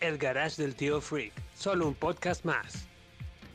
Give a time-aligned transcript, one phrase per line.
[0.00, 2.86] El Garage del Tío Freak, solo un podcast más.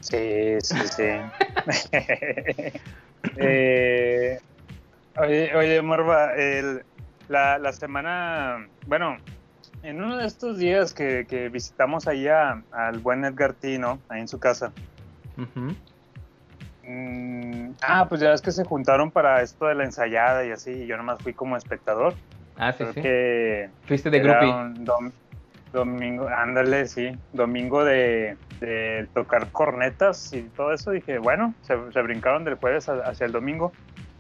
[0.02, 1.04] Sí, sí, sí.
[3.38, 4.40] eh,
[5.17, 6.84] oye, oye, Morva, el,
[7.30, 9.17] la, la, semana, bueno,
[9.84, 14.28] en uno de estos días que, que visitamos allá al buen Edgar Tino, ahí en
[14.28, 14.73] su casa.
[15.38, 15.75] Uh -huh.
[16.84, 20.72] mm, ah, pues ya ves que se juntaron para esto de la ensayada y así,
[20.72, 22.14] y yo nomás fui como espectador.
[22.58, 23.02] Ah, sí, Creo sí.
[23.02, 24.53] que Fuiste de era groupie.
[24.53, 25.12] un dom-
[25.73, 30.92] domingo, ándale, sí, domingo de, de tocar cornetas y todo eso.
[30.92, 33.73] Dije, bueno, se, brincaron del jueves hacia el domingo.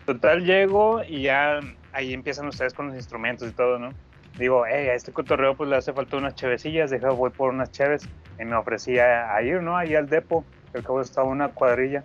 [0.05, 1.61] Total, llego y ya
[1.93, 3.91] ahí empiezan ustedes con los instrumentos y todo, ¿no?
[4.37, 7.71] Digo, hey, a este cotorreo pues le hace falta unas chevecillas, deja, voy por unas
[7.71, 8.09] cheves.
[8.39, 9.77] Y me ofrecía a ir, ¿no?
[9.77, 12.03] Ahí al depo, que al cabo estaba una cuadrilla.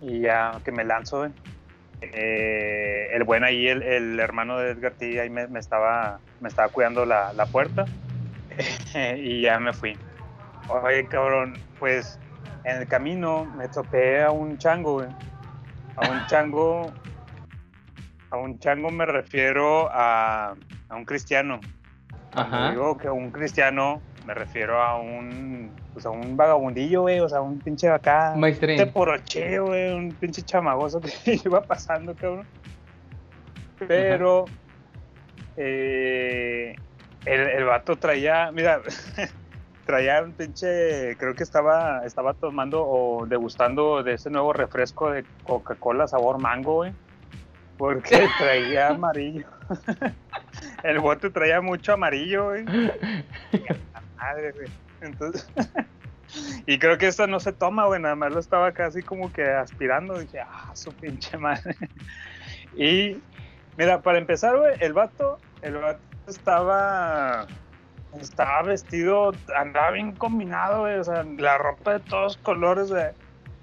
[0.00, 1.30] Y ya que me lanzo, ¿eh?
[2.00, 6.48] Eh, el buen ahí, el, el hermano de Edgar T, ahí me, me estaba, me
[6.48, 7.86] estaba cuidando la, la puerta
[9.16, 9.96] y ya me fui.
[10.68, 12.18] Oye, cabrón, pues
[12.64, 15.08] en el camino me topé a un chango, güey.
[15.96, 16.92] A un chango,
[18.30, 20.54] a un chango me refiero a,
[20.88, 21.60] a un cristiano.
[22.32, 22.70] Cuando Ajá.
[22.70, 27.40] digo que un cristiano, me refiero a un, pues a un vagabundillo, güey, o sea,
[27.40, 28.80] un pinche acá, Maestrín.
[28.80, 32.46] este poroche, güey, un pinche chamagoso que iba pasando, cabrón.
[33.86, 34.46] Pero
[35.56, 36.74] eh,
[37.26, 38.80] el, el vato traía, mira,
[39.86, 45.24] traía un pinche, creo que estaba, estaba tomando o degustando de ese nuevo refresco de
[45.44, 46.92] Coca-Cola sabor mango, güey.
[47.76, 49.46] Porque traía amarillo.
[50.82, 52.64] El bote traía mucho amarillo, güey.
[54.16, 54.68] Madre, güey.
[55.00, 55.46] Entonces,
[56.66, 59.44] y creo que esta no se toma, güey, nada más lo estaba casi como que
[59.44, 60.18] aspirando.
[60.18, 61.76] Dije, ah, su pinche madre.
[62.76, 63.18] Y
[63.76, 67.46] mira, para empezar, güey, el vato, el vato estaba,
[68.20, 73.06] estaba vestido, andaba bien combinado, güey, o sea, la ropa de todos colores, güey.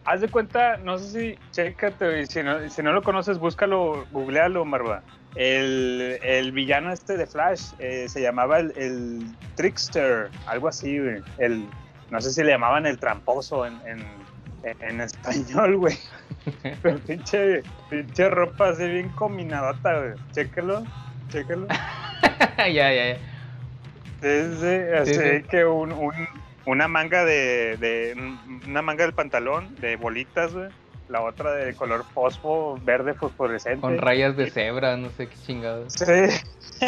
[0.03, 4.65] Haz de cuenta, no sé si, chécate, si no, si no lo conoces, búscalo, googlealo,
[4.65, 5.03] Marva.
[5.35, 11.21] El, el villano este de Flash eh, se llamaba el, el Trickster, algo así, güey.
[11.37, 11.69] El,
[12.09, 14.03] no sé si le llamaban el tramposo en, en,
[14.63, 15.97] en español, güey.
[16.81, 20.13] Pero pinche, pinche ropa así bien combinadota, güey.
[20.31, 20.83] Chécalo,
[21.29, 21.67] chécalo.
[22.57, 23.17] ya, ya, ya.
[24.21, 25.43] Sí, sí, así sí.
[25.49, 26.13] que un, un-
[26.65, 28.35] una manga de, de-
[28.67, 30.69] una manga del pantalón de bolitas, güey.
[31.09, 33.81] La otra de color fosfo, verde fosforescente.
[33.81, 35.93] Con rayas de cebra, no sé qué chingados.
[35.93, 36.85] Sí.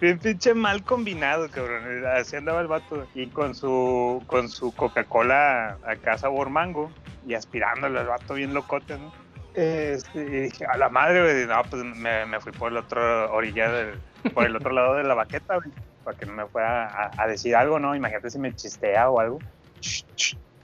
[0.00, 2.04] Bien pinche mal combinado, cabrón.
[2.06, 3.06] Así andaba el vato.
[3.14, 6.90] Y con su, con su Coca-Cola acá sabor mango.
[7.26, 9.12] Y aspirándolo el vato bien locote, ¿no?
[9.56, 11.46] Este, y dije, a la madre, güey.
[11.46, 13.98] No, pues me, me fui por la otra orilla, del,
[14.34, 15.58] por el otro lado de la baqueta.
[16.04, 17.96] Para que no me fuera a, a decir algo, ¿no?
[17.96, 19.38] Imagínate si me chistea o algo.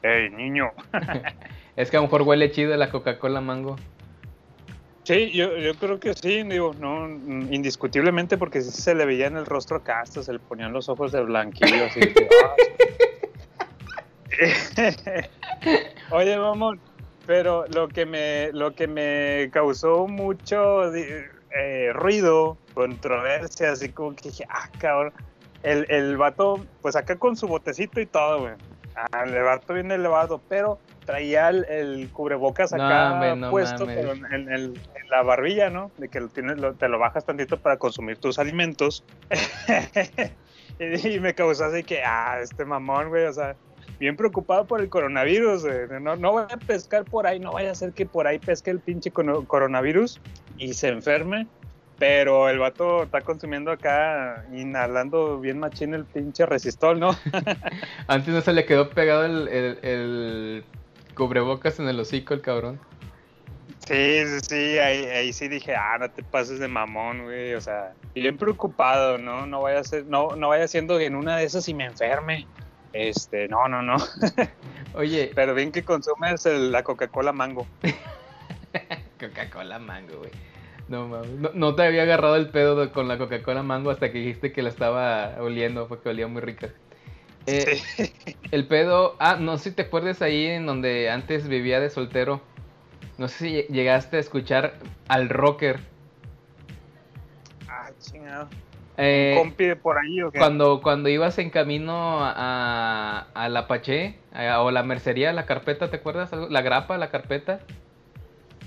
[0.03, 0.71] ¡Ey, niño!
[1.75, 3.77] Es que a lo mejor huele chido la Coca-Cola mango.
[5.05, 9.37] Sí, yo, yo creo que sí, digo, no, indiscutiblemente, porque sí se le veía en
[9.37, 12.55] el rostro acá, hasta se le ponían los ojos de blanquillo, así que, ah.
[16.11, 16.79] Oye, mamón,
[17.27, 24.29] pero lo que me, lo que me causó mucho eh, ruido, controversia, así como que
[24.31, 25.13] dije, ah, cabrón,
[25.63, 28.55] el, el vato, pues acá con su botecito y todo, güey.
[28.95, 34.25] Ah, el vato bien elevado, pero traía el, el cubrebocas acá no puesto, pero en,
[34.33, 35.91] en el- en la barbilla, ¿no?
[35.99, 39.05] De que lo tienes, lo- te lo bajas tantito para consumir tus alimentos.
[40.79, 43.57] y, y me causó así que, ah, este mamón, güey, o sea,
[44.03, 46.01] bien preocupado por el coronavirus, güey.
[46.01, 48.73] No, no voy a pescar por ahí, no vaya a ser que por ahí pesque
[48.73, 50.21] el pinche coronavirus
[50.59, 51.47] y se enferme.
[52.01, 57.17] Pero el vato está consumiendo acá, inhalando bien machín el pinche resistol, ¿no?
[58.09, 60.65] Antes no se le quedó pegado el, el, el
[61.15, 62.81] cubrebocas en el hocico, el cabrón.
[63.87, 67.61] Sí, sí, sí, ahí, ahí sí dije, ah, no te pases de mamón, güey, o
[67.61, 69.47] sea, bien preocupado, ¿no?
[69.47, 72.49] No vaya a ser, no, no vaya siendo en una de esas y me enferme.
[72.93, 73.97] Este, no, no, no.
[74.95, 77.67] Oye, Pero bien que consumes el- la Coca-Cola mango.
[79.21, 80.31] Coca-Cola mango, güey.
[80.89, 81.31] No mames.
[81.31, 84.53] No, no te había agarrado el pedo de- con la Coca-Cola mango hasta que dijiste
[84.53, 86.69] que la estaba oliendo porque olía muy rica.
[87.47, 88.13] Eh, Sí.
[88.51, 89.17] El pedo.
[89.19, 92.43] Ah, no sé si te acuerdas ahí en donde antes vivía de soltero.
[93.19, 94.75] No sé si llegaste a escuchar
[95.09, 95.81] al rocker.
[97.69, 98.49] Ah, chingado.
[98.99, 100.39] Eh, ¿Compi por ahí o qué?
[100.39, 105.89] cuando, cuando ibas en camino a, a la Paché a- o la mercería, la carpeta,
[105.89, 106.31] ¿te acuerdas?
[106.51, 107.61] La grapa, la carpeta.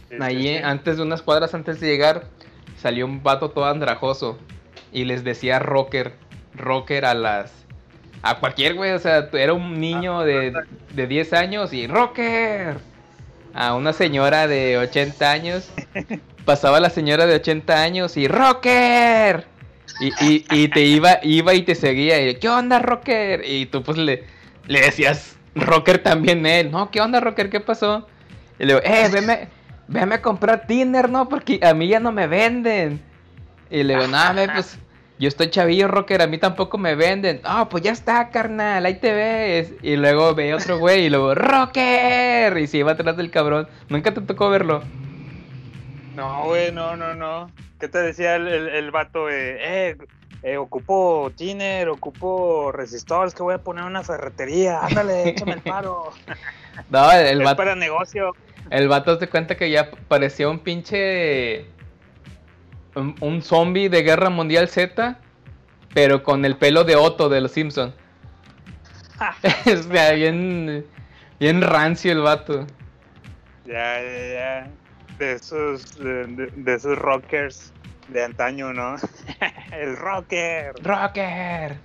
[0.09, 0.57] Sí, sí.
[0.57, 2.25] antes de unas cuadras antes de llegar,
[2.77, 4.37] salió un vato todo andrajoso.
[4.91, 6.13] Y les decía rocker.
[6.55, 7.65] Rocker a las.
[8.21, 10.53] A cualquier güey, o sea, era un niño de,
[10.93, 12.77] de 10 años y rocker.
[13.53, 15.69] A una señora de 80 años.
[16.45, 19.45] Pasaba la señora de 80 años y rocker.
[19.99, 22.29] Y, y, y te iba, iba y te seguía.
[22.29, 23.43] Y, ¿Qué onda, rocker?
[23.45, 24.23] Y tú pues le,
[24.67, 26.71] le decías rocker también él.
[26.71, 27.49] No, ¿qué onda, rocker?
[27.49, 28.07] ¿Qué pasó?
[28.59, 29.47] Y le digo, eh, veme,
[29.87, 31.27] veme a comprar Tinder, ¿no?
[31.29, 33.01] Porque a mí ya no me venden.
[33.69, 34.17] Y le digo, no,
[34.53, 34.77] pues
[35.17, 37.39] yo estoy chavillo, rocker, a mí tampoco me venden.
[37.43, 39.73] Ah, pues ya está, carnal, ahí te ves.
[39.81, 42.57] Y luego ve otro güey y luego, rocker.
[42.57, 43.67] Y se iba atrás del cabrón.
[43.89, 44.83] Nunca te tocó verlo.
[46.15, 47.49] No, güey, no, no, no.
[47.79, 49.29] ¿Qué te decía el, el, el vato?
[49.29, 49.97] Eh, eh,
[50.43, 54.79] eh, ocupo tiner, ocupo resistores, que voy a poner una ferretería.
[54.85, 56.11] Ándale, échame el paro.
[56.89, 58.35] No, el, el es vato, para negocio.
[58.69, 61.65] el vato se cuenta que ya parecía un pinche.
[62.95, 65.17] Un, un zombie de Guerra Mundial Z,
[65.93, 67.93] pero con el pelo de Otto de los Simpsons.
[69.65, 70.85] o sea, bien,
[71.39, 72.65] bien rancio el vato.
[73.65, 74.71] Ya, ya, ya.
[75.19, 77.71] De esos, de, de- de esos rockers
[78.09, 78.95] de antaño, ¿no?
[79.71, 80.73] el rocker.
[80.83, 81.77] Rocker.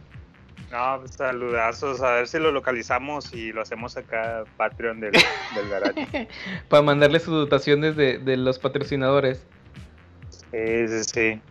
[0.70, 2.00] No, pues, saludazos.
[2.02, 6.28] A ver si lo localizamos y lo hacemos acá, Patreon del, del garage.
[6.68, 9.44] Para mandarle sus dotaciones de, de los patrocinadores.
[10.50, 11.42] Sí, sí, sí.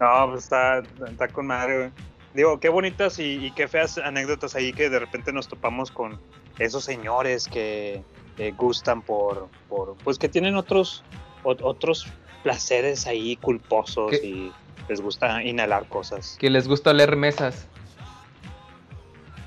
[0.00, 1.90] No, pues está, está con madre, güey.
[2.32, 6.18] Digo, qué bonitas y, y qué feas anécdotas ahí que de repente nos topamos con
[6.58, 8.02] esos señores que
[8.38, 11.02] eh, gustan por, por, pues que tienen otros,
[11.44, 12.06] ot- otros
[12.42, 14.26] placeres ahí culposos ¿Qué?
[14.26, 14.52] y
[14.88, 16.36] les gusta inhalar cosas.
[16.38, 17.66] Que les gusta leer mesas.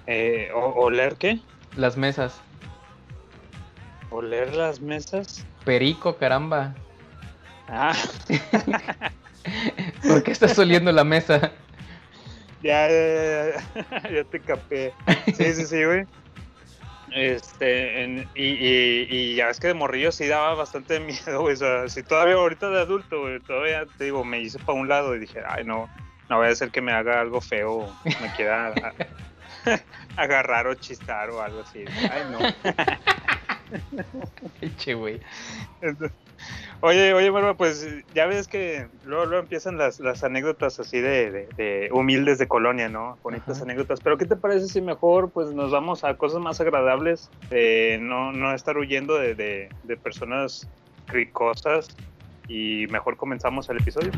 [0.08, 1.40] Eh, o, ¿Oler qué?
[1.76, 2.40] Las mesas.
[4.10, 5.46] ¿Oler las mesas?
[5.66, 6.74] Perico, caramba.
[7.68, 7.94] Ah,
[10.08, 11.52] ¿Por qué estás oliendo la mesa?
[12.64, 14.94] Ya, ya, ya, ya te capé.
[15.36, 16.06] Sí, sí, sí, güey.
[17.14, 21.00] Este, en- y, y, y ya ves que de morrillo sí daba bastante
[21.36, 21.54] miedo, güey.
[21.54, 24.88] O sea, si todavía ahorita de adulto, güey, todavía te digo, me hice para un
[24.88, 25.88] lado y dije, ay, no,
[26.30, 28.74] no voy a hacer que me haga algo feo, me quiera
[30.18, 31.86] agarrar o chistar o algo así.
[32.12, 32.40] Ay, no.
[34.78, 35.20] Che, güey.
[36.82, 41.32] Oye, oye, bueno, pues ya ves que luego, luego empiezan las, las anécdotas así de,
[41.32, 43.18] de- de humildes de colonia, ¿no?
[43.24, 43.64] Bonitas Ajá.
[43.64, 44.00] anécdotas.
[44.02, 47.30] Pero ¿qué te parece si mejor pues nos vamos a cosas más agradables?
[47.50, 50.68] Eh, no, no estar huyendo de, de- de personas
[51.08, 51.88] cricosas
[52.48, 54.12] y mejor comenzamos el episodio.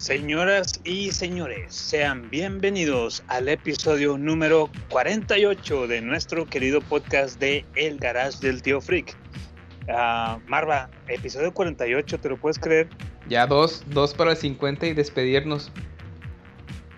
[0.00, 7.98] Señoras y señores, sean bienvenidos al episodio número 48 de nuestro querido podcast de El
[7.98, 9.14] Garage del Tío Freak.
[9.90, 12.88] Ah, Marva, episodio 48, ¿te lo puedes creer?
[13.28, 15.70] Ya dos, dos para el 50 y despedirnos.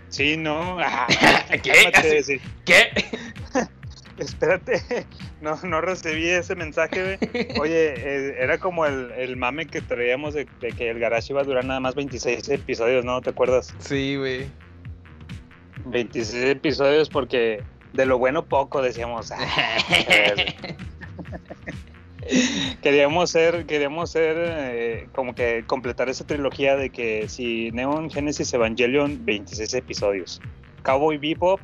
[0.08, 0.78] Sí, no.
[0.78, 1.08] Ah,
[1.60, 1.90] ¿Qué?
[2.64, 2.92] ¿Qué?
[4.22, 4.82] Espérate,
[5.40, 7.48] no, no recibí ese mensaje, güey.
[7.60, 11.40] Oye, eh, era como el, el mame que traíamos de, de que el garage iba
[11.40, 13.20] a durar nada más 26 episodios, ¿no?
[13.20, 13.74] ¿Te acuerdas?
[13.78, 14.46] Sí, güey.
[15.86, 17.62] 26 episodios porque
[17.92, 19.32] de lo bueno poco decíamos.
[19.32, 19.38] "Ah,
[22.82, 28.52] queríamos ser, queríamos ser eh, como que completar esa trilogía de que si Neon Genesis
[28.54, 30.40] Evangelion, 26 episodios.
[30.84, 31.60] Cowboy Bebop,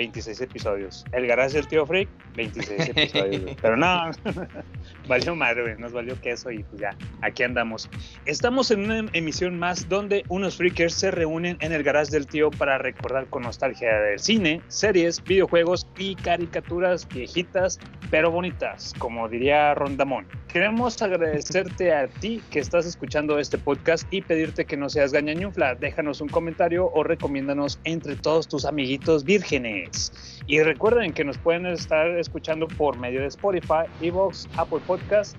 [0.00, 1.04] 26 episodios.
[1.12, 2.08] El Garage del Tío Freak,
[2.40, 3.42] 26 episodios.
[3.42, 3.56] güey.
[3.60, 4.10] Pero no,
[5.08, 7.88] valió madre, güey, nos valió queso y pues ya, aquí andamos.
[8.26, 12.50] Estamos en una emisión más donde unos freakers se reúnen en el garage del tío
[12.50, 17.78] para recordar con nostalgia del cine, series, videojuegos y caricaturas viejitas
[18.10, 20.26] pero bonitas, como diría Rondamón.
[20.48, 25.76] Queremos agradecerte a ti que estás escuchando este podcast y pedirte que no seas gañañufla.
[25.76, 30.39] Déjanos un comentario o recomiéndanos entre todos tus amiguitos vírgenes.
[30.50, 35.36] Y recuerden que nos pueden estar escuchando por medio de Spotify, Evox, Apple Podcast,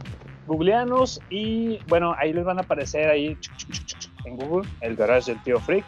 [0.48, 3.38] googleanos y bueno, ahí les van a aparecer ahí
[4.24, 5.84] en Google el garage del tío Freak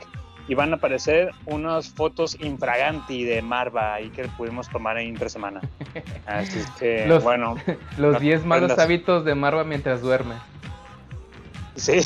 [0.50, 5.30] y van a aparecer unas fotos infraganti de Marva ahí que pudimos tomar ahí entre
[5.30, 5.62] semana.
[6.26, 7.56] Así es que Los- bueno,
[7.98, 10.36] Los No 10 malos hábitos de Marva mientras duerme.
[11.78, 12.00] Sí.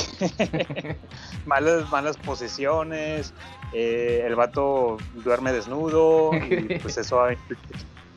[1.48, 3.34] malas, malas posiciones.
[3.74, 6.32] eh, el vato duerme desnudo.
[6.36, 7.26] Y pues eso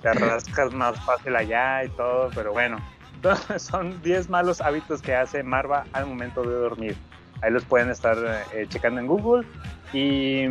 [0.02, 2.30] te rascas más fácil allá y todo.
[2.34, 2.78] Pero bueno,
[3.58, 6.96] son 10 malos hábitos que hace Marva al momento de dormir.
[7.42, 8.18] Ahí los pueden estar
[8.52, 9.46] eh, checando en Google.
[9.92, 10.46] Y.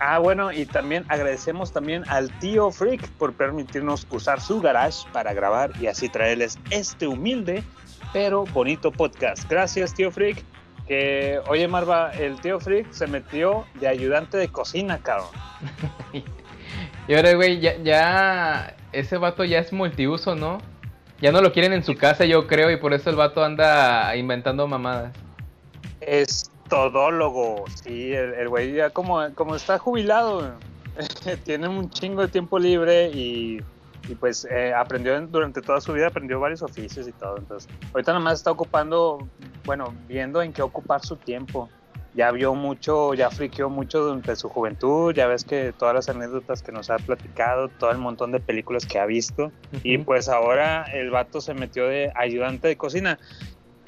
[0.00, 5.32] Ah, bueno, y también agradecemos también al tío Freak por permitirnos usar su garage para
[5.32, 7.64] grabar y así traerles este humilde
[8.12, 9.48] pero bonito podcast.
[9.48, 10.44] Gracias, tío Freak.
[10.88, 15.28] Que, oye, Marva, el tío Freak se metió de ayudante de cocina, cabrón.
[17.08, 20.58] Y ahora, güey, ya, ya ese vato ya es multiuso, ¿no?
[21.22, 24.14] Ya no lo quieren en su casa, yo creo, y por eso el vato anda
[24.14, 25.16] inventando mamadas.
[26.02, 30.52] Es todólogo, sí, el el güey ya como, como está jubilado,
[31.44, 33.62] tiene un chingo de tiempo libre y,
[34.08, 37.36] y pues eh, aprendió en- durante toda su vida, aprendió varios oficios y todo.
[37.38, 39.28] Entonces, ahorita nada más está ocupando,
[39.64, 41.68] bueno, viendo en qué ocupar su tiempo.
[42.14, 46.62] Ya vio mucho, ya friqueó mucho durante su juventud, ya ves que todas las anécdotas
[46.62, 49.52] que nos ha platicado, todo el montón de películas que ha visto.
[49.84, 50.06] Y Ujú.
[50.06, 53.18] pues ahora el vato se metió de ayudante de cocina.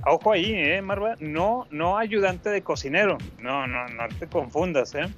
[0.07, 3.19] Ojo ahí, eh, Marva, no, no ayudante de cocinero.
[3.39, 5.09] No, no, no te confundas, eh.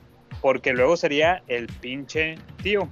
[0.41, 2.89] Porque luego sería el pinche tío,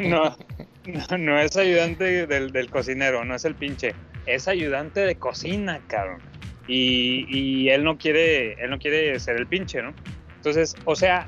[1.18, 3.94] no, es ayudante del, cocinero, no es el pinche.
[4.26, 6.20] Es ayudante de cocina, cabrón.
[6.68, 9.92] Y, él no quiere, él no quiere ser el pinche, ¿no?
[10.36, 11.26] Entonces, o sea,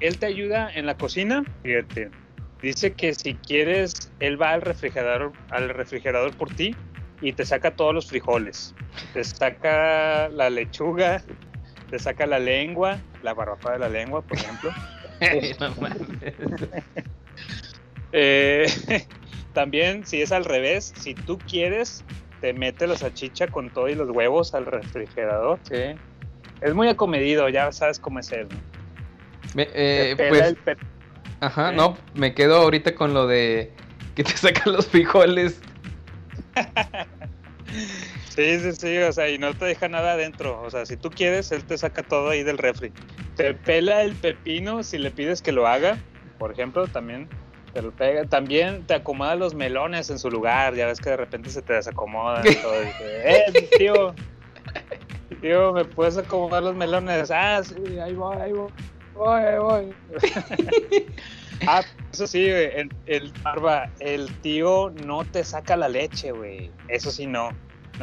[0.00, 2.10] él te ayuda en la cocina, fíjate.
[2.62, 6.74] Dice que si quieres, él va al refrigerador, al refrigerador por ti
[7.22, 8.74] y te saca todos los frijoles.
[9.14, 11.22] Te saca la lechuga,
[11.88, 14.70] te saca la lengua, la barbacoa de la lengua, por ejemplo.
[15.60, 15.98] No mames.
[18.12, 18.66] Eh,
[19.54, 22.04] también, si es al revés, si tú quieres,
[22.40, 25.58] te mete la salchicha con todo y los huevos al refrigerador.
[25.62, 25.94] Sí.
[26.60, 28.48] Es muy acomedido, ya sabes cómo es él.
[28.50, 28.56] ¿no?
[29.54, 30.58] Me- Te eh, pues, el
[31.40, 31.76] ajá, ¿eh?
[31.76, 33.72] no, me quedo ahorita con lo de
[34.14, 35.60] que te sacan los frijoles.
[38.40, 40.62] Sí, sí, sí, o sea, y no te deja nada adentro.
[40.62, 42.90] O sea, si tú quieres, él te saca todo ahí del refri.
[43.36, 45.98] Te pela el pepino si le pides que lo haga,
[46.38, 47.28] por ejemplo, también
[47.74, 48.24] te lo pega.
[48.24, 50.74] También te acomoda los melones en su lugar.
[50.74, 52.46] Ya ves que de repente se te desacomodan.
[52.46, 52.56] y
[53.02, 54.14] eh, tío,
[55.42, 57.30] tío, ¿me puedes acomodar los melones?
[57.30, 58.72] Ah, sí, ahí voy, ahí voy.
[59.16, 59.94] Voy, ahí voy.
[61.66, 66.70] ah, eso sí, el, el barba, el tío no te saca la leche, güey.
[66.88, 67.50] Eso sí, no.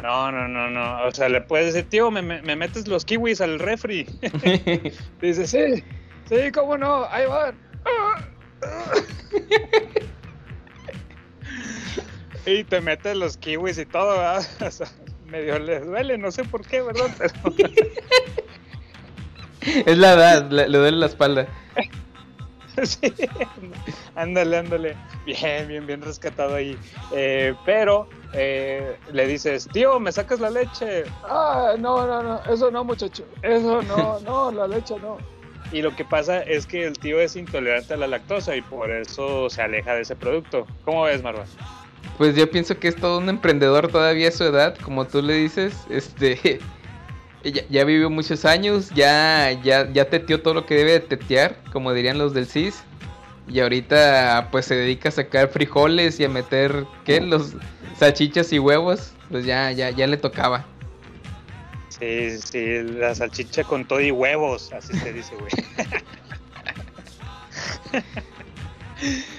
[0.02, 1.02] No, no, no, no.
[1.06, 4.04] O sea, le puedes decir, tío, me, me- me metes los kiwis al refri.
[5.20, 5.82] Dice, sí,
[6.28, 7.56] sí, cómo no, ahí van.
[12.46, 14.46] y te metes los kiwis y todo, ¿verdad?
[14.66, 14.86] O sea,
[15.26, 17.10] medio les duele, no sé por qué, ¿verdad?
[17.18, 17.32] Pero
[19.86, 21.46] es la edad, le duele la espalda.
[22.84, 23.12] sí,
[24.14, 24.96] ándale, ándale.
[25.24, 26.76] Bien, bien, bien rescatado ahí.
[27.12, 31.04] Eh, pero eh, le dices, tío, ¿me sacas la leche?
[31.24, 33.24] Ah, no, no, no, eso no, muchacho.
[33.42, 35.18] Eso no, no, la leche no.
[35.70, 38.90] Y lo que pasa es que el tío es intolerante a la lactosa y por
[38.90, 40.66] eso se aleja de ese producto.
[40.84, 41.44] ¿Cómo ves, Marva?
[42.16, 45.34] Pues yo pienso que es todo un emprendedor todavía a su edad, como tú le
[45.34, 46.60] dices, este
[47.44, 51.56] ya, ya vivió muchos años, ya, ya, ya teteó todo lo que debe de tetear,
[51.72, 52.82] como dirían los del CIS.
[53.48, 57.20] Y ahorita pues se dedica a sacar frijoles y a meter, ¿qué?
[57.20, 57.54] Los
[57.96, 59.12] salchichas y huevos.
[59.30, 60.66] Pues ya, ya, ya le tocaba.
[61.88, 65.50] Sí, sí, la salchicha con todo y huevos, así se dice, güey.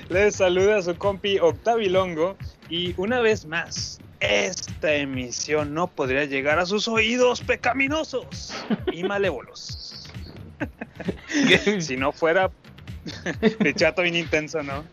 [0.10, 2.36] Les saluda su compi Octavilongo
[2.70, 8.54] y una vez más, esta emisión no podría llegar a sus oídos pecaminosos
[8.92, 10.08] y malévolos.
[11.80, 12.52] si no fuera...
[13.60, 14.84] Mi chato bien intenso, ¿no?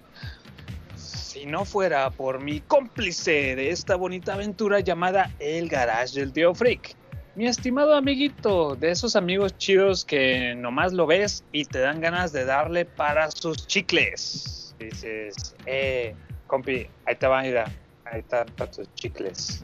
[0.96, 6.54] Si no fuera por mi cómplice de esta bonita aventura llamada El Garage del Tío
[6.54, 6.94] Freak.
[7.34, 12.32] Mi estimado amiguito, de esos amigos chidos que nomás lo ves y te dan ganas
[12.32, 14.74] de darle para sus chicles.
[14.78, 16.14] Dices, eh,
[16.46, 17.70] compi, ahí te va, mira,
[18.10, 19.62] ahí está para tus chicles.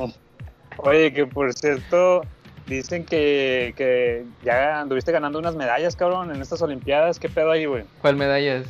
[0.78, 2.22] Oye, que por cierto,
[2.66, 7.18] dicen que, que ya anduviste ganando unas medallas, cabrón, en estas Olimpiadas.
[7.18, 7.84] ¿Qué pedo ahí, güey?
[8.00, 8.66] ¿Cuál medallas?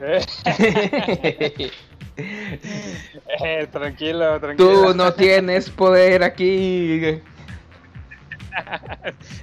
[0.00, 0.24] Eh,
[2.16, 4.92] eh, tranquilo, tranquilo.
[4.92, 7.02] Tú no tienes poder aquí.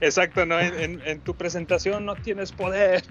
[0.01, 0.57] Exacto, ¿no?
[0.59, 3.03] En, en- en tu presentación no tienes poder.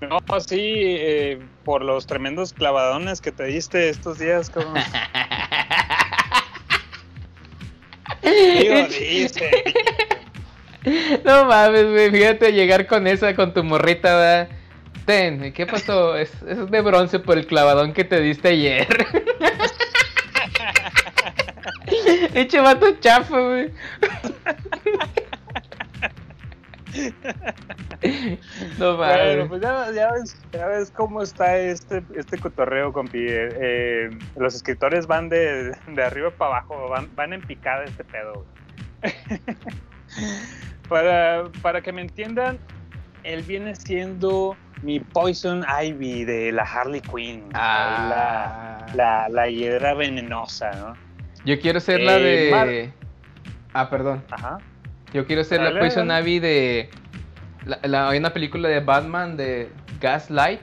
[0.00, 4.74] No, sí, eh, por los tremendos clavadones que te diste estos días, cabrón.
[8.22, 9.50] Digo, dice.
[11.24, 14.48] No mames, güey, fíjate llegar con esa, con tu morrita, ¿verdad?
[15.06, 16.16] Ten, ¿qué pasó?
[16.16, 19.06] Es, es de bronce por el clavadón que te diste ayer.
[22.34, 23.70] Eche vato chafa, güey.
[28.78, 33.18] No Bueno, pues ya, ya ves, ya ves cómo está este, este cotorreo, compi.
[33.20, 38.04] Eh, eh, los escritores van de, de arriba para abajo, van, van en picada este
[38.04, 38.44] pedo.
[40.88, 42.58] para, para que me entiendan,
[43.22, 47.44] él viene siendo mi Poison Ivy de la Harley Quinn.
[47.54, 48.84] Ah.
[48.94, 50.94] La, la, la hiedra venenosa, ¿no?
[51.44, 52.50] Yo quiero ser la Eh, de.
[52.50, 53.02] Mar-
[53.74, 54.22] Ah, perdón.
[54.30, 54.58] Ajá.
[55.12, 56.22] Yo quiero ser Dale, la Poison dale.
[56.30, 56.90] Ivy de.
[57.66, 60.60] La, la- hay una película de Batman de Gaslight.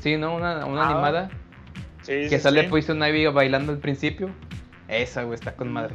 [0.00, 0.34] Sí, ¿no?
[0.34, 1.30] Una, una Ah, animada.
[2.02, 2.68] Sí, Que sí, sale sí.
[2.68, 4.30] Poison Ivy bailando al principio.
[4.88, 5.94] Esa, güey, está con madre.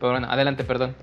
[0.00, 0.96] Pero bueno, adelante, perdón.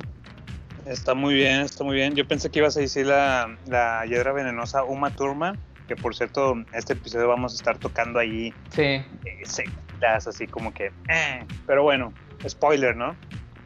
[0.86, 2.14] Está muy bien, está muy bien.
[2.16, 6.56] Yo pensé que ibas a decir la, la hiedra venenosa Uma Thurman, que por cierto,
[6.74, 8.82] este episodio vamos a estar tocando ahí Sí.
[8.82, 9.06] eh,
[9.44, 10.88] sectas, así como que...
[11.08, 11.46] eh.
[11.66, 12.12] Pero bueno,
[12.46, 13.16] spoiler, ¿no?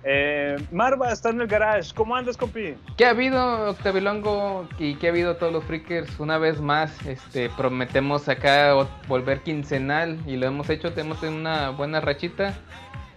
[0.04, 1.94] Eh, Marva está en el garage.
[1.94, 2.76] ¿Cómo andas, compi?
[2.98, 4.68] ¿Qué ha habido, Octavilongo?
[4.80, 6.20] ¿Y qué ha habido todos los freakers?
[6.20, 8.74] Una vez más, este, prometemos acá
[9.08, 12.54] volver quincenal y lo hemos hecho, tenemos una buena rachita.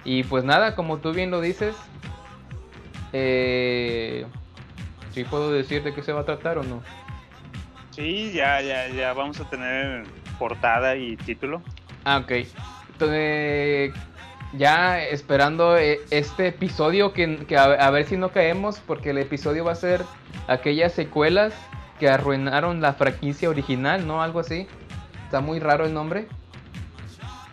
[0.04, 1.76] Y pues nada, como tú bien lo dices,
[3.12, 4.26] eh,
[5.12, 6.82] ¿sí puedo decir de qué se va a tratar o no?
[7.90, 10.04] Sí, ya, ya, ya vamos a tener
[10.38, 11.62] portada y título.
[12.04, 12.32] Ah, ok.
[12.92, 13.92] Entonces,
[14.52, 19.18] ya esperando eh, este episodio que, que a, a ver si no caemos, porque el
[19.18, 20.04] episodio va a ser
[20.48, 21.54] aquellas secuelas
[21.98, 24.22] que arruinaron la franquicia original, ¿no?
[24.22, 24.66] Algo así.
[25.26, 26.26] Está muy raro el nombre.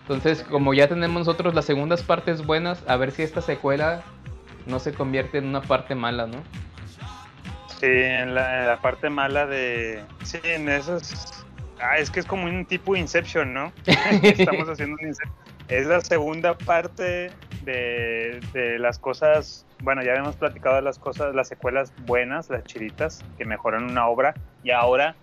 [0.01, 4.03] Entonces, como ya tenemos nosotros las segundas partes buenas, a ver si esta secuela
[4.65, 6.41] no se convierte en una parte mala, ¿no?
[7.79, 10.03] Sí, en la, en la parte mala de...
[10.23, 11.43] Sí, en esos...
[11.79, 13.71] Ah, es que es como un tipo Inception, ¿no?
[14.23, 15.56] Estamos haciendo un Inception.
[15.69, 17.31] Es la segunda parte
[17.63, 19.65] de, de las cosas...
[19.83, 24.07] Bueno, ya habíamos platicado de las cosas, las secuelas buenas, las chiritas, que mejoran una
[24.07, 24.33] obra.
[24.63, 25.15] Y ahora,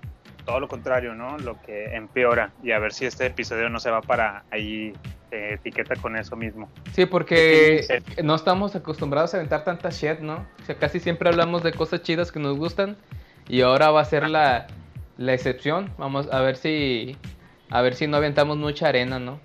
[0.44, 1.38] todo lo contrario, ¿no?
[1.38, 2.52] Lo que empeora.
[2.62, 4.92] Y a ver si este episodio no se va para ahí,
[5.32, 6.68] eh, etiqueta con eso mismo.
[6.92, 10.46] Sí, porque no estamos acostumbrados a aventar tanta shit, ¿no?
[10.62, 12.96] O sea, casi siempre hablamos de cosas chidas que nos gustan
[13.48, 14.68] y ahora va a ser la,
[15.16, 15.92] la excepción.
[15.98, 17.16] Vamos a ver si
[17.70, 19.40] a ver si no aventamos mucha arena, ¿no?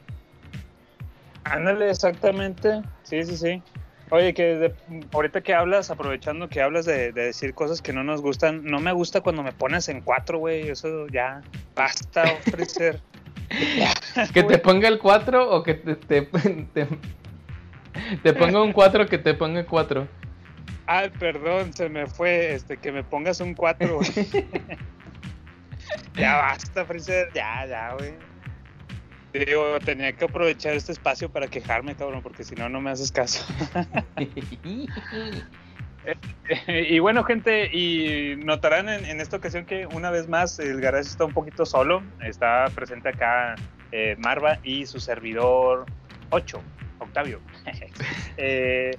[1.50, 2.82] Ándale, exactamente.
[3.04, 3.64] Sí, sí, sí.
[4.12, 4.76] Oye, que de-
[5.14, 8.80] ahorita que hablas, aprovechando que hablas de, de decir cosas que no nos gustan, no
[8.80, 10.70] me gusta cuando me pones en cuatro, güey.
[10.70, 11.42] Eso ya
[11.76, 13.02] basta ofrecer.
[14.34, 16.88] Que te ponga el 4 o que te, te, te-
[18.22, 20.08] te ponga un 4 que te ponga 4.
[20.86, 24.10] Ay, perdón, se me fue, este, que me pongas un cuatro, güey.
[26.16, 28.14] ya basta, Freezer, ya, ya, güey.
[29.34, 33.12] Digo, tenía que aprovechar este espacio para quejarme, cabrón, porque si no, no me haces
[33.12, 33.46] caso.
[36.68, 41.10] y bueno, gente, y notarán en, en esta ocasión que una vez más el garage
[41.10, 42.02] está un poquito solo.
[42.22, 43.56] Está presente acá
[43.92, 45.86] eh, Marva y su servidor
[46.30, 46.62] 8,
[47.00, 47.39] Octavio.
[48.42, 48.92] Eh,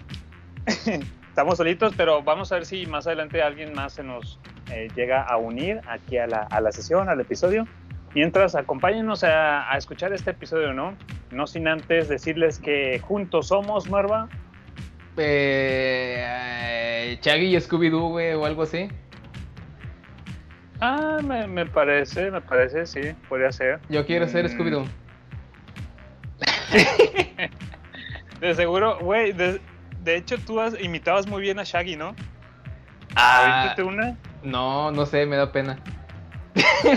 [1.31, 4.39] estamos solitos, pero vamos a ver si más adelante alguien más se nos
[4.71, 7.67] eh, llega a unir aquí a la, a la sesión, al episodio.
[8.15, 10.97] Mientras, acompáñenos a, a escuchar este episodio, ¿no?
[11.31, 14.29] No sin antes decirles que juntos somos, Marva.
[15.17, 18.89] Eh, Chaggy y Scooby-Doo, güey, o algo así.
[20.81, 23.79] Ah, me, me parece, me parece, sí, podría ser.
[23.91, 24.49] Yo quiero ser Mm.
[24.49, 24.87] Scooby-Doo.
[28.41, 29.61] De seguro, güey, de,
[30.03, 32.15] de hecho tú has, imitabas muy bien a Shaggy, ¿no?
[33.15, 34.17] Ah, una.
[34.43, 35.79] no, no sé, me da pena.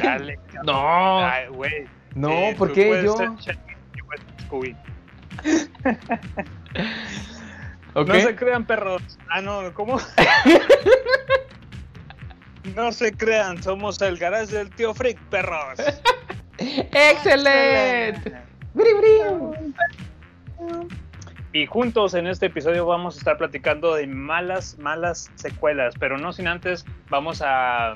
[0.01, 1.85] Dale, No, ay, güey.
[2.15, 3.17] no, Sí, ¿por tú qué puedes yo?
[7.95, 9.03] No se crean, perros.
[9.29, 9.99] Ah, no, ¿cómo?
[12.75, 15.79] no se crean, somos el garage del tío Freak, perros.
[16.57, 18.33] ¡Excelente!
[21.51, 26.33] Y juntos en este episodio vamos a estar platicando de malas, malas secuelas, pero no
[26.33, 27.93] sin antes vamos a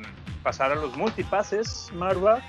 [0.48, 2.42] pasar a los multipases, Marva.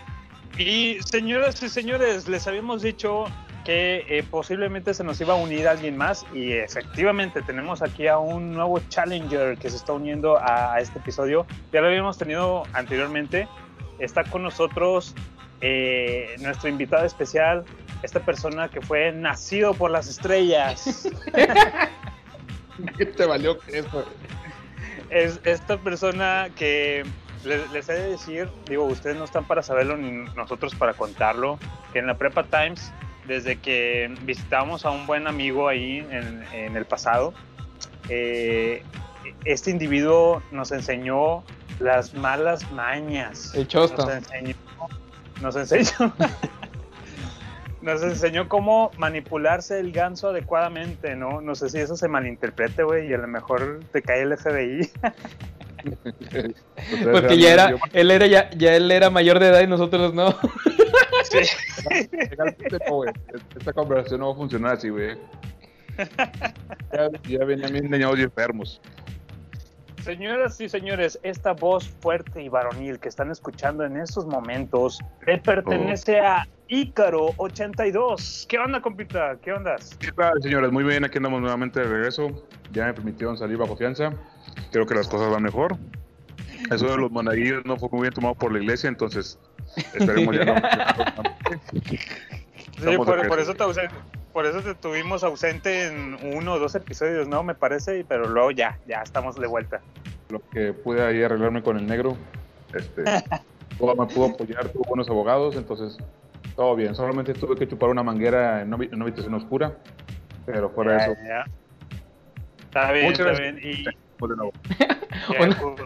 [0.57, 3.25] Y señoras y señores, les habíamos dicho
[3.65, 8.19] que eh, posiblemente se nos iba a unir alguien más y efectivamente tenemos aquí a
[8.19, 11.45] un nuevo challenger que se está uniendo a, a este episodio.
[11.73, 13.49] Ya lo habíamos tenido anteriormente.
[13.99, 15.17] Está con nosotros
[15.61, 17.65] eh, nuestro invitado especial,
[18.05, 21.09] esta persona que fue nacido por las estrellas.
[22.97, 24.05] ¿Qué te valió eso?
[25.11, 27.05] Es esta persona que
[27.45, 31.59] les, les he de decir, digo, ustedes no están para saberlo ni nosotros para contarlo,
[31.93, 32.93] que en la Prepa Times,
[33.27, 37.35] desde que visitamos a un buen amigo ahí en, en el pasado,
[38.09, 38.83] eh,
[39.45, 41.45] este individuo nos enseñó
[41.81, 43.55] las malas mañas.
[43.55, 44.05] El.
[44.05, 44.55] Nos enseñó,
[45.41, 46.13] nos enseñó,
[47.83, 51.41] nos enseñó cómo manipularse el ganso adecuadamente, ¿no?
[51.41, 54.91] No sé si eso se malinterprete, güey, y a lo mejor te cae el FBI.
[57.13, 60.35] Porque ya era, él era ya, ya él era mayor de edad y nosotros no.
[61.25, 61.39] Sí.
[63.57, 65.17] Esta conversación no va a funcionar así, güey.
[66.93, 68.81] Ya, ya venían bien dañados y enfermos.
[70.03, 75.39] Señoras y señores, esta voz fuerte y varonil que están escuchando en estos momentos le
[75.39, 78.47] pertenece a Ícaro 82.
[78.49, 79.37] ¿Qué onda, compita?
[79.43, 79.97] ¿Qué ondas?
[79.99, 80.71] ¿Qué tal, señores?
[80.71, 82.29] Muy bien, aquí andamos nuevamente de regreso.
[82.73, 84.13] Ya me permitieron salir bajo fianza.
[84.71, 85.77] Creo que las cosas van mejor.
[86.71, 89.39] Eso de los monaguillos no fue muy bien tomado por la iglesia, entonces
[89.95, 90.55] esperemos ya no.
[92.79, 93.91] Sí, por, por eso te ausen-
[94.33, 97.43] por eso te tuvimos ausente en uno o dos episodios, ¿no?
[97.43, 99.81] Me parece, pero luego ya, ya estamos de vuelta.
[100.29, 102.17] Lo que pude ahí arreglarme con el negro.
[102.75, 103.05] Este,
[103.79, 105.97] todo me pudo apoyar, tuvo buenos abogados, entonces
[106.59, 106.93] todo bien.
[106.93, 109.79] Solamente tuve que chupar una manguera en una en una habitación oscura,
[110.45, 111.45] pero fuera Ya, eso, ya.
[112.65, 113.63] Está bien, Muchas está gracias.
[113.63, 113.79] bien.
[113.79, 113.85] Y
[114.19, 114.33] pues,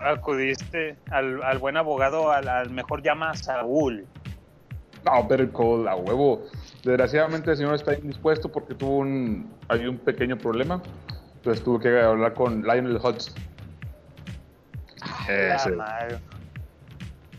[0.03, 4.07] acudiste al, al buen abogado, al, al mejor llama Saúl.
[5.05, 6.43] No, Better Call, a huevo.
[6.85, 10.81] Desgraciadamente el señor está indispuesto porque tuvo un, hay un pequeño problema.
[11.35, 13.35] Entonces tuve que hablar con Lionel Hutz.
[15.29, 15.73] La Ese.
[15.73, 16.17] madre.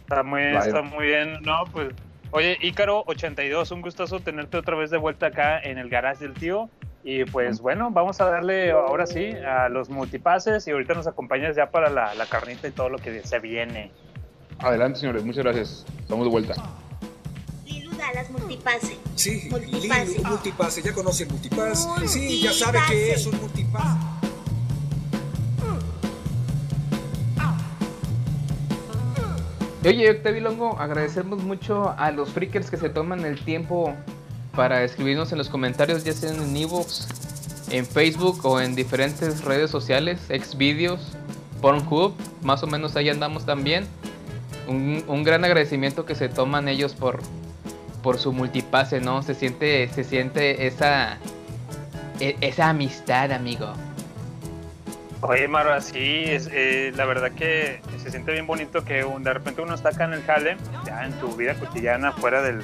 [0.04, 1.41] Está muy bien, está muy bien.
[1.41, 1.88] No, pues.
[2.36, 6.34] Oye, Ícaro 82, un gustazo tenerte otra vez de vuelta acá en el garage del
[6.34, 6.67] tío.
[7.04, 11.56] Y pues bueno, vamos a darle ahora sí a los multipases y ahorita nos acompañas
[11.56, 13.91] ya para la, la carnita y todo lo que se viene.
[14.58, 15.86] Adelante, señores, muchas gracias.
[16.00, 16.56] Estamos de vuelta.
[17.98, 18.98] Dallas Multipase.
[19.15, 20.22] Sí, Multipase.
[20.24, 20.82] Multipase.
[20.82, 21.88] ¿Ya conoce el multipass?
[22.08, 22.60] Sí, ya Multipase.
[22.60, 24.12] sabe que es un multipass.
[29.86, 33.93] Oye, Octavio Longo, agradecemos mucho a los freakers que se toman el tiempo
[34.56, 37.10] para escribirnos en los comentarios, ya sean en Evox,
[37.69, 41.02] en Facebook o en diferentes redes sociales, Xvideos,
[41.62, 43.86] Pornhub, más o menos ahí andamos también.
[44.69, 47.19] Un, un gran agradecimiento que se toman ellos por,
[48.02, 49.22] por su multipase, ¿no?
[49.22, 51.17] Se siente, se siente esa,
[52.22, 53.74] e- esa amistad, amigo.
[55.25, 59.62] Oye, Maro, sí, es, eh, la verdad que se siente bien bonito que de repente
[59.62, 62.62] uno está acá en el jale, ya en tu vida cotidiana, fuera del-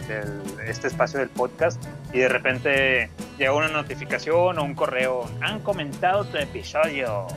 [0.68, 6.26] este espacio del podcast, y de repente llega una notificación o un correo, han comentado
[6.26, 7.28] tu episodio,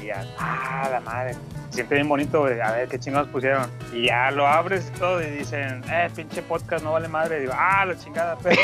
[0.00, 1.34] y ya, ah, la madre,
[1.70, 4.98] se siente bien bonito, güey, a ver qué chingados pusieron, y ya lo abres y
[4.98, 8.56] todo, y dicen, eh, pinche podcast, no vale madre, digo, ah, la chingada, pero,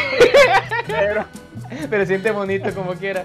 [0.86, 1.24] pero
[1.90, 3.24] Pero siente bonito como quiera.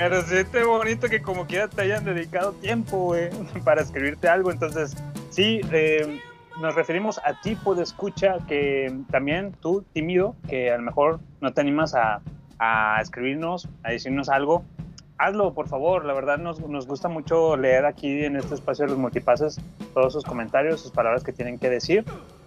[0.00, 3.28] Pero siente bonito que como quiera te hayan dedicado tiempo, güey,
[3.64, 4.50] para escribirte algo.
[4.50, 4.96] Entonces,
[5.28, 6.22] sí, eh,
[6.58, 11.52] nos referimos a tipo de escucha que también tú, tímido, que a lo mejor no
[11.52, 12.22] te animas a,
[12.58, 14.64] a escribirnos, a decirnos algo.
[15.18, 16.06] Hazlo, por favor.
[16.06, 19.60] La verdad nos, nos gusta mucho leer aquí en este espacio de los multipases
[19.92, 22.06] todos sus comentarios, sus palabras que tienen que decir.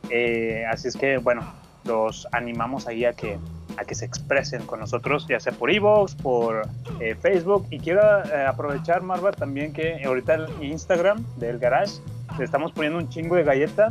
[0.09, 1.43] Eh, así es que, bueno,
[1.85, 3.37] los animamos ahí a que,
[3.77, 6.67] a que se expresen con nosotros, ya sea por Evox, por
[6.99, 7.65] eh, Facebook.
[7.69, 11.93] Y quiero eh, aprovechar, Marva, también que ahorita el Instagram del Garage
[12.38, 13.89] le estamos poniendo un chingo de galleta.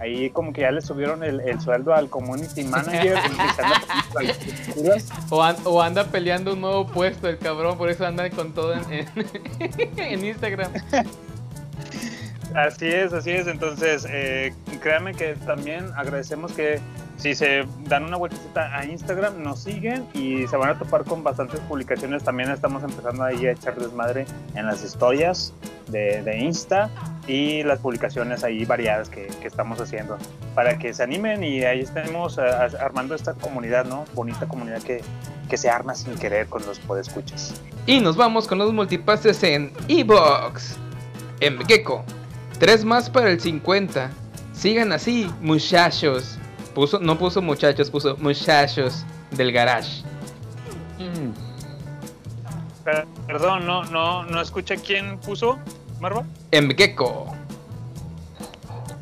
[0.00, 3.16] Ahí como que ya le subieron el, el sueldo al community manager.
[4.16, 4.94] anda.
[5.28, 8.72] O, an- o anda peleando un nuevo puesto el cabrón, por eso anda con todo
[8.74, 9.08] en, en-
[9.98, 10.72] en Instagram.
[12.54, 13.46] Así es, así es.
[13.46, 16.80] Entonces, eh, créanme que también agradecemos que
[17.20, 21.22] si se dan una vueltecita a Instagram, nos siguen y se van a topar con
[21.22, 22.24] bastantes publicaciones.
[22.24, 25.52] También estamos empezando ahí a echar desmadre en las historias
[25.88, 26.88] de, Insta
[27.26, 30.16] y las publicaciones ahí variadas que, que estamos haciendo
[30.54, 32.42] para que se animen y ahí estemos eh,
[32.80, 34.04] armando esta comunidad, ¿no?
[34.14, 35.02] Bonita comunidad que,
[35.48, 37.60] que se arma sin querer con los podescuchas.
[37.86, 40.76] Y nos vamos con los multipases en Evox.
[41.40, 42.04] En Gecko.
[42.58, 44.10] Tres más para el 50.
[44.52, 46.39] Sigan así, muchachos.
[46.80, 50.02] Puso, no puso muchachos, puso muchachos del garage.
[52.82, 55.58] Per- Perdón, no, no, no escuché quién puso,
[56.00, 56.24] Marva.
[56.52, 57.36] En Gecko.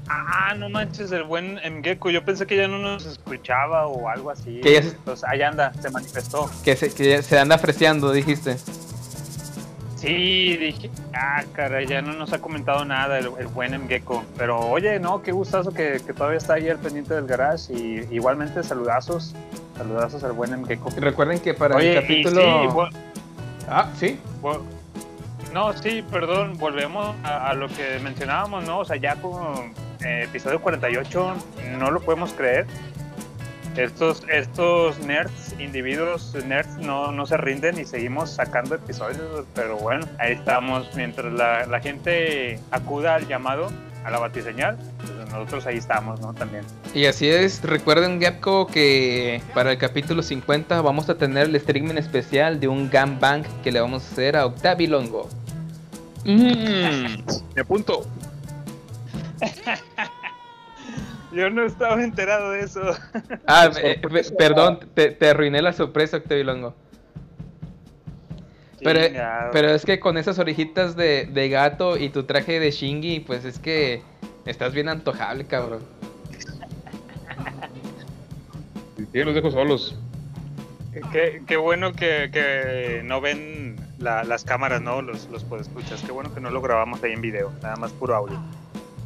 [0.08, 2.10] Ah, no manches, el buen Mgeko.
[2.10, 4.60] Yo pensé que ya no nos escuchaba o algo así.
[4.60, 6.50] Que ya se- Entonces, ahí anda, se manifestó.
[6.64, 8.56] Que se, que se anda freseando, dijiste.
[9.98, 14.24] Sí, dije, ah, caray, ya no nos ha comentado nada el, el buen Mgecko.
[14.36, 17.72] Pero oye, no, qué gustazo que, que todavía está ahí al pendiente del garage.
[17.72, 19.34] Y igualmente saludazos,
[19.76, 20.90] saludazos al buen Mgecko.
[20.96, 22.40] Recuerden que para Oye, el y capítulo.
[22.40, 22.96] sí,
[23.68, 24.18] Ah, sí.
[25.52, 28.78] no, sí, perdón, volvemos a, a lo que mencionábamos, ¿no?
[28.78, 29.72] O sea, ya con
[30.04, 31.34] eh, episodio 48,
[31.78, 32.66] no lo podemos creer.
[33.78, 40.04] Estos, estos nerds, individuos nerds, no, no se rinden y seguimos sacando episodios, pero bueno,
[40.18, 40.88] ahí estamos.
[40.96, 43.70] Mientras la, la gente acuda al llamado,
[44.04, 46.34] a la batiseñal, pues nosotros ahí estamos, ¿no?
[46.34, 46.64] También.
[46.92, 51.98] Y así es, recuerden Gapco que para el capítulo 50 vamos a tener el streaming
[51.98, 55.28] especial de un gangbang que le vamos a hacer a Octavi Longo.
[56.24, 58.04] Me apunto.
[61.30, 62.80] Yo no estaba enterado de eso.
[63.46, 66.74] Ah, eh, pe- perdón, te, te arruiné la sorpresa, Octavi Longo.
[68.82, 69.50] Pero, Chingado.
[69.52, 73.44] pero es que con esas orejitas de, de gato y tu traje de Shingi, pues
[73.44, 74.02] es que
[74.46, 75.80] estás bien antojable, cabrón.
[79.12, 79.96] Sí, los dejo solos.
[81.12, 85.02] Qué, qué bueno que, que no ven la- las cámaras, ¿no?
[85.02, 86.02] Los, los escuchas.
[86.02, 88.40] Qué bueno que no lo grabamos ahí en video, nada más puro audio.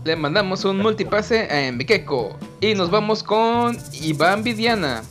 [0.05, 5.05] Le mandamos un multipase a Enviqueco y nos vamos con Iván Vidiana.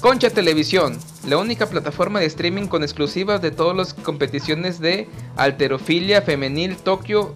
[0.00, 6.22] Concha Televisión, la única plataforma de streaming con exclusivas de todas las competiciones de Alterofilia
[6.22, 7.34] Femenil Tokio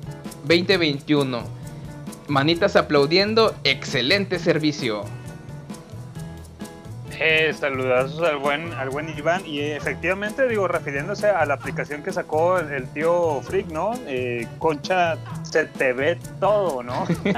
[0.49, 1.43] 2021.
[2.29, 5.05] Manitas aplaudiendo, excelente servicio.
[7.19, 9.43] Eh, saludazos al buen, al buen Iván.
[9.47, 13.95] Y eh, efectivamente, digo, refiriéndose a la aplicación que sacó el, tío Freak, ¿no?
[14.07, 17.07] Eh, Concha, se te ve todo, ¿no?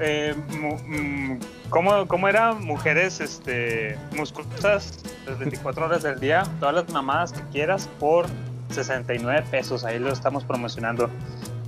[0.00, 1.38] eh, mm,
[1.70, 2.52] ¿cómo, cómo era?
[2.52, 8.26] Mujeres este, musculosas las 24 horas del día, todas las mamadas que quieras por
[8.70, 9.84] 69 pesos.
[9.84, 11.08] Ahí lo estamos promocionando.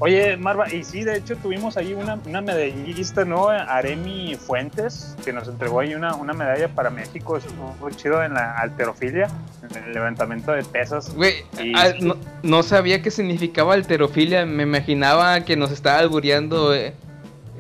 [0.01, 3.49] Oye, Marva, y sí, de hecho tuvimos ahí una, una medallista, ¿no?
[3.49, 7.37] Aremi Fuentes, que nos entregó ahí una, una medalla para México.
[7.37, 9.29] Estuvo chido en la alterofilia,
[9.71, 11.15] en el levantamiento de pesas.
[11.15, 16.75] Güey, Y- ah, no, no sabía qué significaba alterofilia, me imaginaba que nos estaba albureando
[16.75, 16.93] eh,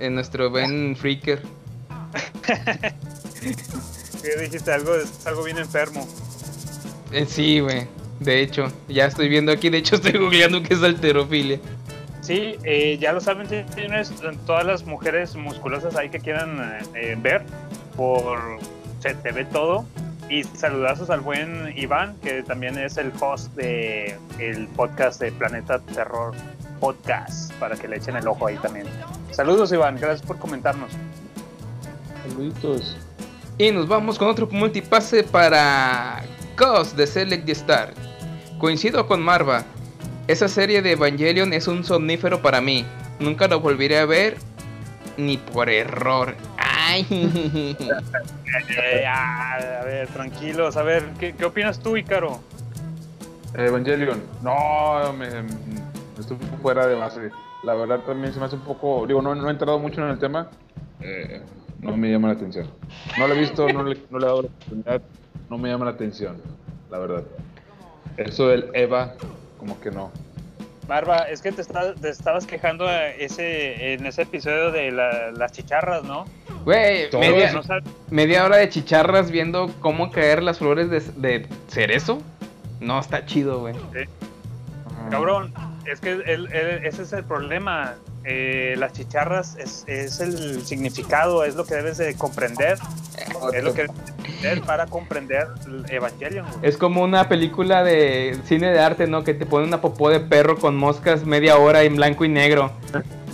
[0.00, 1.40] en nuestro buen freaker.
[4.22, 4.72] ¿Qué dijiste?
[4.72, 4.92] Algo,
[5.24, 6.06] algo bien enfermo.
[7.12, 7.86] Eh, sí, güey.
[8.20, 11.58] De hecho, ya estoy viendo aquí, de hecho estoy googleando qué es alterofilia.
[12.24, 14.10] Sí, eh, ya lo saben, señores,
[14.46, 17.42] todas las mujeres musculosas ahí que quieran eh, eh, ver,
[17.98, 18.38] por
[19.00, 19.84] se te ve todo.
[20.30, 25.80] Y saludazos al buen Iván, que también es el host de el podcast de Planeta
[25.80, 26.32] Terror
[26.80, 28.86] Podcast, para que le echen el ojo ahí también.
[29.30, 30.92] Saludos Iván, gracias por comentarnos.
[32.26, 32.96] Saluditos.
[33.58, 36.24] Y nos vamos con otro multipase para
[36.56, 37.92] Cos de Select Star.
[38.58, 39.62] Coincido con Marva.
[40.26, 42.86] Esa serie de Evangelion es un somnífero para mí.
[43.18, 44.36] Nunca lo volveré a ver
[45.16, 46.34] ni por error.
[46.56, 47.06] Ay.
[48.70, 52.40] Eh, a ver, tranquilos, a ver, ¿qué, qué opinas tú, Ícaro?
[53.54, 54.22] Evangelion.
[54.42, 55.50] No, me, me
[56.18, 57.30] estuve fuera de base.
[57.62, 59.06] La verdad también se me hace un poco...
[59.06, 60.48] Digo, no, no he entrado mucho en el tema.
[61.00, 61.42] Eh,
[61.80, 62.70] no me llama la atención.
[63.18, 65.02] No lo he visto, no le, no le he dado la oportunidad.
[65.50, 66.36] No me llama la atención,
[66.90, 67.24] la verdad.
[68.16, 69.14] Eso del Eva,
[69.64, 70.12] como que no.
[70.86, 75.52] Barba, es que te, está- te estabas quejando ese, en ese episodio de la- las
[75.52, 76.26] chicharras, ¿no?
[76.66, 81.46] Güey, media, No sab- media hora de chicharras viendo cómo caer las flores de, de
[81.68, 82.20] cerezo.
[82.80, 83.74] No, está chido, güey.
[85.10, 85.54] Cabrón,
[85.90, 87.94] es que el- el- ese es el problema.
[88.26, 92.78] Eh, las chicharras es, es el significado, es lo que debes de comprender.
[93.52, 96.46] Es lo que debes de entender para comprender el Evangelion.
[96.46, 96.58] güey.
[96.62, 99.24] Es como una película de cine de arte, ¿no?
[99.24, 102.72] Que te pone una popó de perro con moscas media hora en blanco y negro.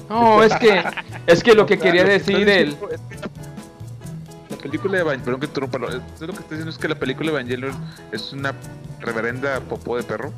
[0.08, 0.82] No, es que
[1.28, 2.76] es que lo que quería decir el
[4.50, 7.30] La película de Evangelion, perdón que interrumpa, lo que está diciendo es que la película
[7.30, 7.72] de Evangelion
[8.10, 8.54] es una
[8.98, 10.32] reverenda popó de perro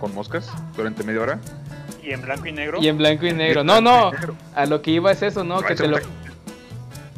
[0.00, 1.40] con moscas durante media hora.
[2.06, 2.78] Y en blanco y negro.
[2.80, 3.64] y en blanco y negro.
[3.64, 4.12] No, no,
[4.54, 5.60] a lo que iba es eso, ¿no?
[5.60, 5.98] Que te lo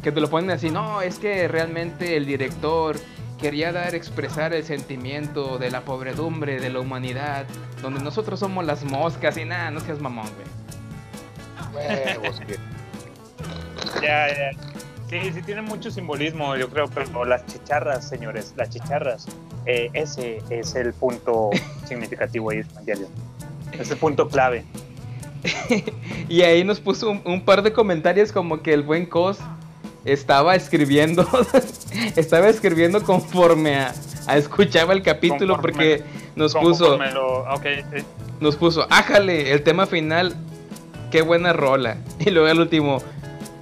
[0.01, 2.95] que te lo ponen así, no, es que realmente el director
[3.39, 7.45] quería dar expresar el sentimiento de la pobredumbre de la humanidad,
[7.81, 10.27] donde nosotros somos las moscas y nada, no seas mamón,
[11.73, 11.87] güey.
[14.01, 14.51] Ya, ya.
[15.09, 19.25] Sí, sí tiene mucho simbolismo, yo creo, pero las chicharras, señores, las chicharras,
[19.65, 21.49] eh, ese es el punto
[21.85, 23.09] significativo ahí Evangelion.
[23.79, 24.63] Es el punto clave.
[26.29, 29.39] Y ahí nos puso un, un par de comentarios como que el buen Cos
[30.05, 31.27] estaba escribiendo,
[32.15, 33.93] estaba escribiendo conforme a,
[34.27, 35.73] a escuchaba el capítulo Conforme.
[35.99, 36.03] porque
[36.35, 37.43] Nos puso, lo-
[37.95, 38.03] sí.
[38.39, 40.35] nos puso, ájale, el tema final,
[41.11, 41.97] qué buena rola.
[42.19, 43.01] Y luego el último,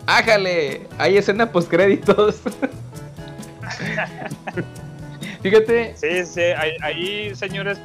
[0.07, 2.41] ájale, hay escena post créditos.
[5.41, 7.79] Fíjate, Sí, sí, ahí, ahí, señores,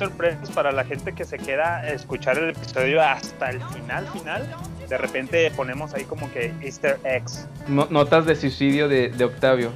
[0.00, 4.48] sorpresas para la gente que se queda a escuchar el episodio hasta el final, final.
[4.88, 7.46] De repente ponemos ahí como que Easter eggs.
[7.68, 9.70] no- notas de suicidio de, de Octavio.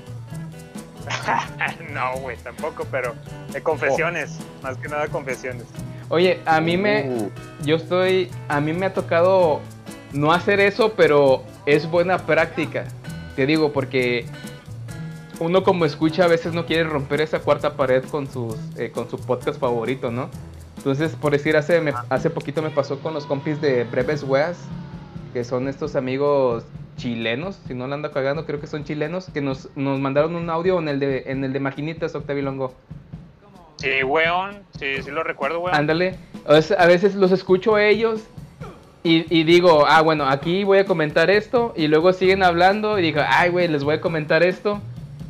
[1.93, 3.15] no, güey, tampoco, pero
[3.53, 5.65] de confesiones, más que nada confesiones.
[6.09, 7.31] Oye, a mí me, Uh,
[7.65, 9.61] yo estoy, a mí me ha tocado
[10.13, 12.85] no hacer eso, pero es buena práctica.
[13.37, 14.27] Te digo, porque
[15.41, 19.09] uno como escucha a veces no quiere romper esa cuarta pared con sus, eh, con
[19.11, 20.29] su podcast favorito, ¿no?
[20.77, 24.59] Entonces, por decir, hace, me- hace poquito me pasó con los compis de Breves Weas,
[25.33, 26.65] que son estos amigos
[26.97, 30.49] chilenos, si no la ando cagando, creo que son chilenos, que nos, nos mandaron un
[30.51, 32.75] audio en el de, en el de Maquinitas, Octavio Longo.
[33.79, 35.75] Sí, weón, sí, sí lo recuerdo, weón.
[35.77, 36.17] Ándale.
[36.47, 38.21] A veces los escucho a ellos
[39.03, 41.73] y, y digo, ah, bueno, aquí voy a comentar esto.
[41.77, 44.81] Y luego siguen hablando y digo, ay, güey, les voy a comentar esto.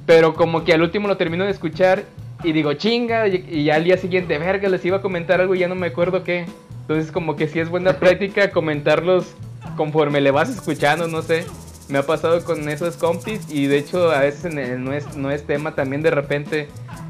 [0.07, 2.05] Pero como que al último lo termino de escuchar
[2.43, 3.29] y digo, chinga.
[3.29, 5.87] Y, y al día siguiente, verga, les iba a comentar algo y ya no me
[5.87, 6.47] acuerdo qué.
[6.83, 9.35] Entonces, como que sí es buena práctica comentarlos
[9.77, 11.47] conforme le vas escuchando, no sé.
[11.89, 15.17] Me ha pasado con esos compis y de hecho a veces en el no es,
[15.17, 16.69] no es tema también de repente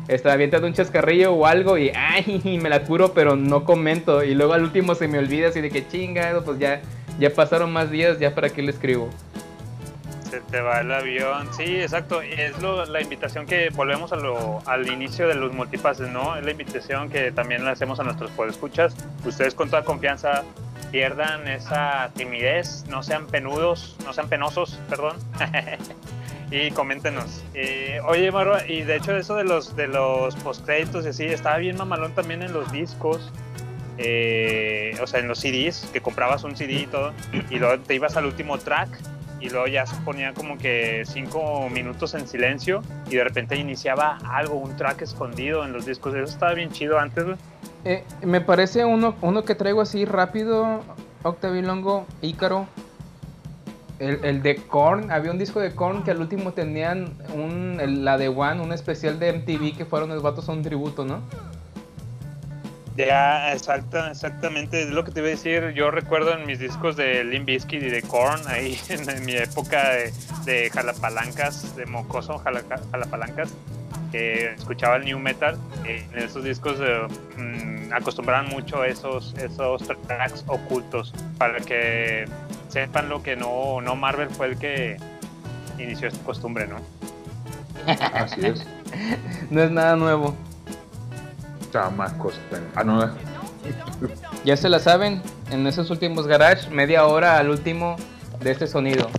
[0.08, 4.24] está avientando un chascarrillo o algo y ay, me la curo, pero no comento.
[4.24, 6.82] Y luego al último se me olvida así de que chingado, pues ya,
[7.18, 9.10] ya pasaron más días, ya para qué le escribo.
[10.34, 11.48] Se te va el avión.
[11.54, 12.20] Sí, exacto.
[12.20, 16.36] Es lo- la invitación que volvemos a lo, al inicio de los multipases, ¿no?
[16.36, 18.96] Es la invitación que también le hacemos a nuestros podescuchas.
[19.24, 20.42] Ustedes con toda confianza
[20.90, 25.16] pierdan esa timidez, no sean penudos, no sean penosos, perdón.
[26.50, 27.44] y coméntenos.
[27.54, 31.58] Eh, oye, Maro, y de hecho eso de los de los postcréditos y así, estaba
[31.58, 33.30] bien mamalón también en los discos.
[33.98, 37.12] eh, o sea, en los CDs, que comprabas un CD y todo,
[37.50, 38.88] y luego te ibas al último track
[39.44, 42.80] y luego ya se ponía como que cinco minutos en silencio
[43.10, 46.14] y de repente iniciaba algo, un track escondido en los discos.
[46.14, 47.26] Eso estaba bien chido antes.
[47.84, 50.80] Eh, me parece uno, uno que traigo así rápido,
[51.22, 52.66] Octavio Longo, Ícaro.
[53.98, 58.16] El, el de Korn, había un disco de Korn que al último tenían un, la
[58.16, 61.20] de One, un especial de MTV que fueron los vatos a un tributo, ¿no?
[62.96, 65.70] Ya, exacta, exactamente, es lo que te iba a decir.
[65.74, 69.32] Yo recuerdo en mis discos de Limp Bizkit y de Korn, ahí en, en mi
[69.34, 70.12] época de,
[70.44, 73.52] de jalapalancas, de mocoso jalaca- jalapalancas,
[74.12, 75.58] que escuchaba el new metal.
[75.84, 77.00] eh, en esos discos eh,
[77.36, 82.26] mm, acostumbraban mucho esos, esos tracks ocultos para que
[82.68, 84.98] sepan lo que no, no Marvel fue el que
[85.80, 86.76] inició esta costumbre, ¿no?
[88.14, 88.64] así es.
[89.50, 90.36] No es nada nuevo.
[91.74, 92.38] Chamacos.
[92.76, 93.10] Ah, no.
[94.44, 97.96] Ya se la saben, en esos últimos garage, media hora al último
[98.38, 99.10] de este sonido.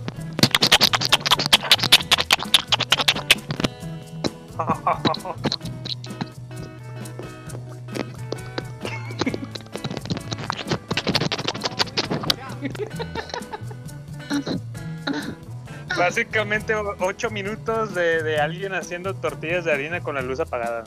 [15.96, 20.84] Básicamente o- ocho minutos de, de alguien haciendo tortillas de harina con la luz apagada.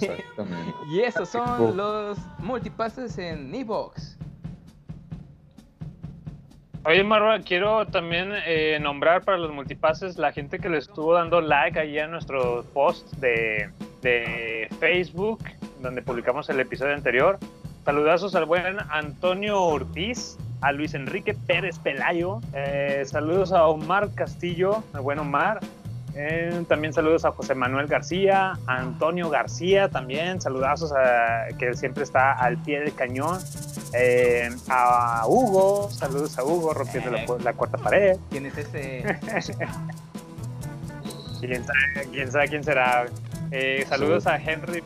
[0.00, 0.72] Exactamente.
[0.88, 4.18] Y esos son los multipases en Evox.
[6.84, 11.40] Oye, Marva, quiero también eh, nombrar para los multipases la gente que le estuvo dando
[11.40, 13.68] like ahí a nuestro post de,
[14.02, 15.40] de Facebook,
[15.82, 17.40] donde publicamos el episodio anterior.
[17.84, 24.84] Saludazos al buen Antonio Ortiz, a Luis Enrique Pérez Pelayo, eh, saludos a Omar Castillo,
[24.94, 25.60] el buen Omar.
[26.18, 32.04] Eh, también saludos a José Manuel García, a Antonio García también, saludazos a que siempre
[32.04, 33.38] está al pie del cañón.
[33.92, 38.16] Eh, a Hugo, saludos a Hugo rompiendo la, la cuarta pared.
[38.30, 39.04] ¿Quién es ese?
[41.40, 43.04] ¿Quién sabe quién, sabe quién será?
[43.50, 44.82] Eh, saludos a Henry,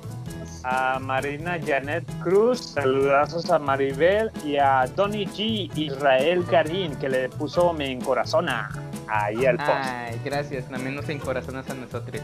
[0.65, 5.71] a Marina Janet Cruz, saludazos a Maribel y a Tony G.
[5.77, 9.71] Israel Karim, que le puso me encorazona ahí al post.
[9.71, 12.23] Ay, gracias, también nos encorazonas a nosotros.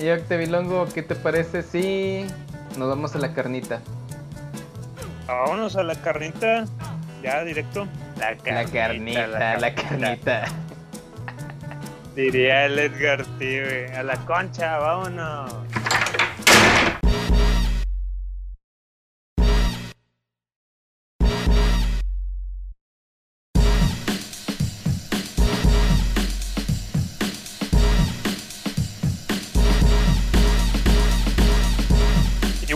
[0.00, 2.26] Y Octavilongo, ¿qué te parece si
[2.76, 3.80] nos vamos a la carnita?
[5.26, 6.66] Vámonos a la carnita,
[7.22, 7.88] ya directo.
[8.18, 9.26] La La carnita,
[9.58, 10.44] la carnita.
[12.14, 13.96] Diría el Edgar T, güey.
[13.96, 15.65] A la concha, vámonos.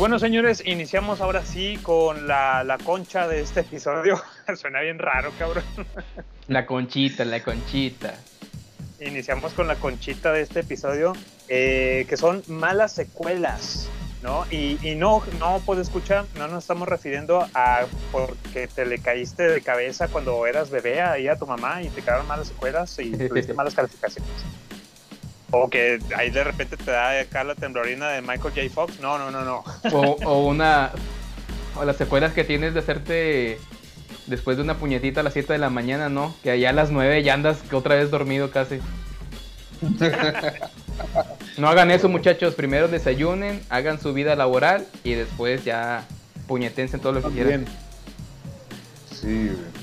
[0.00, 4.18] Bueno, señores, iniciamos ahora sí con la, la concha de este episodio.
[4.56, 5.62] Suena bien raro, cabrón.
[6.48, 8.14] La conchita, la conchita.
[8.98, 11.12] Iniciamos con la conchita de este episodio,
[11.48, 13.90] eh, que son malas secuelas,
[14.22, 14.46] ¿no?
[14.50, 19.42] Y, y no, no, pues escucha, no nos estamos refiriendo a porque te le caíste
[19.50, 23.10] de cabeza cuando eras bebé ahí a tu mamá y te quedaron malas secuelas y
[23.10, 24.30] tuviste malas calificaciones.
[25.52, 28.60] O que ahí de repente te da acá la temblorina de Michael J.
[28.72, 29.00] Fox.
[29.00, 29.64] No, no, no, no.
[29.92, 30.92] O, o una.
[31.76, 33.58] O las secuelas que tienes de hacerte
[34.26, 36.34] después de una puñetita a las 7 de la mañana, ¿no?
[36.42, 38.80] Que allá a las 9 ya andas otra vez dormido casi.
[41.56, 42.54] No hagan eso, muchachos.
[42.54, 46.06] Primero desayunen, hagan su vida laboral y después ya
[46.46, 47.66] puñetense todo lo que quieran.
[49.10, 49.79] Sí, güey.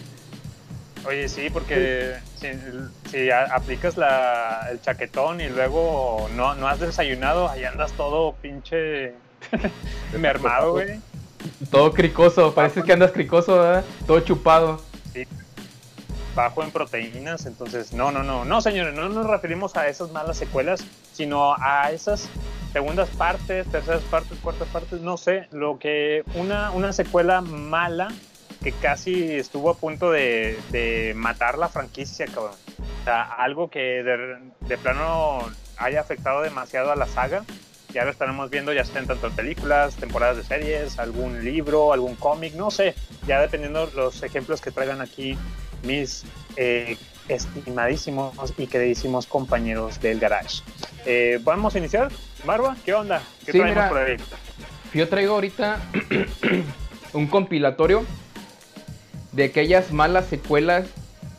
[1.08, 7.64] Oye, sí, porque si, aplicas la, el chaquetón y luego no, no has desayunado, ahí
[7.64, 9.14] andas todo pinche
[10.20, 11.00] mermado, güey.
[11.72, 13.86] Todo cricoso, parece que andas cricoso, ¿verdad?
[14.06, 14.82] Todo chupado.
[16.36, 20.36] bajo en proteínas, entonces no, no, no, no señores, no nos referimos a esas malas
[20.36, 20.84] secuelas,
[21.14, 22.28] sino a esas
[22.74, 28.10] segundas partes, terceras partes, cuartas partes, no sé, lo que una, una secuela mala
[28.64, 32.54] que casi estuvo a punto de, de matar la franquicia, cabrón.
[33.02, 35.40] O sea, algo que de, de plano
[35.78, 37.44] haya afectado demasiado a la saga.
[37.94, 42.16] Ya lo estaremos viendo ya en tanto en películas, temporadas de series, algún libro, algún
[42.16, 42.94] cómic, no sé,
[43.26, 45.38] ya dependiendo los ejemplos que traigan aquí
[45.84, 46.26] mis
[46.58, 46.98] eh,
[47.30, 50.62] estimadísimos y queridísimos compañeros del garage.
[51.06, 52.12] Eh, ¿Vamos a iniciar?
[52.44, 53.22] Barba, ¿qué onda?
[53.46, 53.90] ¿Qué Sí, traemos mira.
[53.90, 54.18] por ahí?
[54.94, 55.80] Yo traigo ahorita
[57.14, 58.06] un compilatorio
[59.38, 60.88] de aquellas malas secuelas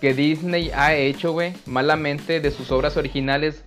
[0.01, 3.65] que Disney ha hecho, güey, malamente de sus obras originales.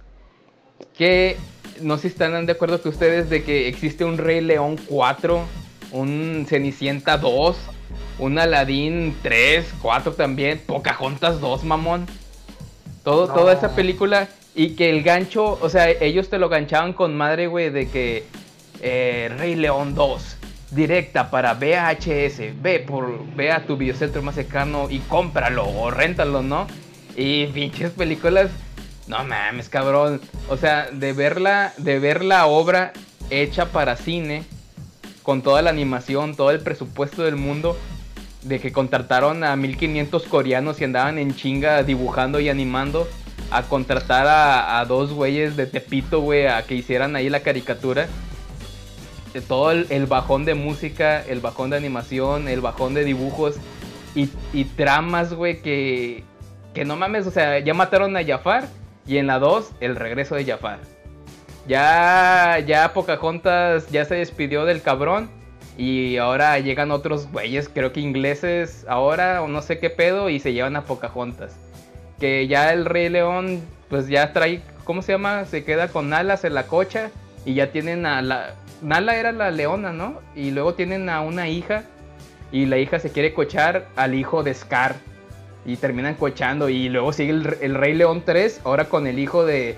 [0.98, 1.36] Que
[1.82, 5.44] no sé si están de acuerdo que ustedes de que existe un Rey León 4,
[5.92, 7.58] un Cenicienta 2,
[8.20, 12.08] un Aladdin 3, 4 también, Pocahontas 2, mamón.
[13.04, 13.34] Todo, No.
[13.34, 17.48] Toda esa película y que el gancho, o sea, ellos te lo ganchaban con madre,
[17.48, 18.24] güey, de que
[18.80, 20.38] eh, Rey León 2,
[20.72, 26.42] directa para VHS, ve, por, ve a tu videocentro más cercano y cómpralo o réntalo,
[26.42, 26.66] ¿no?
[27.16, 28.50] Y pinches películas,
[29.08, 30.22] no mames, cabrón.
[30.50, 32.94] O sea, de verla, de ver la obra
[33.30, 34.44] hecha para cine,
[35.24, 37.78] con toda la animación, todo el presupuesto del mundo,
[38.44, 43.08] de que contrataron a 1500 coreanos y andaban en chinga dibujando y animando,
[43.52, 48.08] a contratar a, a dos güeyes de Tepito, güey, a que hicieran ahí la caricatura.
[49.48, 53.56] Todo el, bajón de música, el bajón de animación, el bajón de dibujos
[54.14, 56.24] y, y tramas, güey, que,
[56.74, 58.68] que no mames, o sea, ya mataron a Jafar
[59.08, 60.80] y en la 2, el regreso de Jafar.
[61.68, 65.30] Ya, ya Pocahontas ya se despidió del cabrón
[65.78, 70.40] y ahora llegan otros güeyes, creo que ingleses ahora o no sé qué pedo y
[70.40, 71.56] se llevan a Pocahontas.
[72.20, 75.46] Que ya el Rey León pues ya trae, ¿cómo se llama?
[75.46, 77.12] Se queda con alas en la cocha
[77.46, 78.56] y ya tienen a la...
[78.82, 80.20] Nala era la leona, ¿no?
[80.36, 81.84] Y luego tienen a una hija
[82.52, 84.96] y la hija se quiere cochar al hijo de Scar
[85.66, 89.46] y terminan cochando y luego sigue el, el Rey León 3 ahora con el hijo
[89.46, 89.76] de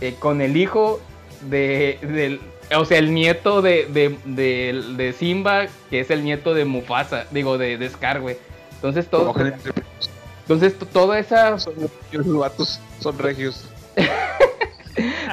[0.00, 1.00] eh, con el hijo
[1.48, 2.40] de del
[2.76, 7.26] o sea el nieto de, de, de- de Simba que es el nieto de Mufasa
[7.30, 8.36] digo de, de Scar güey
[8.74, 9.32] entonces todo
[10.42, 11.74] entonces to- toda esa Son
[12.12, 13.64] los vatos, son regios.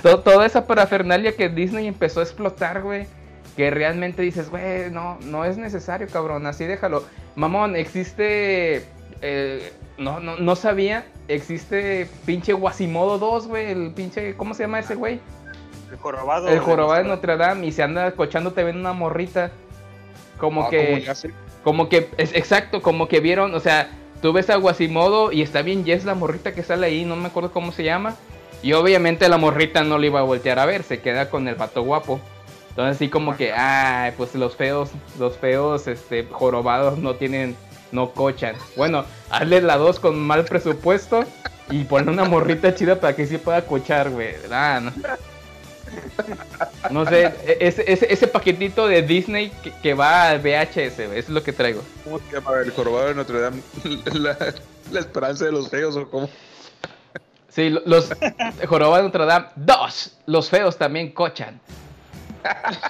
[0.02, 3.06] To- toda esa parafernalia que Disney empezó a explotar, güey.
[3.56, 7.04] Que realmente dices, güey, no, no es necesario, cabrón, así déjalo.
[7.36, 8.86] Mamón, existe.
[9.22, 11.06] eh, no, no, no sabía.
[11.28, 13.72] Existe pinche Guasimodo 2, güey.
[13.72, 14.36] El pinche.
[14.36, 15.20] ¿Cómo se llama ese güey?
[15.91, 16.48] El jorobado.
[16.48, 17.68] El jorobado de Notre Dame.
[17.68, 19.52] Y se anda cochando también una morrita.
[20.39, 21.06] Como Ah, que.
[21.64, 23.88] como que, es exacto, como que vieron, o sea,
[24.22, 27.28] tú ves a Guasimodo y está bien Jess la morrita que sale ahí, no me
[27.28, 28.16] acuerdo cómo se llama.
[28.64, 31.55] Y obviamente la morrita no le iba a voltear a ver, se queda con el
[31.55, 32.22] vato guapo.
[32.70, 34.89] Entonces así como que, ay, pues los feos,
[35.20, 37.55] los feos, este, jorobados no tienen,
[37.91, 38.55] no cochan.
[38.78, 41.26] Bueno, hazle la dos con mal presupuesto
[41.70, 44.34] y ponle una morrita chida para que sí pueda cochar, güey.
[44.49, 44.91] Ah, no.
[46.89, 49.51] No sé, e- ese, ese, ese paquetito de Disney
[49.82, 51.84] que, va al VHS, eso es lo que traigo.
[52.03, 52.59] ¿Cómo se llama?
[52.64, 53.61] El jorobado de Notre Dame.
[54.14, 54.38] La,
[54.91, 56.30] la esperanza de los feos o cómo.
[57.54, 58.10] Sí, lo- los
[58.68, 59.47] Joroba de Notre Dame.
[59.56, 61.60] Dos, los feos también cochan.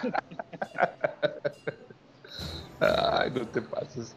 [2.80, 4.16] Ay, no te pases.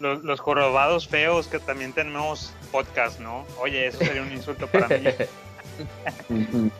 [0.00, 3.46] Los, los jorobados feos que también tenemos podcast, ¿no?
[3.60, 5.04] Oye, eso sería un insulto para mí.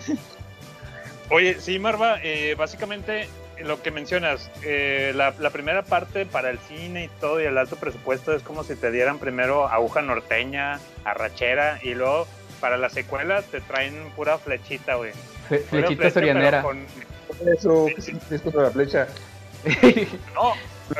[1.31, 3.29] Oye, sí, Marva, eh, básicamente
[3.61, 7.57] lo que mencionas, eh, la, la primera parte para el cine y todo y el
[7.57, 12.27] alto presupuesto es como si te dieran primero aguja norteña, arrachera y luego
[12.63, 15.11] para la secuela te traen pura flechita, güey.
[15.51, 16.63] Fle- flechita sorianera.
[16.63, 16.87] con-
[17.55, 19.09] Eso, ¿qué sientes contra la flecha?
[20.35, 20.55] No,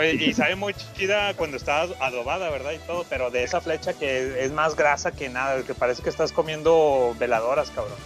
[0.05, 2.73] y sabe muy chida cuando está adobada, ¿verdad?
[2.73, 6.09] Y todo, pero de esa flecha que es más grasa que nada, que parece que
[6.11, 7.99] estás comiendo veladoras, cabrón.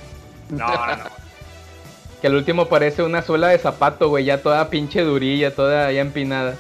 [0.51, 1.05] No, no, no.
[2.21, 6.01] Que al último parece una suela de zapato, güey, ya toda pinche durilla, toda ya
[6.01, 6.57] empinada.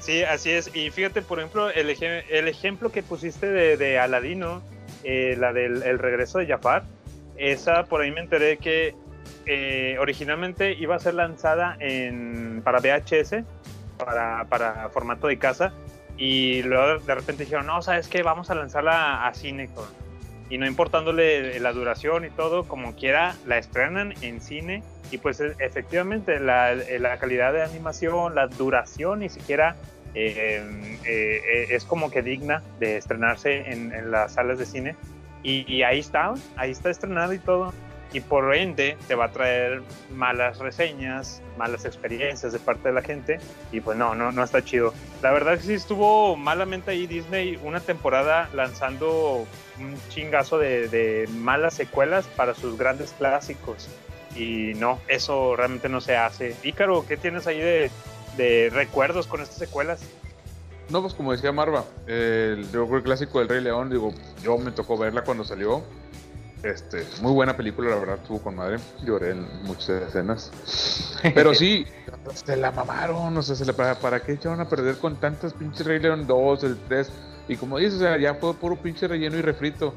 [0.00, 0.74] Sí, así es.
[0.74, 1.88] Y fíjate, por ejemplo, el,
[2.28, 4.60] el ejemplo que pusiste de, de Aladino,
[5.04, 6.84] eh, la del el regreso de Jafar,
[7.36, 8.94] esa por ahí me enteré que
[9.46, 13.44] eh, originalmente iba a ser lanzada en, para VHS,
[13.98, 15.72] para, para formato de casa,
[16.16, 18.22] y luego de repente dijeron, no, ¿sabes qué?
[18.22, 19.66] Vamos a lanzarla a cine.
[19.68, 20.02] cabrón".
[20.50, 24.82] Y no importándole la duración y todo, como quiera, la estrenan en cine.
[25.10, 29.76] Y pues e- efectivamente la, la calidad de animación, la duración ni siquiera
[30.14, 34.96] es como que digna de estrenarse en, las salas de cine.
[35.42, 37.72] Y, ahí está, ahí está estrenado y todo.
[38.12, 39.82] Y por ende te va a traer
[40.14, 43.38] malas reseñas, malas experiencias de parte de la gente.
[43.72, 44.92] Y pues no, no, no está chido.
[45.22, 49.46] La verdad que sí estuvo malamente ahí Disney una temporada lanzando
[49.80, 53.88] un chingazo de, de malas secuelas para sus grandes clásicos.
[54.36, 56.54] Y no, eso realmente no se hace.
[56.62, 57.90] Ícaro, ¿qué tienes ahí de,
[58.36, 60.00] de recuerdos con estas secuelas?
[60.90, 64.12] No, pues como decía Marva, el, yo creo el clásico del Rey León, digo,
[64.42, 65.82] yo me tocó verla cuando salió.
[66.62, 68.76] Este, muy buena película, la verdad, estuvo con madre.
[69.04, 70.52] Lloré en muchas escenas.
[71.34, 71.86] Pero sí,
[72.34, 75.54] se la mamaron, o sea, se la, para, ¿para qué echaron a perder con tantas
[75.54, 77.10] pinches Rey León 2, el 3?
[77.48, 79.94] Y como dices, o sea, ya fue puro pinche relleno y refrito.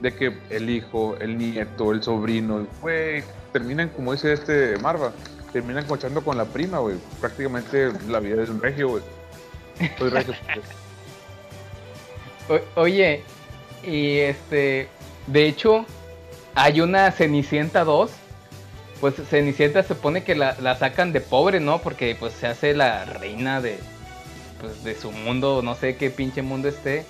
[0.00, 5.12] De que el hijo, el nieto, el sobrino, el güey, terminan, como dice este Marva,
[5.56, 6.96] terminan cochando con la prima, güey.
[7.18, 9.02] Prácticamente la vida es un regio, güey.
[9.98, 10.34] Soy regio.
[12.46, 12.62] pues.
[12.74, 13.22] Oye,
[13.82, 14.88] y este,
[15.26, 15.86] de hecho,
[16.54, 18.10] hay una Cenicienta 2.
[19.00, 21.78] Pues Cenicienta se pone que la, la sacan de pobre, ¿no?
[21.80, 23.78] Porque pues se hace la reina de,
[24.60, 27.06] pues, de su mundo, no sé qué pinche mundo esté.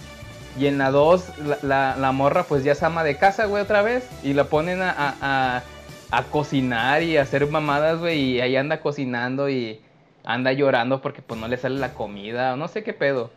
[0.59, 1.25] Y en la 2,
[1.63, 4.05] la, la- morra pues ya es ama de casa, güey, otra vez.
[4.23, 5.63] Y la ponen a-
[6.11, 8.19] a cocinar y a hacer mamadas, güey.
[8.19, 9.81] Y ahí anda cocinando y
[10.25, 12.55] anda llorando porque pues no le sale la comida.
[12.55, 13.31] o No sé qué pedo.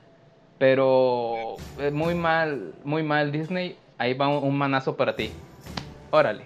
[0.58, 3.78] Pero eh, muy mal, muy mal Disney.
[3.98, 5.32] Ahí va un, manazo para ti.
[6.12, 6.46] Órale.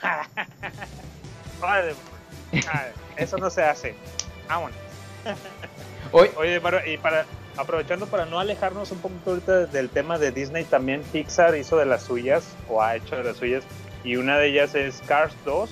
[1.60, 1.94] Órale,
[2.72, 2.86] ah,
[3.16, 3.94] eso no se hace.
[4.48, 4.76] Vámonos.
[6.12, 7.24] Hoy, Oye, y para
[7.56, 11.86] aprovechando para no alejarnos un poquito ahorita del tema de Disney, también Pixar hizo de
[11.86, 13.64] las suyas o ha hecho de las suyas
[14.04, 15.70] y una de ellas es Cars 2.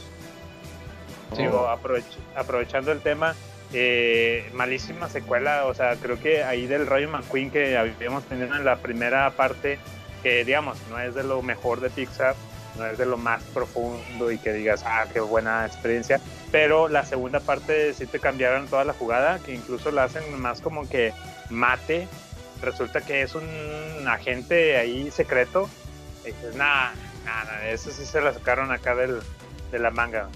[1.37, 3.35] Digo, aprovech- aprovechando el tema,
[3.73, 8.65] eh, malísima secuela, o sea, creo que ahí del Rayo McQueen que habíamos tenido en
[8.65, 9.79] la primera parte,
[10.23, 12.35] que digamos, no es de lo mejor de Pixar,
[12.77, 16.21] no es de lo más profundo y que digas, ah, qué buena experiencia,
[16.51, 20.61] pero la segunda parte sí te cambiaron toda la jugada, que incluso la hacen más
[20.61, 21.13] como que
[21.49, 22.09] mate,
[22.61, 23.47] resulta que es un
[24.09, 25.69] agente ahí secreto,
[26.25, 26.91] y dices, nah,
[27.25, 29.21] nah, eso sí se la sacaron acá del,
[29.71, 30.29] de la manga.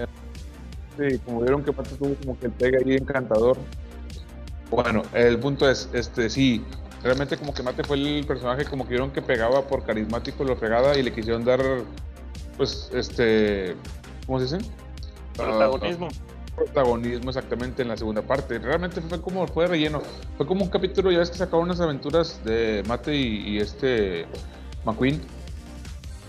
[0.97, 3.59] Sí, como vieron que Pato tuvo como que el pega ahí encantador.
[4.71, 6.65] Bueno, el punto es, este, sí,
[7.03, 10.59] realmente como que Mate fue el personaje como que vieron que pegaba por carismático lo
[10.59, 11.61] pegada y le quisieron dar,
[12.57, 13.77] pues, este,
[14.27, 14.71] ¿cómo se dice?
[15.37, 16.09] Protagonismo.
[16.11, 18.59] Ah, protagonismo exactamente en la segunda parte.
[18.59, 20.01] Realmente fue como, fue relleno.
[20.37, 24.27] Fue como un capítulo, ya ves que sacaron unas aventuras de Mate y, y este
[24.85, 25.21] McQueen.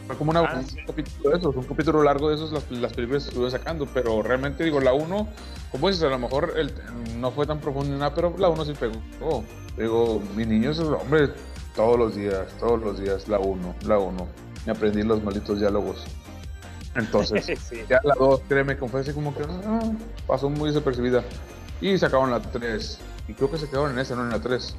[0.07, 0.77] Fue como una- Ah, un sí.
[0.85, 4.21] capítulo de esos, un capítulo largo de esos, las, las películas que estuve sacando, pero
[4.21, 5.27] realmente digo, la 1,
[5.71, 6.73] como dices, a lo mejor el-
[7.19, 8.93] no fue tan profundo ni nada, pero la 1 sí pegó.
[9.21, 9.43] Oh,
[9.77, 11.29] digo, mi niño es hombre,
[11.75, 14.27] todos los días, todos los días, la 1, la 1.
[14.65, 16.03] Me aprendí los malditos diálogos.
[16.95, 17.77] Entonces, Sí.
[17.89, 19.79] ya la 2, créeme, así como que ah,
[20.27, 21.23] pasó muy desapercibida.
[21.81, 22.99] Y sacaron la 3.
[23.27, 24.75] Y creo que se quedaron en esa, no en la 3.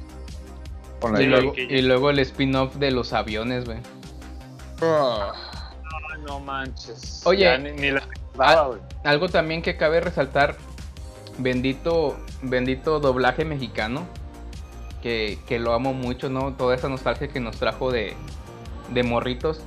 [1.01, 3.77] Con la y, luego, y luego el spin-off de los aviones, güey.
[4.81, 5.33] Ah,
[6.27, 7.21] no manches.
[7.25, 8.03] Oye, Ya ni, ni la.
[9.03, 10.55] Algo también que cabe resaltar,
[11.39, 14.05] bendito, bendito doblaje mexicano,
[15.01, 16.53] que, que lo amo mucho, ¿no?
[16.53, 18.13] Toda esa nostalgia que nos trajo de,
[18.93, 19.61] de morritos.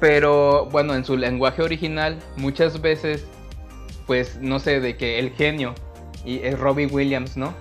[0.00, 3.24] Pero bueno, en su lenguaje original, muchas veces,
[4.06, 5.74] pues no sé, de que el genio
[6.24, 7.52] y es Robbie Williams, ¿no?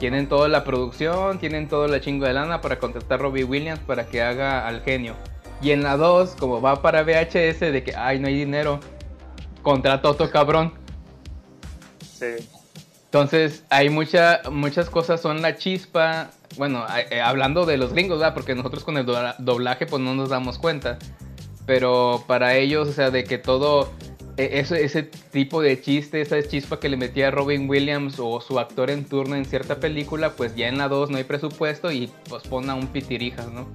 [0.00, 3.78] Tienen toda la producción, tienen toda la chingo de lana para contratar a Robbie Williams
[3.80, 5.14] para que haga al genio.
[5.62, 8.80] Y en la 2, como va para VHS, de que, ay, no hay dinero,
[9.62, 10.72] contrata a otro cabrón.
[12.18, 12.48] Sí.
[13.04, 16.30] Entonces, hay mucha, muchas cosas son la chispa.
[16.56, 18.34] Bueno, eh, hablando de los gringos, ¿verdad?
[18.34, 20.98] Porque nosotros con el dobla- doblaje, pues no nos damos cuenta.
[21.66, 23.90] Pero para ellos, o sea, de que todo.
[24.38, 28.58] e- Ese, ese tipo de chiste, esa chispa que le metía Robin Williams o su
[28.58, 32.10] actor en turno en cierta película, pues ya en la 2 no hay presupuesto y
[32.30, 33.68] pues pon a un pitirijas, ¿no?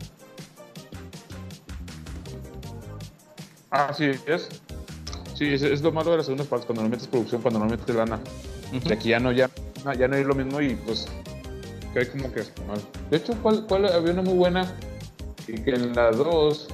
[3.72, 4.50] Ah, sí, es.
[5.36, 7.66] Sí, es, es lo malo de las segundas partes, cuando no metes producción, cuando no
[7.66, 8.20] metes lana.
[8.74, 8.90] Ujú.
[8.90, 9.50] Y aquí ya no, ya,
[9.98, 11.08] ya no es lo mismo y pues
[11.94, 12.82] cae como que mal.
[13.12, 14.74] De hecho, ¿cuál, cuál había una muy buena?
[15.48, 16.68] Y que en la 2.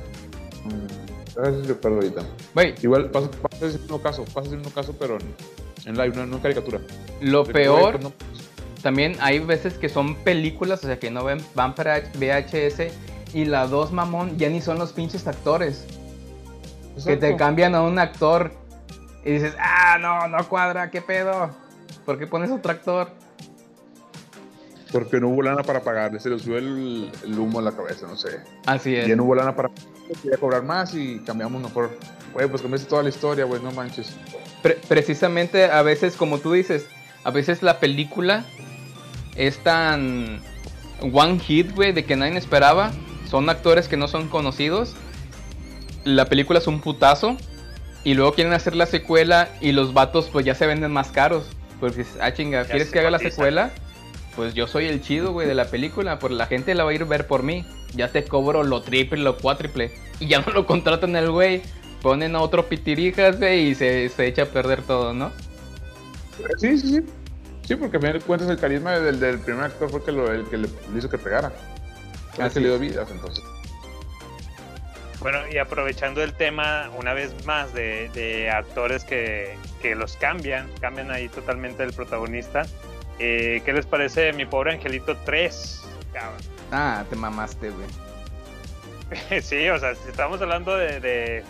[0.65, 2.21] Mmm, a ver si recuerdo ahorita.
[2.53, 5.35] Güey, Igual pasa, pasa el mismo caso, pasa el mismo caso, pero en,
[5.85, 6.79] en live, no, no en caricatura.
[7.21, 7.91] lo De peor.
[7.99, 8.13] pues, no-
[8.81, 12.91] También hay veces que son películas, o sea, que no ven, van para VHS
[13.33, 15.85] y la 2, mamón, ya ni son los pinches actores.
[17.05, 18.51] Que te cambian a un actor
[19.25, 21.49] y dices, ah, no, no cuadra, ¿qué pedo?
[22.05, 23.09] ¿Por qué pones otro actor?
[24.91, 28.05] Porque no hubo lana para pagarle, se le subió el, el humo a la cabeza,
[28.07, 28.41] no sé.
[28.67, 29.07] Así es.
[29.07, 29.69] Ya no hubo lana para
[30.21, 31.97] quería cobrar más y cambiamos mejor.
[32.33, 34.15] Güey, pues cambiaste toda la historia, güey, no manches.
[34.61, 36.85] Pre- precisamente a veces, como tú dices,
[37.23, 38.45] a veces la película
[39.35, 40.41] es tan
[41.01, 42.91] one hit, güey, de que nadie esperaba.
[43.27, 44.95] Son actores que no son conocidos.
[46.05, 47.37] La película es un putazo.
[48.05, 51.45] Y luego quieren hacer la secuela y los vatos pues ya se venden más caros.
[51.79, 53.71] Porque dices, ah chinga, ¿quieres que haga la secuela?
[54.35, 56.19] Pues yo soy el chido, güey, de la película.
[56.19, 57.65] Por la gente la va a ir a ver por mí.
[57.95, 59.91] Ya te cobro lo triple, lo cuádruple.
[60.19, 61.61] Y ya no lo contratan el güey.
[62.01, 65.31] Ponen a otro pitirijas, güey, y se, se echa a perder todo, ¿no?
[66.57, 67.01] Sí, sí, sí.
[67.65, 70.11] Sí, porque a final de cuentas el carisma del, del primer actor fue el que
[70.11, 71.53] lo- el que le, hizo que pegara.
[72.39, 72.81] Así que le dio es.
[72.81, 73.41] vidas, entonces.
[75.23, 80.69] Bueno, y aprovechando el tema una vez más de, de actores que, que los cambian,
[80.81, 82.63] cambian ahí totalmente el protagonista.
[83.19, 85.85] eh, ¿Qué les parece mi pobre Angelito 3?
[86.11, 86.41] Cabrón.
[86.71, 87.87] Ah, te mamaste, güey.
[89.41, 91.43] sí, o sea, si estamos hablando de, de,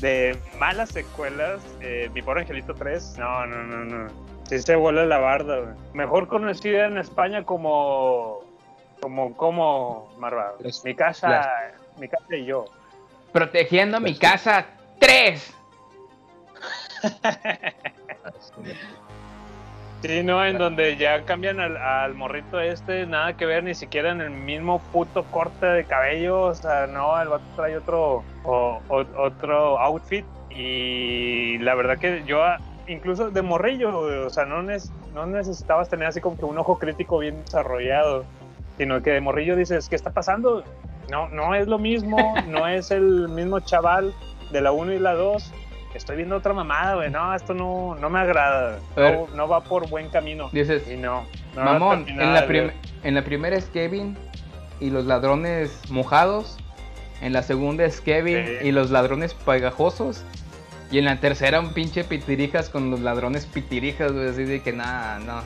[0.00, 4.08] de malas secuelas, eh, mi pobre Angelito 3, no, no, no, no.
[4.48, 5.74] Sí se vuelve la barda, güey.
[5.92, 8.40] Mejor conocida en España como.
[9.00, 10.54] Como, como, Marva.
[10.84, 12.64] Mi casa, mi casa y yo.
[13.32, 14.66] Protegiendo mi casa
[14.98, 15.54] 3.
[20.02, 24.10] Sí, no, en donde ya cambian al, al morrito este, nada que ver, ni siquiera
[24.12, 28.80] en el mismo puto corte de cabello, o sea, no, el vato trae otro, o-
[28.88, 34.62] o- otro outfit y la verdad que yo, ah, incluso de morrillo, o sea, no,
[34.62, 38.24] nes- no necesitabas tener así como que un ojo crítico bien desarrollado,
[38.78, 40.64] sino que de morrillo dices, ¿qué está pasando?
[41.10, 44.14] No, no es lo mismo, no es el mismo chaval
[44.50, 45.52] de la 1 y la 2.
[45.94, 47.10] Estoy viendo otra mamada, güey.
[47.10, 48.78] No, esto no, no me agrada.
[48.96, 50.48] No, no va por buen camino.
[50.52, 51.24] Dices, Y no.
[51.56, 52.46] no mamón, en la,
[53.02, 54.16] en la primera es Kevin
[54.78, 56.56] y los ladrones mojados.
[57.20, 58.68] En la segunda es Kevin Sí.
[58.68, 60.22] y los ladrones pegajosos.
[60.92, 64.72] Y en la tercera un pinche pitirijas con los ladrones pitirijas, güey, así de que
[64.72, 65.42] nada, no.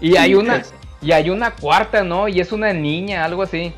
[0.00, 0.62] Y hay una,
[1.02, 2.28] y hay una cuarta, ¿no?
[2.28, 3.72] Y es una niña, algo así.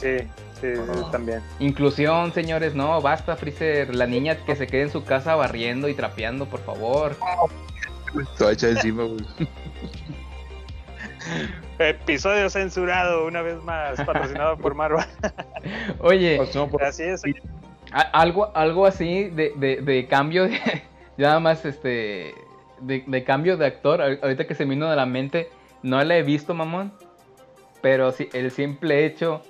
[0.00, 0.16] Sí,
[0.60, 0.68] sí,
[1.12, 1.40] también.
[1.58, 3.94] Inclusión, señores, no, basta, Freezer.
[3.94, 7.16] La niña que se quede en su casa barriendo y trapeando, por favor.
[8.38, 9.24] Toda hecha encima, güey.
[11.78, 15.04] Episodio censurado, una vez más, patrocinado por Marvel.
[16.00, 16.40] Oye,
[16.80, 17.22] Así es.
[18.12, 20.58] algo, algo así de, de, de cambio de.
[21.16, 22.34] Nada más este.
[22.80, 24.00] De, de cambio de actor.
[24.00, 25.50] ahor- Ahorita que se me vino de la mente.
[25.82, 26.92] No la he visto, mamón.
[27.80, 29.42] Pero sí, el simple hecho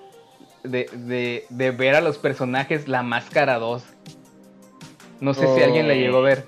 [0.62, 3.82] de, de, de ver a los personajes La Máscara 2.
[5.20, 6.46] No sé si alguien la llegó a ver.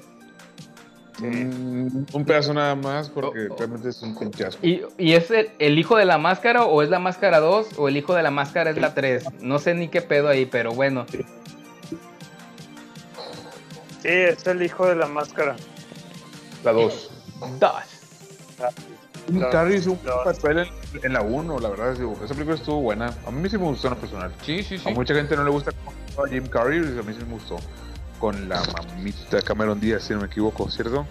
[1.19, 3.57] Mm, un pedazo nada más, porque Oh, oh.
[3.59, 4.59] realmente es un pinchazo.
[4.63, 7.89] ¿Y, y es el, el hijo de la máscara o es la máscara 2 o
[7.89, 9.25] el hijo de la máscara es la 3?
[9.41, 11.07] No sé ni qué pedo ahí, pero bueno.
[11.11, 11.25] Sí,
[14.09, 15.55] es el hijo de la máscara.
[16.65, 17.11] La 2.
[17.61, 17.73] Dos.
[19.29, 20.69] Jim Los- Carrey hizo un los- papel en,
[21.05, 21.95] en la 1, la verdad.
[21.97, 23.13] digo, esa película estuvo buena.
[23.27, 24.33] A mí sí me gustó en lo personal.
[24.43, 24.91] Sí, sí, A sí.
[24.95, 27.57] mucha gente no le gusta actúa Jim Carrey, y a mí sí me gustó.
[28.19, 28.63] Con la
[28.97, 31.07] mamita Cameron Díaz, si no me equivoco, ¿cierto?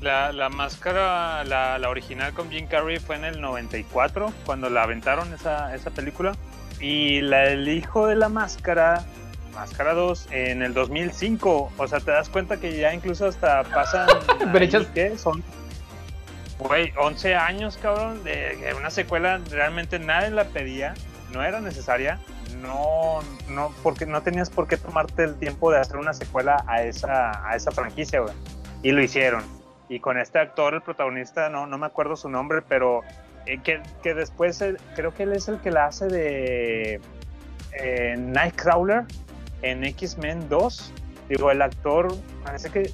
[0.00, 4.84] La, la máscara, la, la original con Jim Carrey fue en el 94, cuando la
[4.84, 6.32] aventaron esa, esa película.
[6.80, 9.04] Y la del hijo de la máscara,
[9.54, 11.72] Máscara 2, en el 2005.
[11.76, 14.08] O sea, te das cuenta que ya incluso hasta pasan.
[14.40, 14.86] ahí, Brechas.
[14.94, 15.18] ¿Qué?
[15.18, 15.42] Son.
[16.60, 20.94] Güey, 11 años, cabrón, de, una secuela realmente nadie la pedía,
[21.32, 22.20] no era necesaria,
[22.60, 26.82] no, no, porque no tenías por qué tomarte el tiempo de hacer una secuela a
[26.82, 28.34] esa, a esa franquicia, güey.
[28.82, 29.42] Y lo hicieron.
[29.88, 33.00] y con este actor, el protagonista, no, no me acuerdo su nombre, pero
[33.46, 37.00] eh, que, que después él- creo que él es el que la hace de
[37.72, 39.04] eh, Nightcrawler
[39.62, 40.92] en X-Men 2.
[41.28, 42.92] Digo, el actor, parece que...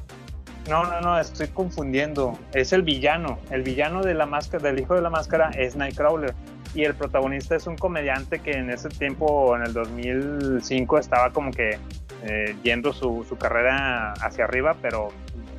[0.68, 2.38] No, no, no, estoy confundiendo.
[2.52, 3.38] Es el villano.
[3.50, 6.34] El villano de la máscara, del hijo de la máscara es Nightcrawler.
[6.74, 11.50] Y el protagonista es un comediante que en ese tiempo, en el 2005, estaba como
[11.52, 11.78] que
[12.24, 15.08] eh, yendo su, su carrera hacia arriba, pero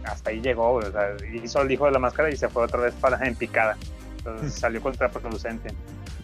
[0.03, 0.73] hasta ahí llegó.
[0.73, 3.35] O sea, hizo el hijo de la máscara y se fue otra vez para en
[3.35, 3.77] picada.
[4.17, 5.69] Entonces salió contraproducente.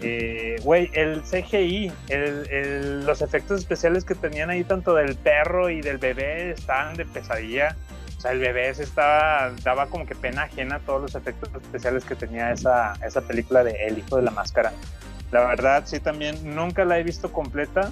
[0.01, 5.69] Eh, Güey, el CGI, el- el- los efectos especiales que tenían ahí, tanto del perro
[5.69, 7.75] y del bebé, estaban de pesadilla.
[8.23, 12.05] Sea, el bebé se estaba, daba como que pena ajena a todos los efectos especiales
[12.05, 14.71] que tenía esa, esa película de El hijo de la máscara.
[15.33, 17.91] La verdad, sí, también nunca la he visto completa.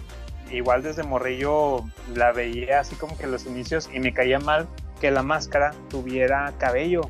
[0.50, 1.84] Igual desde Morrillo
[2.16, 4.70] la veía así como que en los inicios y me caía mal
[5.02, 7.02] que la máscara tuviera cabello.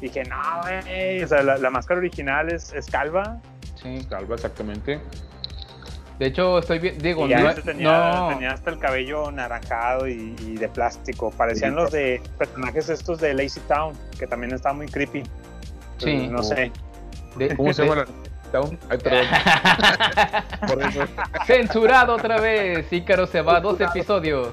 [0.00, 3.40] Dije, no, güey, o sea, la, la máscara original es, es calva.
[3.74, 4.06] Sí.
[4.08, 5.00] Calva, exactamente.
[6.18, 6.98] De hecho, estoy bien.
[6.98, 10.68] Digo, Y ya no, este tenía, no- tenía hasta el cabello naranjado y, y de
[10.68, 11.30] plástico.
[11.30, 15.22] Parecían los de personajes estos de Lazy Town, que también está muy creepy.
[15.98, 16.26] Sí.
[16.28, 16.72] No sé.
[17.36, 18.04] de- ¿Cómo se llama?
[18.88, 19.26] Ay, perdón.
[20.66, 21.00] Por eso.
[21.46, 22.90] Censurado otra vez.
[22.92, 24.48] Ícaro se va a dos episodios.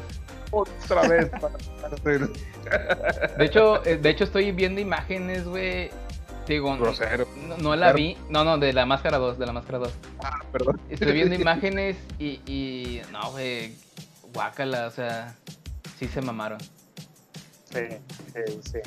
[0.52, 1.30] Otra vez.
[1.42, 2.28] para-
[3.38, 5.90] De hecho, eh, de hecho estoy viendo imágenes, güey.
[6.48, 7.28] Digo, no, Grosero.
[7.48, 8.18] no- no la vi.
[8.30, 9.94] No, no, de la máscara 2, de la máscara 2.
[10.24, 10.80] Ah, perdón.
[10.90, 13.74] Estoy viendo imágenes y, y no, güey,
[14.34, 15.36] guácala, o sea,
[15.98, 16.60] sí se mamaron.
[17.74, 17.82] Sí,
[18.34, 18.80] sí, sí.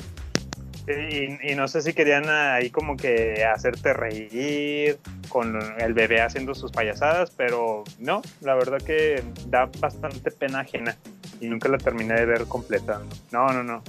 [0.91, 4.97] Y, y no sé si querían ahí como que hacerte reír
[5.27, 10.95] con el bebé haciendo sus payasadas, pero no, la verdad que da bastante pena ajena
[11.39, 13.01] y nunca la terminé de ver completa.
[13.31, 13.83] No, no, no,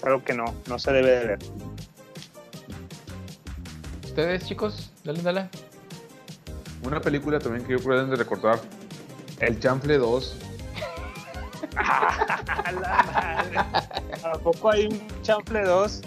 [0.00, 1.38] creo que no, no se debe de ver.
[4.16, 4.90] ¿Ustedes, chicos?
[5.04, 5.48] Dale, dale.
[6.82, 8.58] Una película también que yo creo que deben de recordar.
[9.40, 10.36] El Chanfle 2.
[11.76, 13.58] A la madre.
[14.24, 16.00] ¿A poco hay un chanfle 2?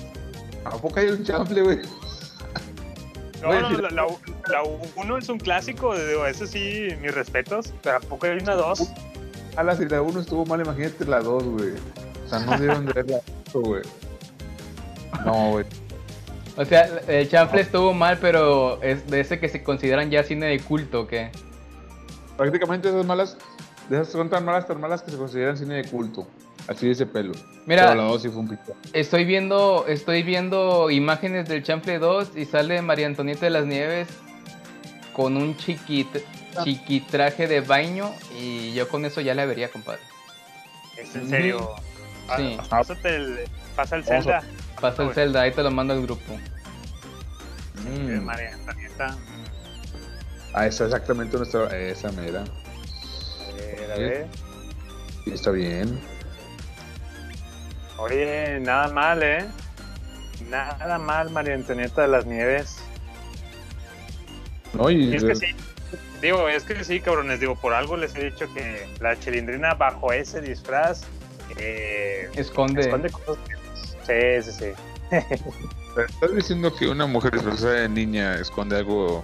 [0.66, 1.82] ¿A poco hay un chanfle, güey?
[3.44, 4.08] No, no, si la, la,
[4.48, 4.64] la
[4.96, 8.92] 1 es un clásico, digo, eso sí, mis respetos, pero ¿a poco hay una 2?
[9.56, 11.74] A la si la 1 estuvo mal, imagínate la 2, güey.
[12.26, 13.22] O sea, no dieron de verla,
[13.54, 13.84] güey.
[15.24, 15.66] No, güey.
[16.60, 20.48] O sea, el chanfle estuvo mal, pero es de ese que se consideran ya cine
[20.48, 21.32] de culto, ¿qué?
[22.36, 23.38] Prácticamente esas malas,
[23.88, 26.28] de esas son tan malas, tan malas que se consideran cine de culto.
[26.68, 27.32] Así de ese pelo.
[27.66, 27.88] Mira.
[27.88, 28.76] Pero la 2 sí fue un pito.
[28.92, 34.10] Estoy viendo, estoy viendo imágenes del chanfle 2 y sale María Antonieta de las Nieves
[35.14, 36.10] con un chiquit,
[36.66, 40.02] chiquitraje de baño y yo con eso ya la vería, compadre.
[40.98, 41.70] Es en serio.
[42.36, 42.58] Sí.
[42.60, 43.40] Ah, Pásate el,
[43.78, 44.44] pasa el Zelda.
[44.82, 45.14] Pasa el.
[45.14, 46.34] Zelda, ahí te lo mando al grupo.
[46.34, 46.40] Eh,
[47.90, 48.24] Mm.
[48.26, 49.18] María Antonieta.
[50.54, 51.66] Ah, esa exactamente nuestra.
[51.78, 52.44] Esa mera.
[53.58, 54.28] Eh, a ver.
[55.24, 56.00] Sí, está bien.
[57.98, 59.46] Oye, nada mal, ¿eh?
[60.50, 62.78] Nada mal, María Antonieta de las Nieves.
[64.74, 65.16] No, y.
[65.16, 65.46] Es que sí.
[66.22, 67.40] Digo, es que sí, cabrones.
[67.40, 71.04] Digo, por algo les he dicho que la chilindrina bajo ese disfraz
[71.58, 72.82] eh, Esconde.
[72.82, 73.38] esconde cosas.
[74.10, 75.16] Sí, sí, sí.
[75.98, 79.24] ¿Estás diciendo que una mujer disfrazada de niña esconde algo?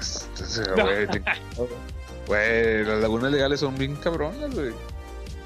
[0.00, 0.62] Este.
[0.74, 4.70] Güey, te- las lagunas legales son bien cabronas, güey.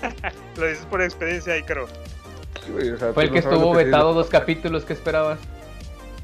[0.57, 1.89] Lo dices por experiencia, Ícaro.
[2.65, 5.39] Sí, güey, o sea, Fue el que no estuvo que vetado dos capítulos, ¿qué esperabas?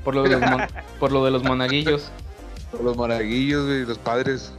[0.04, 0.66] Por lo de los, mon-
[1.00, 2.10] por lo de los monaguillos.
[2.82, 4.52] Los monaguillos, güey, los padres.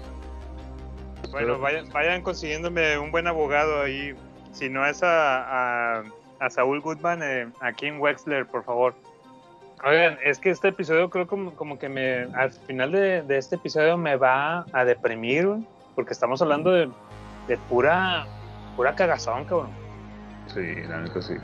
[1.32, 4.14] Bueno, vayan, vayan consiguiéndome un buen abogado ahí.
[4.52, 6.04] Si no es a, a,
[6.40, 8.94] a Saúl Goodman, eh, a Kim Wexler, por favor.
[9.86, 13.56] Oigan, es que este episodio creo como, como que me al final de, de este
[13.56, 15.48] episodio me va a deprimir,
[15.96, 16.90] porque estamos hablando de,
[17.48, 18.26] de pura
[18.76, 19.72] pura cagazón, cabrón.
[20.48, 21.36] Sí, la neta sí.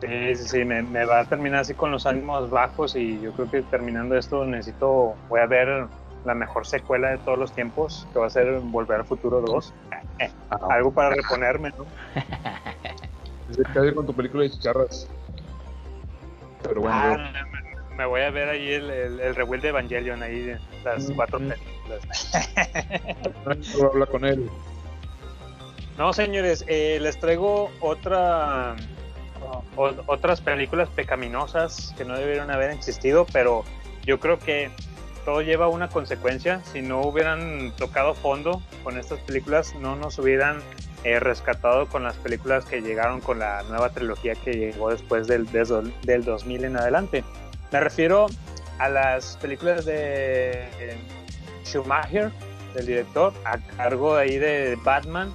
[0.00, 3.32] Sí, sí, sí, me, me va a terminar así con los ánimos bajos y yo
[3.32, 5.86] creo que terminando esto necesito, voy a ver
[6.26, 9.74] la mejor secuela de todos los tiempos, que va a ser Volver al Futuro 2.
[10.18, 11.86] Eh, Ah, algo para reponerme, ¿no?
[13.50, 15.08] Se cae con tu película de chicharras.
[16.62, 17.32] Pero bueno, Ah,
[17.90, 21.10] me, me voy a ver ahí el, el, el revuelo de Evangelion, ahí de las
[21.12, 22.30] cuatro películas.
[23.78, 24.50] no habla con él.
[25.96, 28.76] No, señores, eh, les traigo otra
[29.76, 33.64] o- otras películas pecaminosas que no debieron haber existido, pero
[34.04, 34.70] yo creo que
[35.24, 36.62] todo lleva una consecuencia.
[36.64, 40.60] Si no hubieran tocado fondo con estas películas, no nos hubieran
[41.06, 45.46] eh, rescatado con las películas que llegaron con la nueva trilogía que llegó después del,
[45.52, 47.22] del, del 2000 en adelante.
[47.70, 48.26] Me refiero
[48.80, 50.98] a las películas de eh,
[51.64, 52.32] Schumacher,
[52.74, 55.32] del director, a cargo ahí de Batman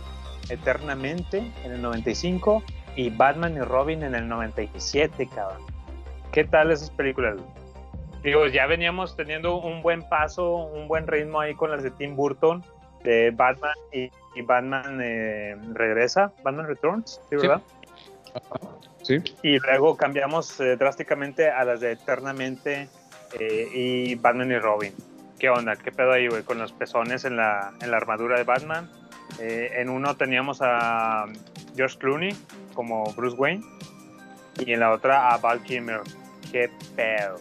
[0.50, 2.62] Eternamente en el 95
[2.98, 5.62] y Batman y Robin en el 97, cabrón.
[6.34, 7.38] ¿Qué tal esas películas?
[8.24, 12.18] Digo, ya veníamos teniendo un buen paso, un buen ritmo ahí con las de Tim
[12.18, 12.62] Burton,
[13.06, 17.62] de Batman y, y Batman eh, regresa, Batman Returns, ¿sí, verdad?
[19.02, 19.18] Sí.
[19.44, 22.88] Y luego cambiamos eh, drásticamente a las de Eternamente
[23.40, 24.94] eh, y Batman y Robin.
[25.40, 25.76] ¿Qué onda?
[25.76, 26.44] ¿Qué pedo ahí, güey?
[26.44, 28.90] Con los pezones en la, en la armadura de Batman.
[29.40, 31.26] En uno teníamos a
[31.76, 32.36] George Clooney
[32.76, 33.64] como Bruce Wayne
[34.60, 36.02] y en la otra a Val Kilmer.
[36.52, 37.38] ¿Qué pedo?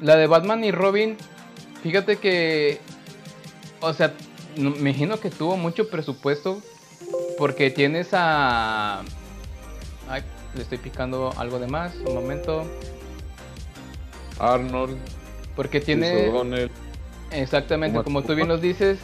[0.00, 1.16] La de Batman y Robin,
[1.82, 2.80] fíjate que,
[3.80, 4.14] o sea,
[4.56, 6.60] me imagino que tuvo mucho presupuesto
[7.38, 9.02] porque tienes a...
[10.08, 10.22] Ay,
[10.54, 12.64] le estoy picando algo de más, un momento.
[14.38, 14.96] Arnold,
[15.54, 16.28] Porque tiene...
[16.28, 16.70] O'Donnell.
[17.30, 18.98] Exactamente, Uma como tú bien nos dices,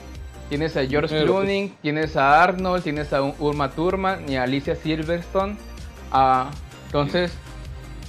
[0.48, 4.74] tienes a George pues- Clooney, tienes a Arnold, tienes a Urma Thurman y a Alicia
[4.76, 5.56] Silverstone.
[6.12, 6.50] Ah,
[6.86, 7.32] entonces,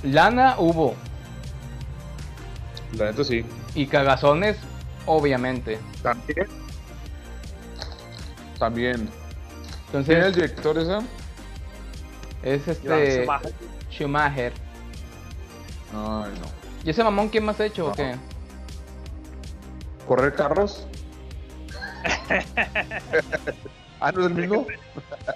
[0.04, 0.96] lana hubo
[2.98, 3.46] La neta sí.
[3.76, 4.58] y cagazones,
[5.06, 5.80] obviamente.
[6.02, 6.48] También.
[8.60, 9.10] También.
[9.90, 11.00] ¿Quién es el Entonces, director esa?
[12.44, 13.54] es este Schumacher.
[13.92, 14.54] Schumacher.
[15.92, 16.48] Ay, no.
[16.84, 17.96] ¿Y ese mamón quién más ha hecho o No.
[17.96, 18.16] qué?
[20.08, 20.86] ¿Correr carros?
[24.00, 24.66] ah, ¿no es el mismo?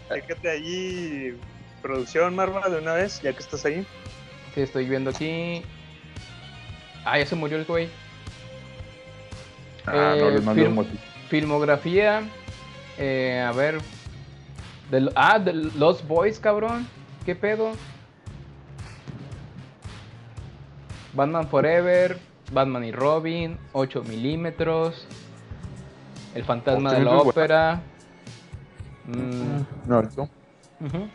[0.10, 1.38] Déjate allí,
[1.82, 3.86] producción, Marva, de una vez, ya que estás ahí.
[4.56, 5.64] Sí, estoy viendo aquí.
[7.06, 7.90] Ah, ya se murió el güey.
[9.86, 10.86] Ah, no, Eh, les mandé film-
[11.30, 12.24] Filmografía.
[12.98, 13.80] Eh, a ver.
[15.16, 16.88] ah, de Los Boys, cabrón.
[17.26, 17.72] ¿Qué pedo?
[21.14, 22.18] Batman Forever.
[22.52, 23.58] Batman y Robin.
[23.74, 25.06] 8 milímetros.
[26.36, 27.82] El fantasma de la ópera.
[29.06, 30.30] Mm, No, no.
[30.80, 30.98] ujú.
[31.00, 31.10] 8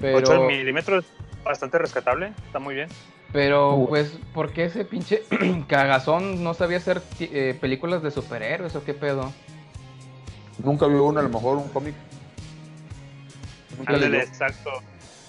[0.00, 1.04] Pero, milímetros,
[1.44, 2.88] bastante rescatable, está muy bien.
[3.32, 3.88] pero Uh.
[3.88, 5.22] pues, ¿por qué ese pinche
[5.68, 9.30] cagazón no sabía hacer eh, películas de superhéroes o qué pedo?
[10.64, 11.94] Nunca vio uno, a lo mejor un cómic.
[13.86, 14.70] Ándale, exacto.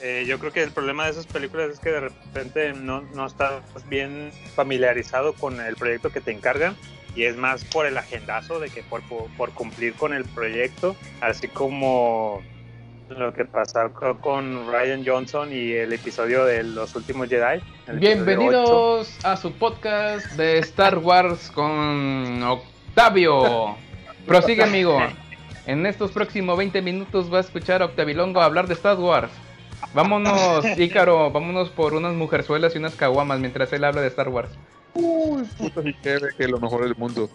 [0.02, 3.28] Eh, yo creo que el problema de esas películas es que de repente no, no
[3.28, 6.76] estás bien familiarizado con el proyecto que te encargan
[7.16, 10.96] y es más por el agendazo de que por, por, por cumplir con el proyecto,
[11.22, 12.42] así como
[13.10, 17.62] lo que pasó co- con Ryan Johnson y el episodio de Los Últimos Jedi.
[17.94, 23.76] Bienvenidos a su podcast de Star Wars con Octavio.
[24.26, 25.00] Prosigue, amigo.
[25.68, 29.32] En estos próximos 20 minutos va a escuchar a Octavilongo hablar de Star Wars.
[29.94, 34.50] Vámonos, Ícaro, vámonos por unas mujerzuelas y unas caguamas mientras él habla de Star Wars.
[34.94, 37.30] Uy, puta, sí que que es lo mejor del mundo.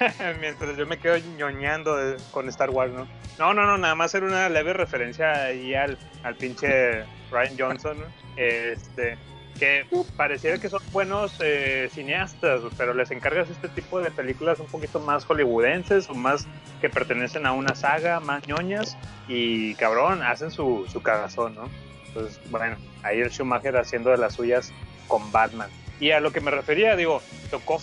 [0.40, 3.06] Mientras yo me quedo ñoñando de- con Star Wars, ¿no?
[3.38, 7.98] No, no, no, nada más era una leve referencia ahí al, al pinche Ryan Johnson,
[7.98, 8.04] ¿no?
[8.36, 9.18] Este,
[9.60, 9.84] que
[10.16, 15.00] pareciera que son buenos eh, cineastas, pero les encargas este tipo de películas un poquito
[15.00, 16.48] más hollywoodenses o más
[16.80, 18.96] que pertenecen a una saga, más ñoñas,
[19.28, 21.68] y cabrón, hacen su, su cagazón, ¿no?
[22.08, 24.72] Entonces, bueno, ahí el Schumacher haciendo de las suyas
[25.06, 25.68] con Batman.
[26.00, 27.78] Y a lo que me refería, digo, tocó,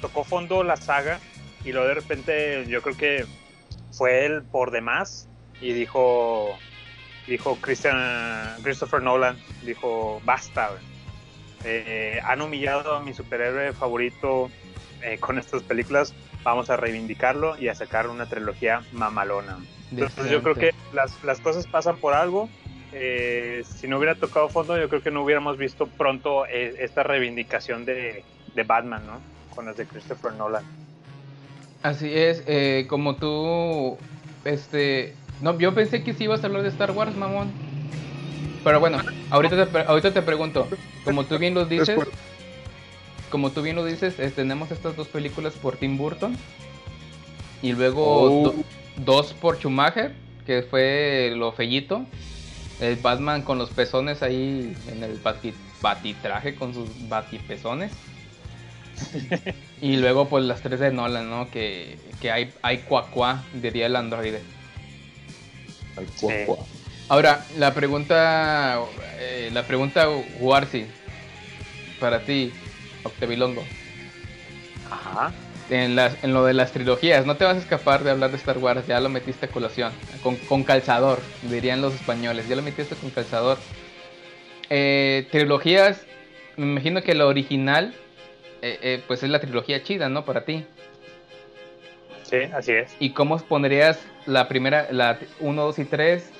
[0.00, 1.20] tocó fondo la saga
[1.62, 3.26] y luego de repente yo creo que
[3.92, 5.28] fue él por demás
[5.60, 6.56] y dijo,
[7.26, 10.70] dijo Christian, Christopher Nolan, dijo, basta.
[11.64, 14.50] Eh, han humillado a mi superhéroe favorito
[15.02, 19.58] eh, con estas películas, vamos a reivindicarlo y a sacar una trilogía mamalona.
[19.90, 22.48] Entonces yo creo que las, las cosas pasan por algo.
[22.94, 27.02] Eh, si no hubiera tocado fondo, yo creo que no hubiéramos visto pronto eh, esta
[27.02, 28.22] reivindicación de,
[28.54, 29.20] de Batman, ¿no?
[29.54, 30.64] Con las de Christopher Nolan.
[31.82, 33.98] Así es, eh, como tú,
[34.44, 37.50] este, no, yo pensé que sí ibas a hablar de Star Wars, mamón.
[38.64, 38.98] Pero bueno,
[39.30, 40.68] ahorita te, pre- ahorita te pregunto,
[41.04, 41.98] como tú bien lo dices,
[43.30, 46.36] como tú bien lo dices, eh, tenemos estas dos películas por Tim Burton
[47.62, 48.42] y luego Oh.
[48.44, 48.54] do-
[48.96, 50.12] dos por Schumacher,
[50.46, 52.04] que fue lo fellito,
[52.80, 57.92] el Batman con los pezones ahí en el bati- batitraje con sus batipezones.
[59.80, 61.50] Y luego pues las tres de Nolan, ¿no?
[61.50, 64.40] Que, que hay, hay cuacuá, diría el androide.
[65.96, 66.81] Ay, cuá, Sí.
[67.12, 68.80] Ahora, la pregunta,
[69.18, 70.08] eh, la pregunta
[70.40, 70.86] Warsi,
[72.00, 72.50] para ti,
[73.02, 73.62] Octavilongo.
[74.90, 75.30] Ajá.
[75.68, 77.26] en, las- en lo de las trilogías.
[77.26, 79.92] No te vas a escapar de hablar de Star Wars, ya lo metiste a colación.
[80.22, 82.48] Con, con calzador, dirían los españoles.
[82.48, 83.58] Ya lo metiste con calzador.
[84.70, 86.06] Eh, trilogías,
[86.56, 87.92] me imagino que la original,
[88.62, 90.24] eh, eh, pues es la trilogía chida, ¿no?
[90.24, 90.64] Para ti.
[92.22, 92.96] Sí, así es.
[93.00, 96.30] ¿Y cómo pondrías la primera, la 1, 2 y 3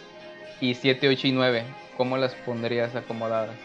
[0.63, 1.65] y 7, 8 y 9?
[1.97, 3.57] ¿Cómo las pondrías acomodadas?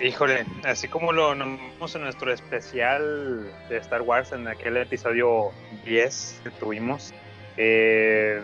[0.00, 5.50] Híjole, así como lo nombramos en nuestro especial de Star Wars en aquel episodio
[5.84, 7.12] 10 que tuvimos,
[7.56, 8.42] eh,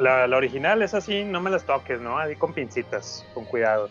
[0.00, 2.18] la, la original es así, no me las toques, ¿no?
[2.18, 3.90] Así con pincitas, con cuidado.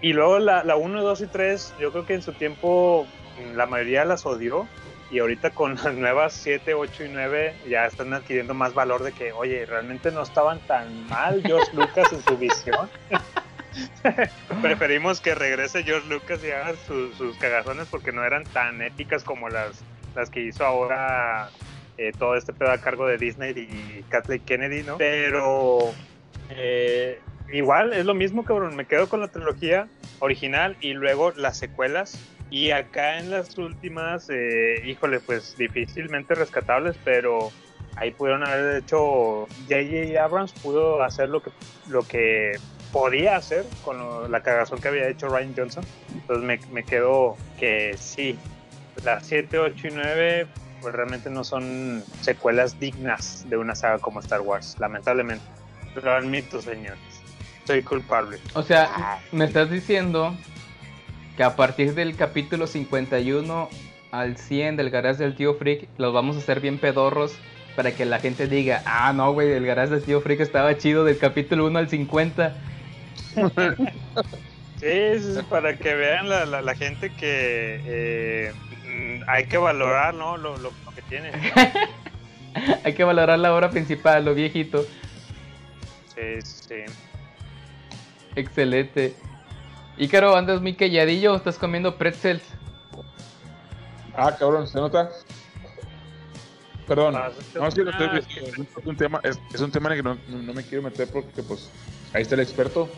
[0.00, 3.08] Y luego la, la 1, 2 y 3, yo creo que en su tiempo
[3.56, 4.68] la mayoría las odió
[5.10, 9.12] y ahorita con las nuevas 7, 8 y 9 ya están adquiriendo más valor de
[9.12, 12.90] que, oye, realmente no estaban tan mal George Lucas en su visión.
[14.62, 19.24] Preferimos que regrese George Lucas y haga su- sus cagazones porque no eran tan épicas
[19.24, 19.80] como las,
[20.14, 21.50] las que hizo ahora
[21.96, 24.98] eh, todo este pedo a cargo de Disney y Kathleen Kennedy, ¿no?
[24.98, 25.78] Pero
[26.50, 27.20] eh,
[27.52, 28.74] igual es lo mismo, cabrón.
[28.76, 29.88] Me quedo con la trilogía
[30.18, 32.18] original y luego las secuelas.
[32.50, 37.50] Y acá en las últimas, eh, híjole, pues difícilmente rescatables, pero
[37.96, 39.46] ahí pudieron haber hecho.
[39.68, 40.22] J.J.
[40.22, 41.50] Abrams pudo hacer lo que,
[41.88, 42.52] lo que
[42.92, 45.84] podía hacer con lo- la cagazón que había hecho Ryan Johnson.
[46.14, 48.38] Entonces me, me quedo que sí,
[49.04, 50.46] las 7, 8 y 9
[50.80, 55.44] pues realmente no son secuelas dignas de una saga como Star Wars, lamentablemente.
[56.00, 56.98] Lo admito, señores.
[57.66, 58.38] Soy culpable.
[58.54, 60.34] O sea, me estás diciendo
[61.38, 63.68] que a partir del capítulo 51
[64.10, 67.32] al 100 del garage del tío Freak los vamos a hacer bien pedorros
[67.76, 71.04] para que la gente diga, ah, no, güey, el garage del tío Freak estaba chido
[71.04, 72.56] del capítulo 1 al 50.
[74.80, 78.52] Sí, es para que vean la, la- la gente que eh,
[79.26, 80.36] hay que valorar ¿no?
[80.36, 81.32] lo, lo- lo que tiene.
[82.84, 84.84] Hay que valorar la obra principal, lo viejito.
[86.14, 86.74] Sí, sí.
[88.36, 89.14] Excelente.
[89.98, 92.42] Ícaro, ¿andas muy calladillo o estás comiendo pretzels?
[94.14, 95.10] Ah, cabrón, ¿se nota?
[96.86, 99.98] Perdón, Ah, no, es que no estoy- es, un tema, es, es un tema en
[99.98, 101.68] el que no, me quiero meter porque pues
[102.14, 102.88] ahí está el experto.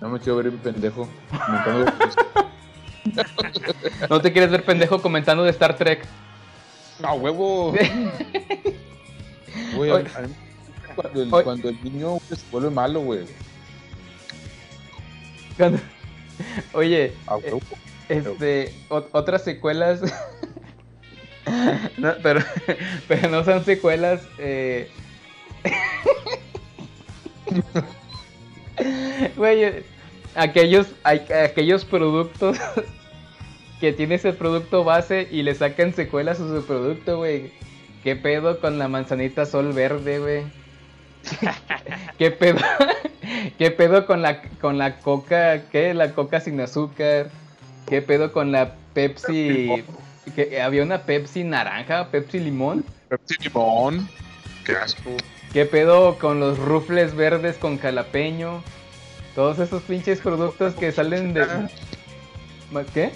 [0.00, 1.08] No me quiero ver un pendejo.
[1.44, 1.92] comentando-
[4.10, 6.06] ¿No te quieres ver pendejo comentando de Star Trek?
[7.00, 7.74] no, huevo.
[9.74, 9.90] Güey,
[10.94, 13.26] cuando, el, cuando el niño se vuelve malo, güey.
[15.58, 15.78] Cuando-
[16.72, 17.60] Oye, huevo.
[18.08, 20.00] Este, ot- otras secuelas.
[21.96, 22.40] No, pero,
[23.08, 24.20] pero no son secuelas.
[24.38, 24.90] Eh...
[29.36, 29.82] Güey, eh,
[30.34, 32.58] aquellos, aquellos productos
[33.80, 37.50] que tiene ese producto base y le sacan secuelas a su producto, güey.
[38.04, 40.42] ¿Qué pedo con la manzanita sol verde, güey?
[42.18, 42.58] ¿Qué pedo?
[43.58, 45.68] ¿Qué pedo con la con la coca?
[45.70, 45.94] ¿Qué?
[45.94, 47.30] La coca sin azúcar.
[47.86, 49.84] ¿Qué pedo con la Pepsi?
[50.34, 52.84] que había una Pepsi naranja, Pepsi limón.
[53.08, 54.08] Pepsi limón.
[54.64, 55.16] Qué asco.
[55.52, 58.62] ¿Qué pedo con los rufles verdes con jalapeño?
[59.34, 61.46] Todos esos pinches productos que salen de
[62.70, 63.12] ¿Ma- ¿Qué?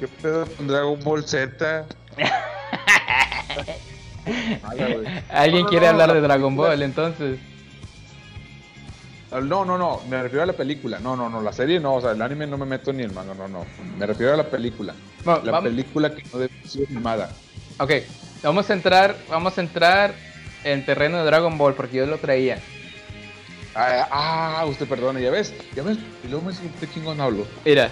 [0.00, 1.86] ¿Qué pedo con Dragon Ball Z?
[5.30, 7.38] ¿Alguien No, quiere no, hablar la de Dragon película- Ball entonces?
[9.42, 10.98] No, no, no, me refiero a la película.
[10.98, 13.12] No, no, no, la serie no, o sea, el anime no me meto ni el
[13.12, 13.66] manga, no, no.
[13.98, 14.94] Me refiero a la película.
[15.24, 17.30] Bueno, La vamos- película que no debe ser animada.
[17.78, 17.90] Ok,
[18.42, 20.14] vamos a entrar, vamos a entrar
[20.64, 22.58] en terreno de Dragon Ball porque yo lo traía.
[23.74, 24.08] Ah,
[24.60, 27.46] ah, usted perdone, ya ves, ya ves, y luego me dice usted chingón hablo.
[27.64, 27.90] Mira,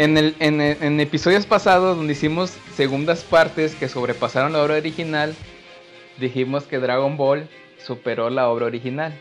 [0.00, 5.34] en, el, en, en episodios pasados donde hicimos segundas partes que sobrepasaron la obra original,
[6.18, 7.46] dijimos que Dragon Ball
[7.76, 9.12] superó la obra original.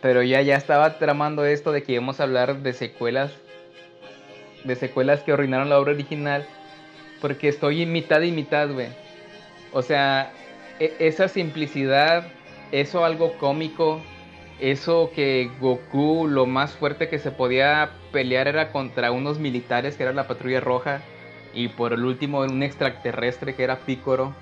[0.00, 3.32] Pero ya, ya estaba tramando esto de que íbamos a hablar de secuelas,
[4.62, 6.46] de secuelas que arruinaron la obra original,
[7.20, 8.90] porque estoy en mitad y mitad, güey.
[9.72, 10.32] O sea,
[10.78, 12.28] e- esa simplicidad,
[12.70, 14.00] eso algo cómico,
[14.60, 20.02] eso que Goku lo más fuerte que se podía pelear era contra unos militares que
[20.04, 21.00] era la patrulla roja
[21.54, 24.34] y por el último un extraterrestre que era Picoro.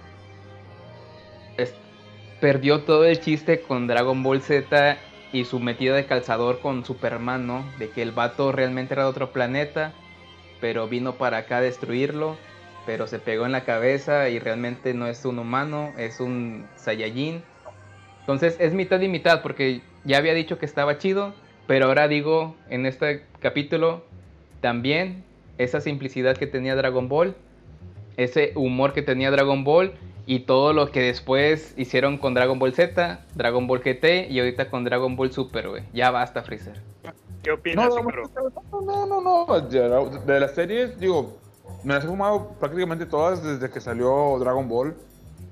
[2.40, 4.96] Perdió todo el chiste con Dragon Ball Z
[5.30, 7.64] y su metida de calzador con Superman, ¿no?
[7.78, 9.92] De que el vato realmente era de otro planeta,
[10.58, 12.38] pero vino para acá a destruirlo,
[12.86, 17.42] pero se pegó en la cabeza y realmente no es un humano, es un Saiyajin.
[18.20, 21.32] Entonces es mitad y mitad porque ya había dicho que estaba chido,
[21.66, 24.04] pero ahora digo en este capítulo
[24.60, 25.24] también
[25.58, 27.34] esa simplicidad que tenía Dragon Ball
[28.16, 29.92] ese humor que tenía Dragon Ball
[30.26, 34.68] y todo lo que después hicieron con Dragon Ball Z, Dragon Ball GT y ahorita
[34.68, 35.82] con Dragon Ball Super, güey.
[35.94, 36.80] Ya basta, Freezer.
[37.42, 40.10] ¿Qué opinas, No, no, no, no, no.
[40.26, 41.38] De, las series, digo,
[41.82, 44.94] me las he fumado prácticamente todas desde que salió Dragon Ball.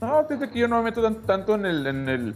[0.02, 2.34] No, desde que yo no me meto tan- tanto en el, en el,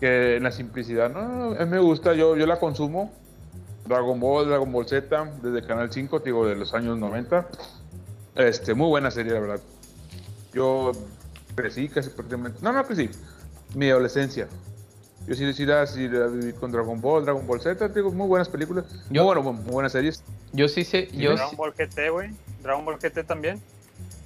[0.00, 1.10] que en la simplicidad.
[1.10, 3.12] No, no, a mí me gusta, yo, yo la consumo.
[3.86, 7.46] Dragon Ball, Dragon Ball Z, desde Canal 5, digo, de los años 90.
[8.34, 9.60] Este, muy buena serie, la verdad.
[10.52, 10.92] Yo
[11.54, 12.58] crecí casi prácticamente.
[12.62, 13.08] No, no crecí.
[13.74, 14.48] Mi adolescencia.
[15.26, 18.26] Yo sí, sí, la, sí la viví con Dragon Ball, Dragon Ball Z, digo, muy
[18.28, 18.84] buenas películas.
[19.10, 20.22] Yo- muy, bueno, muy buenas series.
[20.52, 22.30] Yo sí sé, yo Dragon sí- Ball GT, güey.
[22.62, 23.60] Dragon Ball GT también.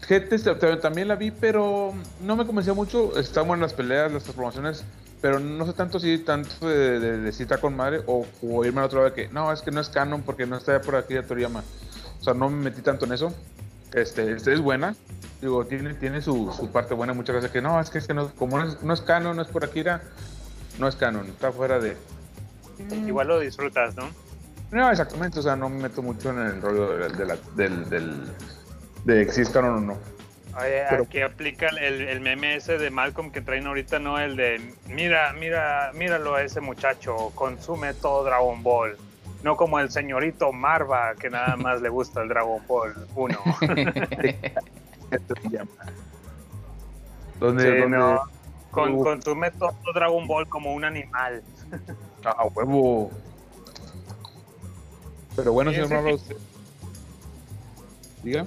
[0.08, 1.92] GT ta- ta- también la vi, pero
[2.22, 3.18] no me convenció mucho.
[3.18, 4.84] Están buenas las peleas, las transformaciones,
[5.20, 8.78] pero no sé tanto si tanto de, de, de cita con madre o, o irme
[8.78, 10.96] a la otra vez que no, es que no es canon porque no está por
[10.96, 11.62] aquí de Toriyama.
[12.20, 13.34] O sea, no me metí tanto en eso.
[13.92, 14.94] Este, este es buena.
[15.40, 17.12] Digo, tiene, tiene su, su parte buena.
[17.14, 19.36] Muchas veces que no, es que, es que no, como no es, no es canon,
[19.36, 20.02] no es por Akira,
[20.78, 21.96] no es canon, está fuera de.
[23.06, 24.08] Igual lo disfrutas, ¿no?
[24.70, 27.88] No, exactamente, o sea, no me meto mucho en el rollo de, de la- del,
[27.90, 28.22] del,
[29.04, 29.98] de si es canon o no.
[30.58, 34.18] Oye, Pero- aquí aplica el, el meme ese de Malcolm que traen ahorita, ¿no?
[34.18, 38.96] El de, mira, mira, míralo a ese muchacho, consume todo Dragon Ball.
[39.42, 43.38] No como el señorito Marva, que nada más le gusta el Dragon Ball 1.
[45.10, 45.70] Esto se llama.
[47.40, 48.20] Donde, Sí, donde- no.
[48.70, 49.02] Con- Uh.
[49.02, 51.42] consume todo Dragon Ball como un animal.
[52.24, 53.10] A huevo.
[55.36, 56.36] Pero bueno, señor Marva, usted.
[58.22, 58.46] Diga.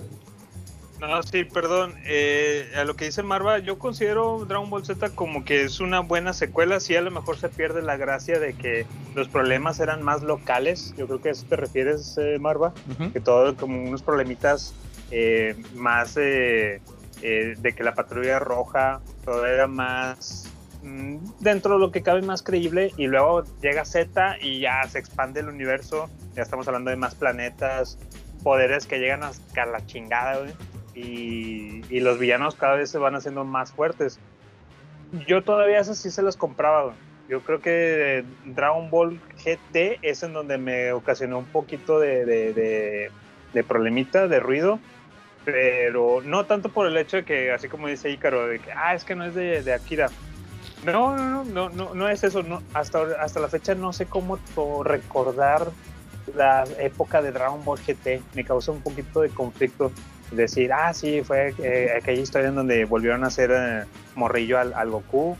[1.08, 1.96] No, sí, perdón.
[2.06, 6.00] Eh, a lo que dice Marva, yo considero Dragon Ball Z como que es una
[6.00, 6.80] buena secuela.
[6.80, 10.94] Sí, a lo mejor se pierde la gracia de que los problemas eran más locales.
[10.98, 12.74] Yo creo que a eso te refieres, eh, Marva.
[13.12, 14.74] Que todo como unos problemitas
[15.12, 16.80] eh, más eh,
[17.22, 20.50] eh, de que la patrulla roja, todo era más
[20.84, 22.94] mm, dentro de lo que cabe más creíble.
[22.96, 26.10] Y luego llega Z y ya se expande el universo.
[26.34, 27.98] Ya estamos hablando de más planetas,
[28.42, 30.54] poderes que llegan hasta la chingada, güey.
[30.96, 34.20] Y, y los villanos cada vez se van haciendo más fuertes.
[35.28, 36.94] Yo todavía esas sí se las compraba.
[37.30, 42.54] Yo creo que Dragon Ball GT es en donde me ocasionó un poquito de, de,
[42.54, 43.12] de-
[43.54, 44.80] de problemita, de ruido.
[45.46, 48.94] Pero no tanto por el hecho de que, así como dice Ícaro, de que, ah,
[48.96, 50.10] es que no es de, Akira.
[50.86, 52.44] No, no, no, no, no, es eso.
[52.44, 54.40] No, hasta, hasta la fecha no sé cómo
[54.84, 55.68] recordar
[56.36, 58.22] la época de Dragon Ball GT.
[58.36, 59.92] Me causa un poquito de conflicto
[60.36, 63.84] decir, ah, sí, fue eh, aquella historia en donde volvieron a hacer eh,
[64.16, 65.38] morrillo al, al Goku.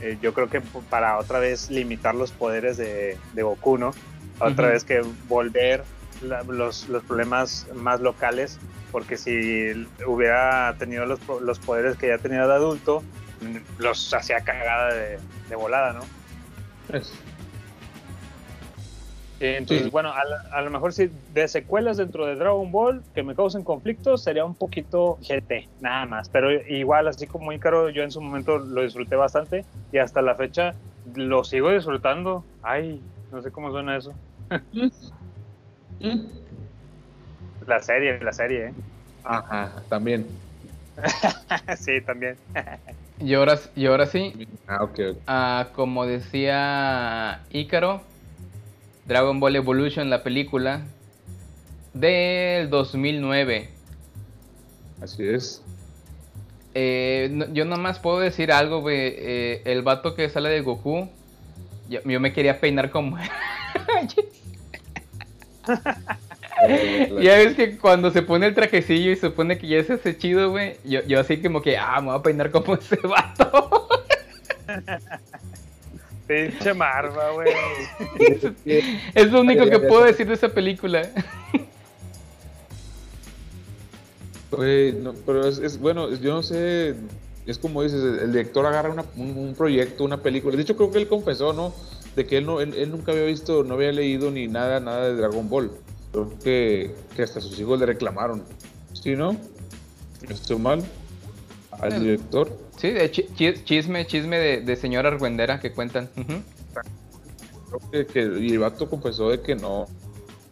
[0.00, 3.92] Eh, yo creo que para otra vez limitar los poderes de, de Goku, ¿no?
[4.40, 5.84] Otra vez que volver
[6.22, 8.58] la- los, los problemas más locales,
[8.90, 13.02] porque si hubiera tenido los, los poderes que ya tenía de adulto,
[13.78, 15.18] los hacía cagada de,
[15.48, 16.00] de volada, ¿no?
[16.96, 17.12] Es-
[19.46, 19.90] entonces, Sí.
[19.90, 23.34] bueno, a, la- a lo mejor sí, de secuelas dentro de Dragon Ball que me
[23.34, 26.28] causen conflictos sería un poquito GT, nada más.
[26.30, 30.34] Pero igual, así como Ícaro, yo en su momento lo disfruté bastante y hasta la
[30.36, 30.76] fecha
[31.14, 32.46] lo sigo disfrutando.
[32.62, 34.14] Ay, no sé cómo suena eso.
[37.66, 38.74] La serie, la serie, ¿eh?
[39.24, 40.26] Ajá, también.
[41.78, 42.38] sí, también.
[43.18, 44.32] Y ahora, y ahora sí,
[44.66, 44.98] Ah, ok.
[45.12, 45.18] ok.
[45.28, 48.02] ah, como decía Ícaro,
[49.06, 50.82] Dragon Ball Evolution, la película
[51.94, 53.68] del 2009.
[55.00, 55.62] Así es.
[56.74, 58.96] Eh, no- yo nomás puedo decir algo, güey.
[59.16, 61.08] eh, el vato que sale de Goku,
[61.88, 63.18] yo, yo me quería peinar como.
[67.20, 70.16] Ya ves que cuando se pone el trajecillo y se supone que ya se hace
[70.16, 70.76] chido, güey.
[70.84, 73.88] Yo, yo así como que, ah, me voy a peinar como ese vato.
[76.26, 77.48] Pinche Marva, güey.
[79.14, 81.08] es lo único que puedo decir de esa película.
[84.50, 86.94] Güey, no, pero es, es- bueno, yo no sé,
[87.46, 90.54] es como dices, el el director agarra una- un, un proyecto, una película.
[90.56, 91.74] De hecho, creo que él confesó, ¿no?
[92.16, 95.08] De que él, no, él, él nunca había visto, no había leído ni nada, nada
[95.08, 95.70] de Dragon Ball.
[96.12, 98.42] Creo que, que hasta sus hijos le reclamaron.
[98.92, 99.34] ¿Sí, no?
[100.28, 100.84] ¿Estoy mal?
[101.80, 102.50] Al director.
[102.76, 103.28] Sí, de chi-
[103.64, 106.08] chisme, chisme de, de señora Argüendera que cuentan.
[107.68, 109.86] Creo que, que- y el vato confesó de que no,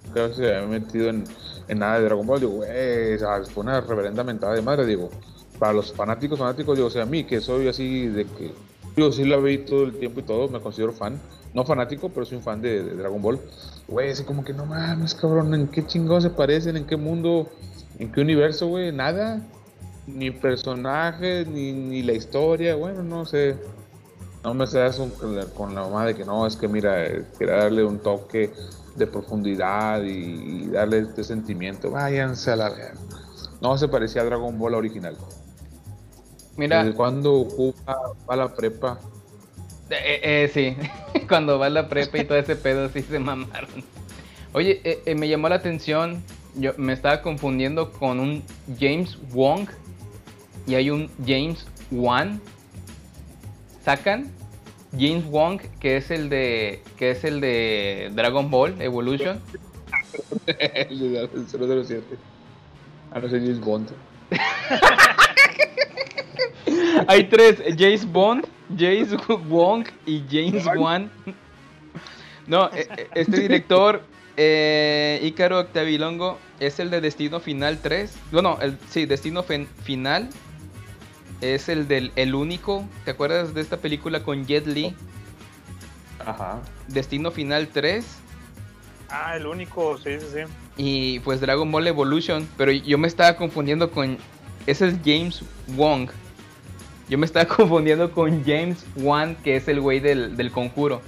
[0.06, 1.24] nunca se había metido en,
[1.68, 2.40] en nada de Dragon Ball.
[2.40, 3.18] Digo, güey,
[3.52, 5.10] fue una reverenda mentada de madre, digo.
[5.58, 8.52] Para los fanáticos, fanáticos, digo, o sea, a mí que soy así de que,
[8.96, 11.20] digo, sí la vi todo el tiempo y todo, me considero fan.
[11.52, 13.40] No fanático, pero soy un fan de, de Dragon Ball.
[13.88, 16.76] Güey, así como que no mames, cabrón, ¿en qué chingados se parecen?
[16.76, 17.50] ¿En qué mundo?
[17.98, 18.92] ¿En qué universo, güey?
[18.92, 19.42] Nada.
[20.14, 23.56] Ni personajes, ni, ni la historia, bueno, no sé.
[24.42, 25.10] No me seas un-
[25.54, 28.50] con la- mamá de que no, es que mira, eh, quería darle un toque
[28.96, 31.90] de profundidad y, y darle este sentimiento.
[31.90, 32.94] Váyanse a la verga.
[33.60, 35.16] No se parecía a Dragon Ball original.
[36.56, 37.96] Mira, ¿Desde cuándo ocupa
[38.28, 38.98] va a la prepa?
[39.90, 40.76] Eh, eh, sí,
[41.28, 43.68] cuando va a la prepa y todo ese pedo sí se mamaron.
[44.52, 46.22] Oye, eh, eh, me llamó la atención,
[46.56, 48.42] yo me estaba confundiendo con un
[48.78, 49.68] James Wong
[50.66, 52.40] y hay un James Wan.
[53.84, 54.30] ¿Sacan?
[54.92, 59.40] James Wong, que es el de que es el de Dragon Ball Evolution.
[60.46, 62.02] El de 007.
[63.12, 63.90] A no ser James Bond.
[67.08, 68.46] Hay tres, James Bond,
[68.76, 69.14] James
[69.48, 71.10] Wong y James Wan.
[72.46, 74.02] No, eh, eh, este director,
[74.36, 78.12] eh, Ícaro Octavilongo, es el de Destino Final 3.
[78.32, 80.28] Bueno, el, sí, Destino Final.
[81.40, 82.84] Es el del El Único.
[83.04, 84.94] ¿Te acuerdas de esta película con Jet Li?
[86.24, 86.60] Ajá.
[86.88, 88.04] Destino Final 3.
[89.08, 90.40] Ah, el único, sí, sí, sí.
[90.76, 92.48] Y pues Dragon Ball Evolution.
[92.56, 94.18] Pero yo me estaba confundiendo con.
[94.66, 96.10] Ese es James Wong.
[97.08, 101.02] Yo me estaba confundiendo con James Wan, que es el güey del, del conjuro.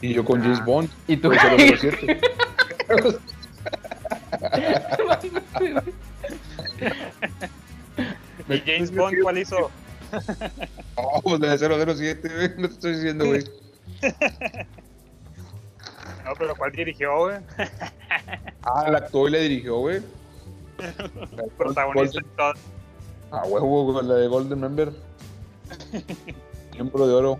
[0.00, 0.90] Y yo con James Bond.
[1.08, 1.30] Y tú.
[1.30, 3.20] Por
[8.54, 9.70] ¿Y James Bond cuál hizo?
[10.96, 12.50] Oh, pues de 007, güey.
[12.56, 13.44] No te estoy diciendo, güey.
[16.24, 17.36] No, pero ¿cuál dirigió, güey?
[18.62, 20.00] Ah, la actuó y la dirigió, güey.
[21.58, 22.54] Protagonista y todo.
[23.30, 24.90] Ah, huevo, güey, la de Golden Member.
[26.72, 27.38] Miembro de oro.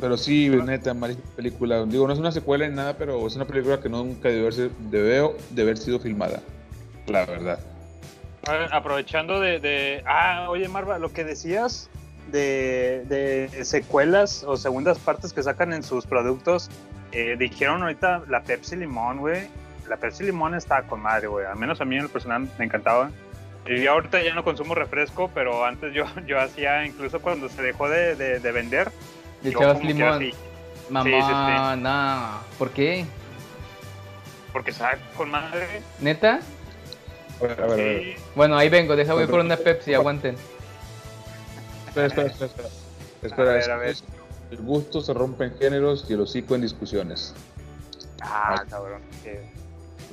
[0.00, 1.84] Pero sí, neta, malísima película.
[1.84, 4.70] Digo, no es una secuela ni nada, pero es una película que nunca debe haber,
[4.90, 6.40] debe, de haber sido filmada.
[7.06, 7.58] La verdad.
[8.72, 11.90] Aprovechando de, de- Ah, oye, Marva, lo que decías
[12.30, 16.70] de, de secuelas o segundas partes que sacan en sus productos,
[17.12, 19.48] eh, dijeron ahorita la Pepsi Limón, güey.
[19.88, 21.46] La Pepsi Limón está con madre, güey.
[21.46, 23.10] Al menos a mí en el personal me encantaba.
[23.66, 27.88] Y ahorita ya no consumo refresco, pero antes yo, yo hacía, incluso cuando se dejó
[27.88, 28.90] de, de- de vender,
[29.58, 30.18] que limón.
[30.90, 32.40] Mamá, no.
[32.58, 33.04] ¿Por qué?
[34.52, 35.82] porque sabe con madre.
[36.00, 36.40] ¿Neta?
[37.40, 38.02] A ver, a ver, a ver.
[38.02, 38.14] Sí.
[38.34, 40.36] Bueno, ahí vengo, deja voy por una Pepsi, aguanten.
[41.88, 42.46] Espera, espera, espera.
[42.46, 42.68] Espera,
[43.22, 43.96] A espera ver, es- a ver.
[44.50, 47.34] El gusto se rompe en géneros y el hocico en discusiones.
[48.22, 49.02] Ah, cabrón.
[49.22, 49.42] que-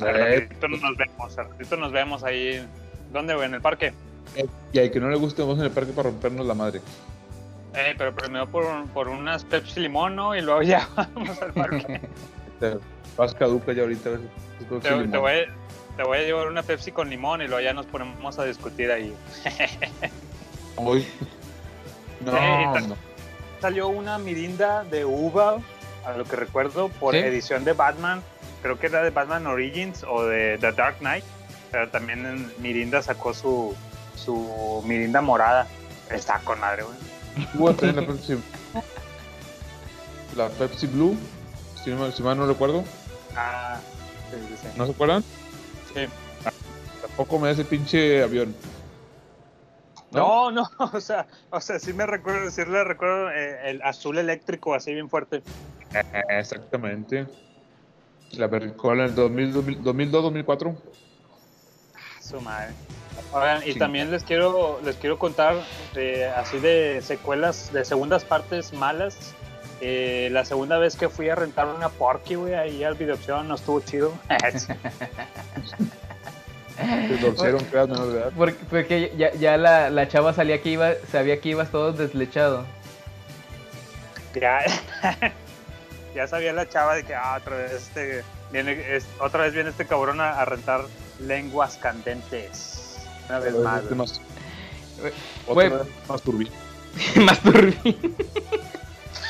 [0.02, 2.68] A ver, ratito nos vemos, ratito nos vemos ahí.
[3.14, 3.48] ¿Dónde, güey?
[3.48, 3.94] ¿En el parque?
[4.74, 6.82] Y al que no le guste, vamos en el parque para rompernos la madre.
[7.74, 10.36] Eh, pero primero por, por unas Pepsi Limón, ¿no?
[10.36, 12.02] Y luego ya vamos al parque.
[13.18, 14.10] Vas caduca ya ahorita.
[14.82, 15.46] te, te voy, a-
[15.96, 18.92] te voy a llevar una Pepsi con limón y luego ya nos ponemos a discutir
[18.92, 19.14] ahí.
[20.78, 21.08] Uy.
[22.22, 22.98] No, no.
[23.62, 25.60] Salió una mirinda de uva,
[26.06, 27.20] a lo que recuerdo, por ¿Sí?
[27.20, 28.22] edición de Batman.
[28.62, 31.24] Creo que era de Batman Origins o de The Dark Knight.
[31.72, 33.76] Pero también en Mirinda sacó su,
[34.16, 35.68] su Mirinda morada.
[36.10, 37.76] Está con madre, güey.
[37.76, 38.38] También la Pepsi.
[40.36, 41.18] La Pepsi Blue,
[41.84, 41.92] si,
[42.24, 42.84] mal no recuerdo.
[43.36, 43.80] Ah,
[44.32, 44.68] sí.
[44.76, 45.24] ¿No se acuerdan?
[45.96, 46.06] Sí.
[47.02, 48.56] Tampoco me da ese pinche avión.
[50.12, 54.18] No, no, o sea, o sea, sí me recuerdo, sí le recuerdo eh, el azul
[54.18, 55.42] eléctrico así bien fuerte.
[55.94, 57.26] Eh, Exactamente.
[58.32, 59.10] La Coca-Cola en
[59.40, 60.76] el 2000, 2002-2004.
[62.22, 62.74] Su madre.
[63.32, 63.80] Oigan, y Sí.
[63.80, 65.56] también les quiero, les quiero contar
[65.96, 69.36] eh, así de secuelas, de segundas partes malas.
[69.82, 73.56] Eh, la segunda vez que fui a rentar una Porky, güey, ahí al videopción no
[73.56, 74.14] estuvo chido.
[77.08, 78.32] Te torcieron, creas menor de edad.
[78.36, 82.66] Porque, porque ya, ya la, la chava salía que iba, sabía que ibas todo deslechado.
[84.34, 84.60] ya,
[86.16, 89.70] ya sabía la chava de que ah, otra vez este viene, es- otra vez viene
[89.70, 90.82] este cabrón a, a rentar
[91.20, 92.98] lenguas candentes.
[93.30, 93.84] Una vez más.
[93.84, 94.22] Este más-.
[95.48, 96.50] Otra vez más turbio.
[97.26, 98.16] Más turbín.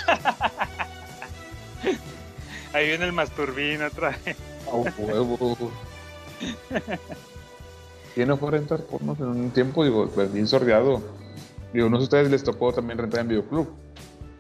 [2.74, 4.36] Ahí viene el masturbín otra vez.
[4.68, 5.58] A huevo.
[8.14, 9.84] ¿Quién no fue a rentar pornos en un tiempo?
[9.84, 11.02] Digo, pues, bien sordeado.
[11.74, 13.70] Digo, no sé si a ustedes les tocó también rentar en videoclub.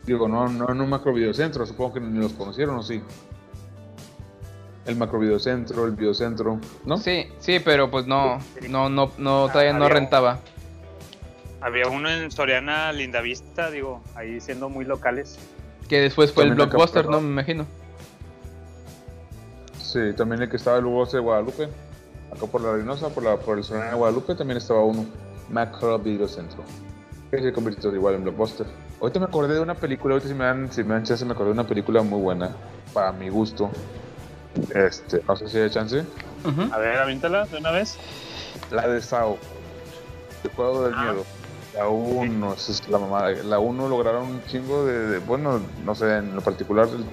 [0.06, 3.02] Digo, no, no en un macro videocentro, supongo que ni los conocieron o sí.
[4.86, 6.98] El macro videocentro, el videocentro, ¿no?
[6.98, 8.38] Sí, sí, pero pues no,
[8.70, 10.40] no, no, no, todavía no rentaba.
[11.60, 15.40] Había uno en Soriana Lindavista, digo, ahí siendo muy locales.
[15.90, 17.22] Que después fue el También blockbuster, ¿no?
[17.22, 17.66] Me imagino.
[19.82, 21.70] Sí, también el que estaba luego de Guadalupe.
[22.36, 25.06] acá por la Reynosa, por, la, por el Solana de Guadalupe, también estaba uno,
[25.50, 26.64] Macro Video Centro,
[27.32, 28.66] que se convirtió igual en blockbuster.
[29.00, 31.32] Ahorita me acordé de una película, ahorita si me dan, si me dan chance, me
[31.34, 32.50] acordé de una película muy buena,
[32.94, 33.70] para mi gusto.
[34.74, 36.04] Este, no sé si hay chance.
[36.72, 37.98] A ver, avíntala de una vez.
[38.72, 39.38] La de Sao,
[40.44, 41.04] el juego del Ah.
[41.04, 41.24] miedo.
[41.76, 43.32] La 1, esa es la mamada.
[43.44, 47.04] La 1 lograron un chingo de, de- bueno, no sé, en lo particular, el,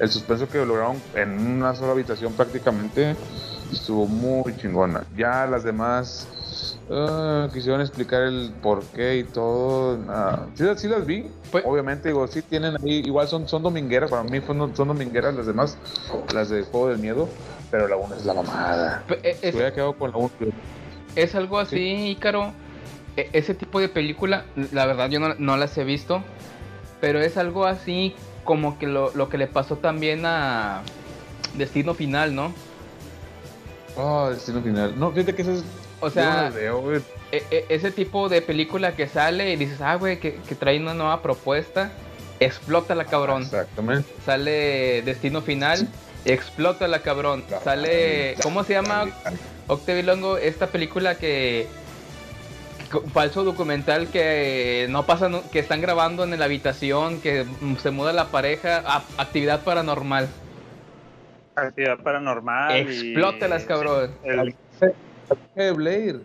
[0.00, 3.14] el suspenso que lograron en una sola habitación prácticamente
[3.72, 5.04] estuvo muy chingona.
[5.16, 6.26] Ya las demás
[6.90, 9.98] ah, quisieron explicar el por qué y todo.
[10.08, 13.62] ah, sí, las- sí las vi, Pues- obviamente, digo, sí tienen ahí, igual son, son
[13.62, 15.78] domingueras, para mí son, son domingueras las demás,
[16.34, 17.28] las de Juego del Miedo,
[17.70, 19.04] pero la 1 es la mamada.
[19.08, 20.30] Me Es, quedado con la 1.
[21.14, 22.52] es algo así, Ícaro.
[23.16, 26.22] Ese tipo de película, la verdad yo no, no las he visto,
[27.00, 28.14] pero es algo así
[28.44, 30.82] como que lo, lo que le pasó también a
[31.54, 32.52] Destino Final, ¿no?
[33.96, 34.98] Oh, destino final.
[34.98, 35.64] No, fíjate que eso es.
[36.00, 40.18] O sea, veo, e- e- ese tipo de película que sale y dices, ah, güey,
[40.18, 41.90] que, que trae una nueva propuesta,
[42.38, 43.42] explota la cabrón.
[43.42, 44.08] Exactamente.
[44.24, 45.88] Sale Destino Final,
[46.24, 47.44] explota la cabrón.
[47.62, 49.06] Sale, ¿cómo se llama?
[49.66, 51.66] Octavilongo, esta película que
[53.12, 57.44] falso documental que no pasa, nu- que están grabando en la habitación, que
[57.80, 60.28] se muda la pareja, a- actividad paranormal.
[61.54, 62.76] Actividad paranormal.
[62.76, 64.12] y- Explótalas, cabrón.
[64.24, 64.54] El-
[65.54, 66.20] de Blair.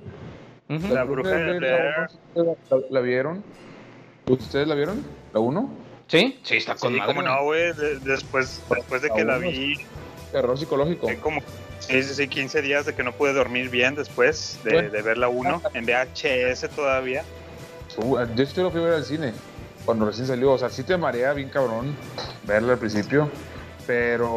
[0.67, 1.93] La bruja de Blair.
[2.35, 2.47] ¿La,
[2.89, 3.43] la vieron?
[4.27, 5.03] ¿Ustedes la vieron?
[5.33, 5.69] ¿La 1?
[6.07, 6.39] ¿Sí?
[6.43, 7.13] Sí, está con Sí, madre.
[7.15, 7.73] como no, güey.
[7.73, 9.75] de- después, después de que la vi,
[10.31, 11.09] Terror psicológico.
[11.09, 11.41] eh, como
[11.87, 14.89] sí, sí, sí, 15 días de que no pude dormir bien después de, Bueno.
[14.91, 17.23] de ver la 1 en VHS todavía.
[17.97, 19.33] Uh, de hecho, yo lo fui a ver al cine
[19.85, 20.51] cuando recién salió.
[20.51, 21.95] O sea, sí te marea bien cabrón
[22.43, 23.29] verla al principio.
[23.87, 24.27] Pero,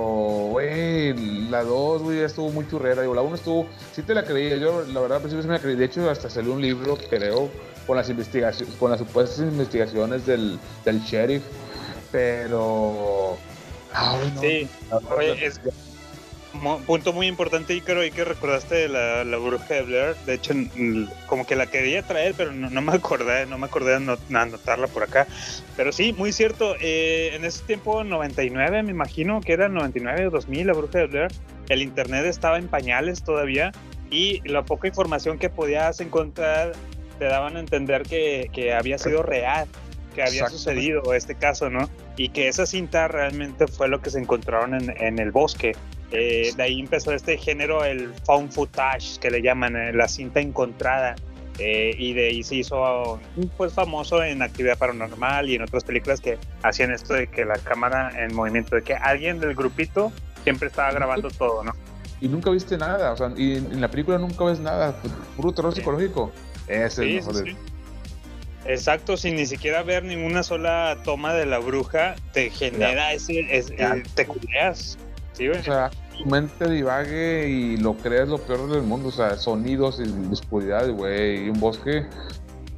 [0.51, 1.15] güey,
[1.49, 3.01] la 2, güey, ya estuvo muy churrera.
[3.01, 4.57] Digo, la 1 estuvo, sí te la creía.
[4.57, 5.75] Yo, la verdad, al principio sí me la creí.
[5.75, 7.51] De hecho, hasta salió un libro, creo,
[7.87, 11.43] con las investigaciones, con las supuestas investigaciones del, del sheriff.
[12.13, 13.39] Pero.
[13.95, 14.41] Ay, no.
[14.43, 15.61] Sí, verdad, oye, es-
[16.55, 20.17] Mo- punto muy importante, Ícaro, y que recordaste de la, la bruja de Blair.
[20.27, 20.55] De hecho,
[21.27, 24.35] como que la quería traer, pero no, no me acordé, no me acordé de anot-
[24.35, 25.27] anotarla por acá.
[25.77, 26.75] Pero sí, muy cierto.
[26.81, 31.07] eh, en ese tiempo, 99, me imagino que era 99 o 2000, la bruja de
[31.07, 31.29] Blair.
[31.69, 33.71] El internet estaba en pañales todavía
[34.11, 36.73] y la poca información que podías encontrar
[37.19, 39.69] te daban a entender que, que había sido real,
[40.15, 41.91] que había sucedido este caso, ¿no?
[42.17, 45.77] Y que esa cinta realmente fue lo que se encontraron en, en el bosque.
[46.11, 50.41] Eh, de ahí empezó este género, el found footage, que le llaman, eh, la cinta
[50.41, 51.15] encontrada.
[51.61, 53.21] Eh, y de ahí se hizo
[53.57, 57.59] pues famoso en actividad paranormal y en otras películas que hacían esto de que la
[57.59, 60.13] cámara en movimiento, de que alguien del grupito
[60.45, 61.73] siempre estaba grabando todo, ¿no?
[62.21, 63.13] Y nunca viste nada.
[63.13, 64.95] O sea, y en, la película nunca ves nada.
[65.37, 65.81] Puro terror Sí.
[65.81, 66.33] psicológico.
[66.69, 67.57] Ese es Sí, el mejor sí.
[68.67, 73.71] Exacto, sin ni siquiera ver ninguna sola toma de la bruja, te genera ese, es-
[73.79, 74.99] eh, te culeas.
[75.39, 75.61] Sí, güey.
[75.61, 79.09] O sea, tu mente divague y lo crees lo peor del mundo.
[79.09, 82.05] O sea, sonidos y oscuridad, güey, y un bosque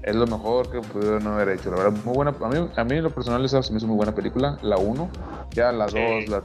[0.02, 1.70] es lo mejor que pudieron haber hecho.
[1.70, 2.34] La verdad, muy buena.
[2.40, 4.58] A mí, a mí en lo personal, esa se me hizo muy buena película.
[4.62, 5.10] La 1,
[5.52, 6.26] ya la 2, Sí.
[6.28, 6.42] la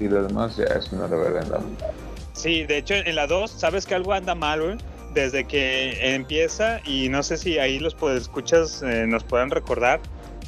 [0.00, 1.60] y las demás ya es una reverenda.
[2.32, 4.78] Sí, de hecho en la 2, ¿sabes que algo anda mal, güey?
[5.12, 10.00] Desde que empieza, y no sé si ahí los pues, escuchas eh, nos puedan recordar,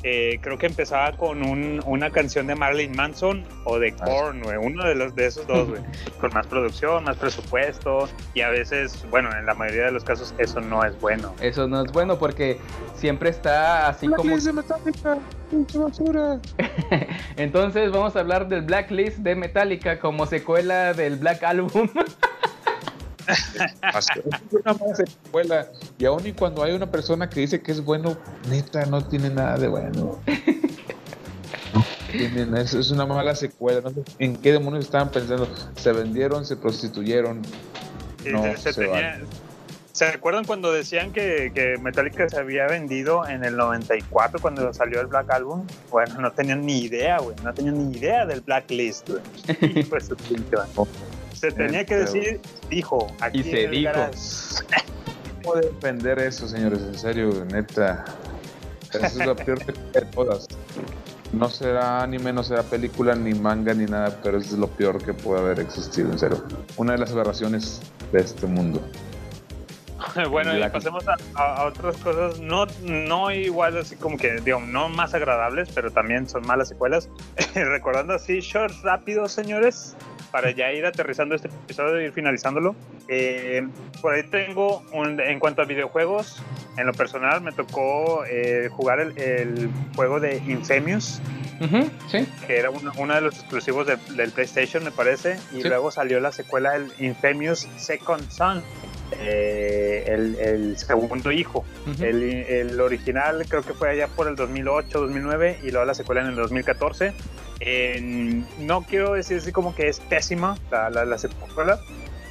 [0.05, 4.43] eh, creo que empezaba con un- una canción de Marilyn Manson o de Ah, Korn,
[4.43, 5.83] güey, uno de, los, de esos dos, güey,
[6.21, 10.35] con más producción, más presupuesto, y a veces, bueno, en la mayoría de los casos
[10.39, 11.35] eso no es bueno.
[11.41, 12.59] Eso no es bueno porque
[12.97, 14.35] siempre está así como...
[14.37, 15.19] Metallica,
[15.51, 16.41] pinche basura.
[17.37, 21.89] Entonces vamos a hablar del Blacklist de Metallica como secuela del Black Album.
[24.53, 25.67] Una mala secuela.
[25.99, 28.17] Y aún y cuando hay una persona que dice que es bueno,
[28.49, 30.19] neta, no tiene nada de bueno.
[32.13, 33.81] Tienen- es, es una mala secuela.
[33.81, 35.49] No sé en qué demonios estaban pensando.
[35.77, 37.41] Se vendieron, se prostituyeron.
[38.27, 39.21] No, se, se se tenía-
[39.93, 45.01] ¿Se recuerdan cuando decían que, que Metallica se había vendido en el 94 cuando salió
[45.03, 45.67] el Black Album?
[45.91, 47.37] Bueno, no tenían ni idea, güey.
[47.45, 49.23] No tenían ni idea del Blacklist, güey.
[49.81, 49.97] Hijo
[51.43, 52.41] Se tenía que Este, decir,
[52.71, 53.09] dijo.
[53.21, 53.91] Aquí Y se dijo.
[55.43, 56.79] ¿Cómo defender eso, señores?
[56.83, 58.05] En serio, neta.
[58.93, 59.73] Esa es la peor de
[60.15, 60.47] todas.
[61.33, 65.15] No será anime, no será película, ni manga, ni nada, pero es lo peor que
[65.15, 66.45] puede haber existido, en serio.
[66.77, 67.81] Una de las aberraciones
[68.13, 68.81] de este mundo.
[70.31, 74.61] bueno, y pasemos a, a- a otras cosas, no, no igual así como que, digo,
[74.61, 77.09] no más agradables, pero también son malas secuelas.
[77.55, 79.97] Recordando así, shorts rápidos, señores.
[80.33, 82.75] Para ya ir aterrizando este episodio y ir finalizándolo.
[83.09, 83.63] eh,
[84.01, 86.43] por ahí tengo, un, en cuanto a videojuegos,
[86.79, 91.21] en lo personal me tocó eh, jugar el, el juego de Infamous,
[92.11, 92.27] sí.
[92.47, 95.69] que era uno, uno de los exclusivos de- del PlayStation, me parece, y Sí.
[95.69, 98.63] luego salió la secuela del Infamous Second Son,
[99.21, 101.65] eh, el, el segundo hijo.
[102.01, 106.23] El, el original creo que fue allá por el 2008, 2009 y luego la secuela
[106.23, 107.13] en el 2014.
[108.59, 111.81] No quiero decir así como que es pésima la, la, la secuela.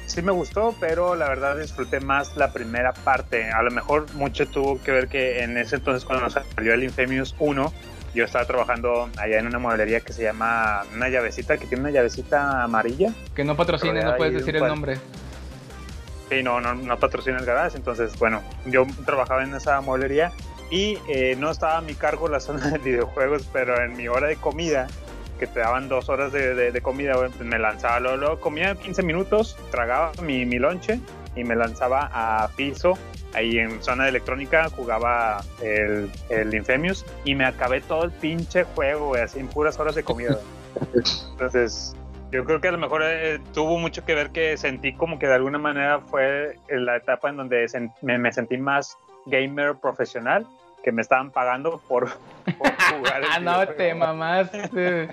[0.06, 3.50] Sí me gustó, pero la verdad disfruté más la primera parte.
[3.50, 7.34] A lo mejor mucho tuvo que ver que en ese entonces cuando salió el Infamous
[7.38, 7.72] 1,
[8.14, 11.92] yo estaba trabajando allá en una mueblería que se llama una llavecita, que tiene una
[11.92, 13.12] llavecita amarilla.
[13.34, 14.98] Que no patrocine, Pero no puedes decir el nombre.
[16.28, 17.76] Sí, no, no, no patrocina el garage.
[17.76, 20.32] Entonces, bueno, yo trabajaba en esa mueblería
[20.70, 24.26] y eh, no estaba a mi cargo la zona de videojuegos, pero en mi hora
[24.26, 24.88] de comida,
[25.38, 28.74] que te daban dos horas de, de- de comida, pues me lanzaba, luego, luego comía
[28.74, 31.00] 15 minutos, tragaba mi, mi lonche
[31.34, 32.94] y me lanzaba a piso.
[33.34, 38.64] Ahí en zona de electrónica jugaba el, el Infamous y me acabé todo el pinche
[38.64, 40.36] juego, güey, así en puras horas de comida.
[41.32, 41.96] Entonces,
[42.30, 45.26] yo creo que a lo mejor eh, tuvo mucho que ver que sentí como que
[45.26, 47.66] de alguna manera fue la etapa en donde
[48.02, 48.96] me, me sentí más
[49.26, 50.46] gamer profesional,
[50.82, 52.08] que me estaban pagando por,
[52.58, 53.22] por jugar.
[53.30, 55.08] Ah, no te mamaste.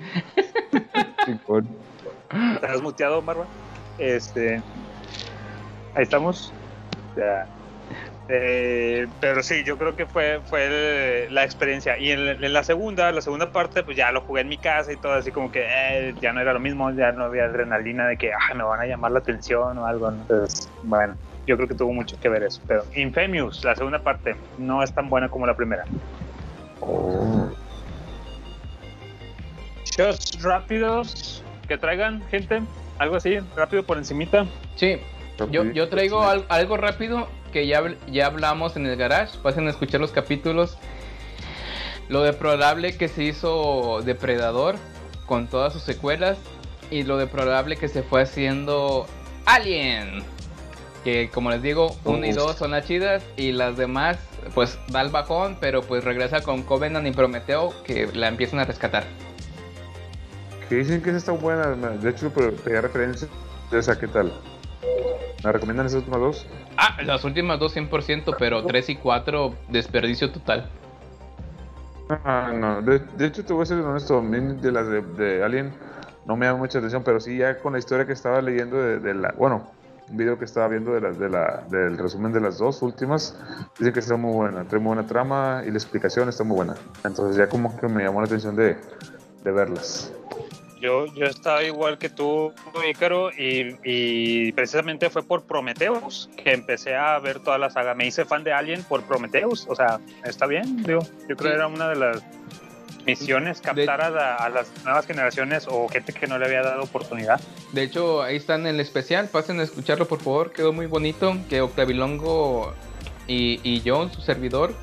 [2.55, 3.45] ¿Estás muteado, Barba?
[3.97, 4.61] Este.
[5.95, 6.53] Ahí estamos.
[7.15, 7.47] Ya.
[8.31, 11.97] Eh, pero sí, yo creo que fue, fue el- la experiencia.
[11.97, 14.91] Y en, en la segunda, la segunda parte, pues ya lo jugué en mi casa
[14.93, 18.07] y todo, así como que eh, ya no era lo mismo, ya no había adrenalina
[18.07, 20.11] de que "Ay, me van a llamar la atención o algo.
[20.11, 20.21] ¿no?
[20.21, 21.17] Entonces, bueno,
[21.47, 22.61] yo creo que tuvo mucho que ver eso.
[22.67, 25.85] Pero Infamous, la segunda parte, no es tan buena como la primera.
[29.85, 32.61] Shots rápidos que traigan, gente.
[32.97, 34.45] Algo así, rápido por encimita.
[34.75, 34.97] Sí,
[35.51, 39.37] yo, yo traigo al- algo rápido que ya, ya hablamos en el garage.
[39.41, 40.77] Pasen a escuchar los capítulos.
[42.09, 44.75] Lo deplorable que se hizo Depredador
[45.25, 46.37] con todas sus secuelas.
[46.91, 49.05] Y lo deplorable que se fue haciendo
[49.45, 50.23] Alien.
[51.10, 52.36] Que como les digo, 1 y Uf.
[52.36, 53.23] 2 son las chidas.
[53.36, 54.19] Y las demás,
[54.53, 55.57] pues da el bajón.
[55.60, 59.06] Pero pues regresa con Covenant y Prometeo que la empiezan a rescatar.
[60.68, 61.69] Que dicen que esa está buena.
[61.72, 63.27] De hecho, pero te referencia
[63.72, 64.31] de esa, ¿qué tal?
[65.44, 66.48] ¿Me recomiendan esas últimas dos?
[66.77, 70.69] Ah, las últimas dos 100%, pero 3 y 4 desperdicio total.
[72.23, 72.84] Ah, no.
[72.84, 74.22] De, de hecho, te voy a ser honesto.
[74.22, 75.73] De las de, de Alien
[76.27, 78.99] no me llama mucha atención, pero sí ya con la historia que estaba leyendo de,
[78.99, 79.34] de la...
[79.36, 79.72] Bueno,
[80.10, 83.38] un video que estaba viendo de las de la, del resumen de las dos últimas,
[83.77, 84.64] dicen que está muy buena.
[84.65, 86.76] Trae muy buena trama y la explicación está muy buena.
[87.03, 88.77] Entonces ya como que me llamó la atención de,
[89.44, 90.11] de verlas.
[90.81, 92.53] Yo, yo estaba igual que tú,
[92.90, 97.94] Ícaro, y, y precisamente fue por Prometheus que empecé a ver toda la saga.
[97.95, 99.68] Me hice fan de Alien por Prometheus.
[99.69, 101.02] O sea, está bien, digo.
[101.27, 101.53] Yo creo que Sí.
[101.56, 102.23] era una de las
[103.10, 107.40] misiones captar a, a las nuevas generaciones o gente que no le había dado oportunidad.
[107.72, 109.27] De hecho, ahí están en el especial.
[109.27, 110.52] Pasen a escucharlo, por favor.
[110.52, 111.36] Quedó muy bonito.
[111.49, 112.73] Que Octavilongo
[113.27, 114.73] y, y yo, su servidor,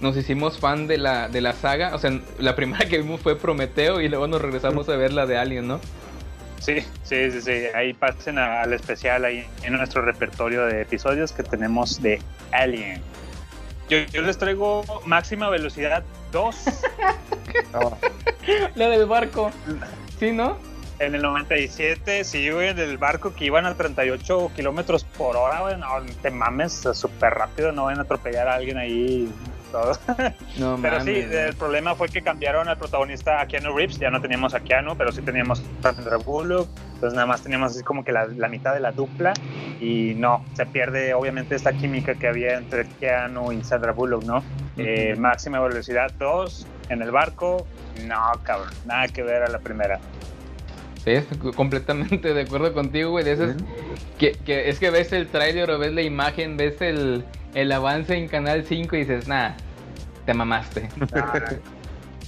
[0.00, 1.94] nos hicimos fan de la, de la saga.
[1.94, 5.26] O sea, la primera que vimos fue Prometeo y luego nos regresamos a ver la
[5.26, 5.80] de Alien, ¿no?
[6.60, 7.52] Sí, sí, sí, sí.
[7.74, 12.20] Ahí pasen al especial ahí en nuestro repertorio de episodios que tenemos de
[12.50, 13.00] Alien.
[13.88, 16.02] Yo, yo les traigo máxima velocidad
[16.32, 16.56] 2.
[18.74, 19.50] La del barco.
[20.18, 20.56] ¿Sí, no?
[20.98, 25.76] En el 97, sí, güey, del barco que iban a 38 kilómetros por hora, güey.
[25.76, 25.88] No,
[26.22, 29.30] te mames, súper rápido, no van a atropellar a alguien ahí.
[29.76, 29.92] Todo.
[30.58, 33.98] No, Pero sí, el problema fue que cambiaron al protagonista a Keanu Reeves.
[33.98, 36.66] Ya no teníamos a Keanu, pero sí teníamos a Sandra Bullock.
[36.94, 39.34] Entonces, nada más teníamos así como que la, la mitad de la dupla.
[39.78, 44.42] Y no, se pierde obviamente esta química que había entre Keanu y Sandra Bullock, ¿no?
[44.78, 47.66] Eh, máxima velocidad 2 en el barco.
[48.06, 50.00] No, cabrón, nada que ver a la primera.
[51.04, 53.24] Sí, estoy completamente de acuerdo contigo, güey.
[53.24, 53.56] De esas
[54.18, 57.24] que, que es que ves el tráiler o ves la imagen, ves el,
[57.54, 59.52] el avance en Canal 5 y dices, nah,
[60.26, 60.88] te mamaste.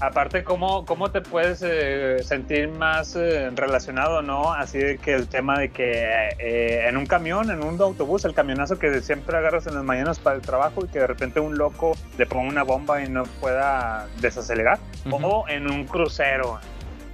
[0.00, 4.52] Aparte, ¿cómo, cómo te puedes eh, sentir más eh, relacionado, no?
[4.52, 8.32] Así de que el tema de que eh, en un camión, en un autobús, el
[8.32, 11.58] camionazo que siempre agarras en las mañanas para el trabajo y que de repente un
[11.58, 14.78] loco le ponga una bomba y no pueda desacelerar.
[15.10, 16.60] O en un crucero,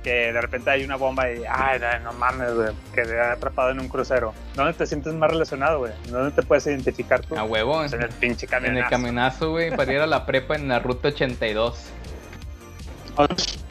[0.05, 3.89] que de repente hay una bomba y, ay, no, mames, güey, quedé atrapado en un
[3.89, 4.35] crucero.
[4.55, 5.93] ¿Dónde te sientes más relacionado, güey?
[6.11, 7.37] ¿Dónde te puedes identificar tú?
[7.37, 7.83] A huevo.
[7.83, 8.85] En el pinche En camionazo.
[8.85, 11.87] el camionazo, güey, para ir a la prepa en la ruta 82.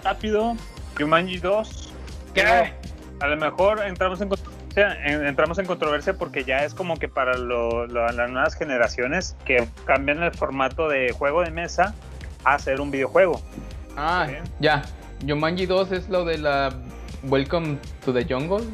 [0.04, 0.56] Rápido,
[0.98, 1.94] Jumanji 2.
[2.34, 2.44] ¿Qué?
[3.20, 7.08] A lo mejor entramos en controversia, en- entramos en controversia porque ya es como que
[7.08, 11.94] para lo- lo- las nuevas generaciones que cambian el formato de juego de mesa
[12.44, 13.40] a hacer un videojuego.
[13.96, 14.44] Ah, Bien.
[14.60, 14.82] ya.
[15.28, 16.74] Jumanji 2 es lo de la
[17.24, 18.66] Welcome to the Jungle.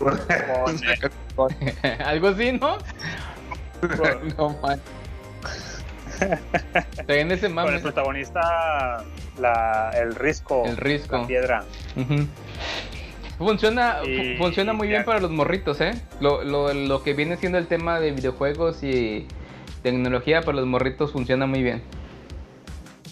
[2.04, 2.76] Algo así, ¿no?
[4.38, 4.80] no man.
[7.06, 9.04] Traen ese Con el protagonista,
[9.40, 11.18] la, el risco, El risco.
[11.18, 11.64] la piedra.
[13.38, 15.92] Funciona, fu- funciona muy bien para los morritos, ¿eh?
[16.20, 19.26] Lo, lo, lo que viene siendo el tema de videojuegos y
[19.82, 21.82] tecnología para los morritos funciona muy bien.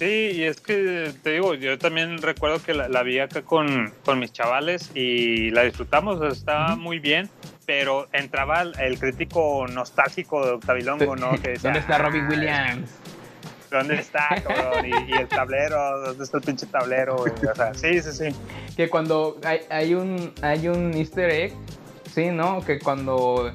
[0.01, 3.93] Sí, y es que te digo, yo también recuerdo que la, la vi acá con,
[4.03, 7.29] con mis chavales y la disfrutamos, estaba muy bien,
[7.67, 11.33] pero entraba el, crítico nostálgico de Octavilongo, ¿no?
[11.33, 12.91] Que decía, ¿Dónde está Robin "Ah, Williams?
[13.71, 14.87] ¿Dónde está, cabrón?
[14.87, 17.17] Y, y el tablero, ¿dónde está el pinche tablero?
[17.19, 17.35] güey?
[17.35, 18.35] O sea, sí, sí, sí.
[18.75, 21.53] Que cuando hay, hay un hay un easter egg,
[22.11, 22.65] sí, ¿no?
[22.65, 23.53] Que cuando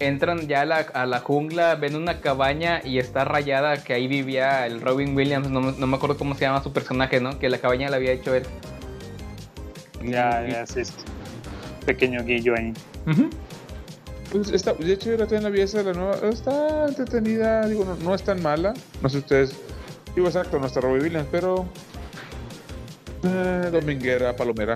[0.00, 4.08] entran ya a la, a la jungla, ven una cabaña y está rayada que ahí
[4.08, 7.38] vivía el Robin Williams, no, me- no me acuerdo cómo se llama su personaje, ¿no?
[7.38, 8.44] Que la cabaña la había hecho él.
[10.02, 10.92] Ya, ya, sí, sí.
[11.86, 12.72] Pequeño guillo ahí.
[14.32, 16.16] Pues está, de hecho, yo la tengo en la vida esa, la nueva.
[16.28, 18.72] Está entretenida, digo, no, no es tan mala.
[19.02, 19.54] No sé ustedes.
[20.14, 21.66] Digo, exacto, no está Robbie Williams, pero.
[23.24, 24.74] eh, dominguera, palomera.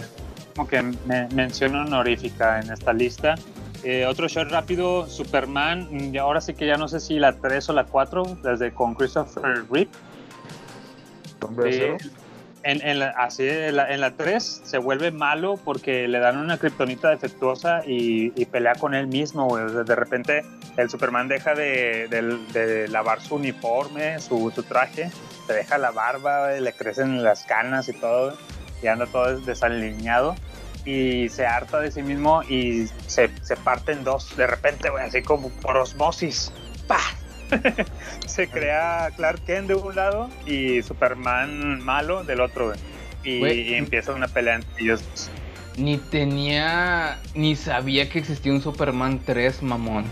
[0.57, 3.35] Como que me, mención honorífica en esta lista.
[3.85, 7.69] Eh, otro shot rápido, Superman, y ahora sí que ya no sé si la 3
[7.69, 9.89] o la 4, desde con Christopher Reeve.
[11.51, 11.99] De Eh,
[12.63, 16.39] en, en la, así, en la, en la 3 se vuelve malo porque le dan
[16.39, 19.47] una kriptonita defectuosa y, y pelea con él mismo.
[19.49, 19.65] güey.
[19.65, 20.43] O sea, de repente
[20.79, 25.11] el Superman deja de, del- de lavar su uniforme, su, su traje,
[25.47, 28.35] se deja la barba, güey, le crecen las canas y todo,
[28.83, 30.35] y anda todo desalineado.
[30.85, 35.05] Y se harta de sí mismo y se, se parte en dos de repente, güey,
[35.05, 36.53] así como por osmosis.
[36.87, 37.01] ¡Pah!
[38.27, 42.79] se crea Clark Kent de un lado y Superman malo del otro, güey.
[43.23, 43.61] Y, Güey.
[43.71, 45.31] y empieza una pelea entre ellos.
[45.79, 50.05] Ni tenía, ni sabía que existía un Superman 3, mamón.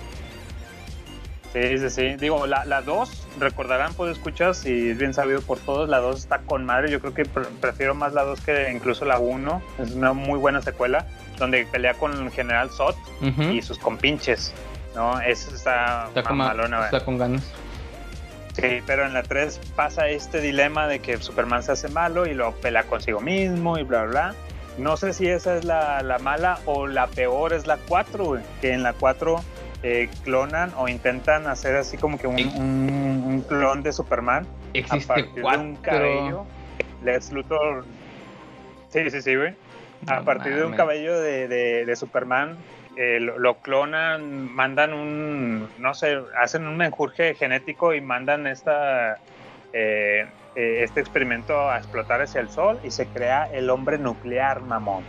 [1.52, 2.16] Sí, sí, sí.
[2.16, 6.18] Digo, la, la 2, recordarán, pues escuchas, y es bien sabido por todos, la 2
[6.18, 6.90] está con madre.
[6.90, 9.62] Yo creo que pre- prefiero más la 2 que incluso la 1.
[9.80, 11.06] Es una muy buena secuela,
[11.38, 12.70] donde pelea con el general
[13.20, 13.42] Ujú.
[13.42, 14.54] y sus compinches.
[14.94, 15.20] ¿no?
[15.20, 17.42] Eso está, Está, con, está con ganas.
[18.54, 22.34] Sí, pero en la 3 pasa este dilema de que Superman se hace malo y
[22.34, 24.34] lo pelea consigo mismo y bla, bla, bla.
[24.78, 28.42] No sé si esa es la, la mala o la peor es la 4, güey,
[28.62, 29.42] que en la 4
[29.82, 34.46] eh, clonan o intentan hacer así como que un, un- un clon de Superman
[34.90, 36.44] a partir de un cabello.
[37.04, 37.84] Lex Luthor.
[38.90, 39.54] Sí, sí, sí, güey.
[40.06, 42.56] A No partir de un cabello de, de- de Superman,
[42.96, 49.18] eh, lo, lo clonan, mandan un, no sé, hacen un menjurje genético y mandan esta,
[49.72, 55.04] eh, este experimento a explotar hacia el sol y se crea el hombre nuclear, mamón.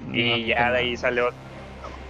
[0.00, 0.96] Y No, ya de ahí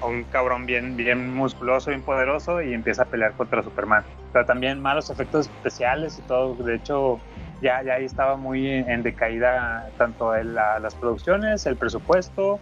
[0.01, 4.05] salió un cabrón bien, bien musculoso, bien poderoso y empieza a pelear contra Superman.
[4.33, 6.55] Pero también malos efectos especiales y todo.
[6.55, 7.21] De hecho,
[7.61, 12.59] ya, ya ahí estaba muy en decaída tanto en la- las producciones, el presupuesto,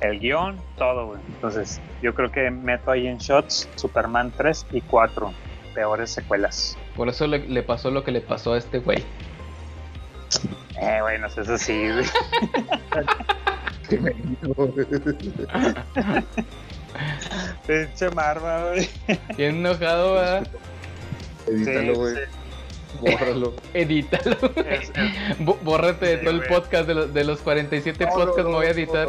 [0.00, 1.20] el guion, todo, güey.
[1.28, 5.32] Entonces, yo creo que meto ahí en shots Superman 3 y 4,
[5.74, 6.76] peores secuelas.
[6.96, 8.98] Por eso le, le pasó lo que le pasó a este güey.
[10.80, 12.04] Eh, bueno, eso sí, güey.
[17.66, 18.88] Pinche Marva, güey.
[19.36, 20.46] Bien enojado, ¿verdad?
[21.46, 22.14] Edítalo, güey.
[22.14, 22.20] sí.
[23.00, 23.54] Bórralo.
[23.74, 24.36] Edítalo.
[24.66, 28.10] Es- es- Bo- Bórrate de Sí, todo el podcast, de, los- de los 47 No,
[28.10, 29.08] no, podcasts me voy a no, editar.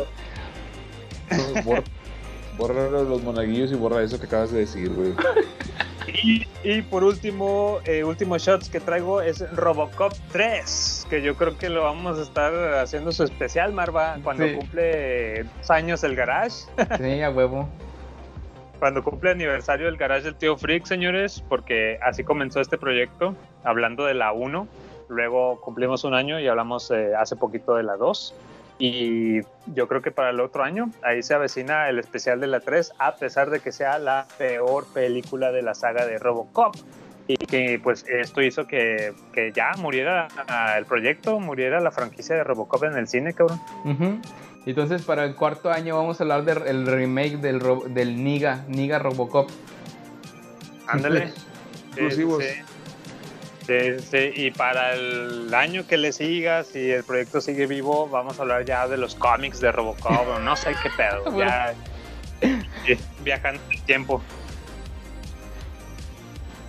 [1.65, 1.84] no.
[2.57, 5.13] Bor- Bórralo los monaguillos y borra eso que acabas de decir, güey.
[6.25, 11.57] Y, y por último, eh, último shots que traigo es Robocop 3, que yo creo
[11.57, 14.53] que lo vamos a estar haciendo su especial, Marva, cuando Sí.
[14.53, 16.65] cumple dos años el garage,
[16.97, 17.67] Sí, a huevo.
[18.80, 24.03] cuando cumple aniversario el garage del tío Freak, señores, porque así comenzó este proyecto, hablando
[24.05, 24.67] de la 1,
[25.09, 28.35] luego cumplimos un año y hablamos eh, hace poquito de la 2.
[28.79, 32.59] Y yo creo que para el otro año ahí se avecina el especial de la
[32.59, 36.75] 3, a pesar de que sea la peor película de la saga de Robocop.
[37.25, 40.27] Y que pues esto hizo que, que ya muriera
[40.77, 43.61] el proyecto, muriera la franquicia de Robocop en el cine, cabrón.
[44.65, 47.61] Entonces, para el cuarto año vamos a hablar del remake del,
[47.93, 49.49] del Niga, Niga Robocop.
[50.87, 51.31] Ándale.
[51.91, 52.43] Exclusivos.
[52.43, 52.49] sí.
[52.49, 52.72] Sí,
[53.65, 58.41] sí, y para el año que le siga, si el proyecto sigue vivo, vamos a
[58.44, 61.73] hablar ya de los cómics de Robocop, no sé qué pedo, ya
[62.85, 64.22] sí, viajando el tiempo.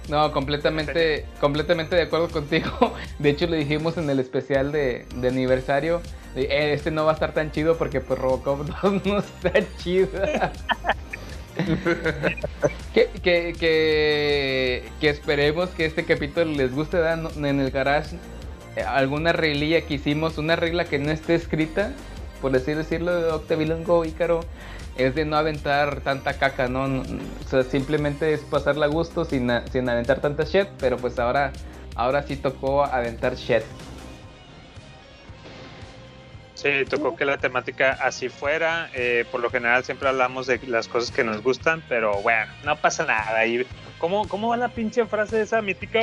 [0.08, 2.94] No, completamente, completamente de acuerdo contigo.
[3.18, 6.02] De hecho, le dijimos en el especial de, de aniversario,
[6.34, 9.52] de, "Eh, este no va a estar tan chido porque pues Robocop 2 no está
[9.78, 10.08] chido.
[12.92, 13.10] Que,
[15.00, 16.98] que, esperemos que este capítulo les guste.
[17.16, 18.16] No- en el garage.
[18.76, 21.92] eh, Alguna reglilla que hicimos, una regla que no esté escrita,
[22.40, 24.40] por así decirlo, de Octavilongo Ícaro,
[24.96, 26.84] es de no aventar tanta caca, ¿no?
[26.84, 31.52] O sea, simplemente es pasarla a gusto sin, sin aventar tanta shit, pero pues ahora,
[31.96, 33.62] ahora sí tocó aventar shit.
[36.64, 38.88] Sí, tocó que la temática así fuera.
[38.94, 42.74] eh, por lo general siempre hablamos de las cosas que nos gustan, pero bueno, no
[42.76, 43.44] pasa nada.
[43.44, 43.66] Y
[43.98, 46.00] ¿cómo, ¿Cómo va la pinche frase esa mítica?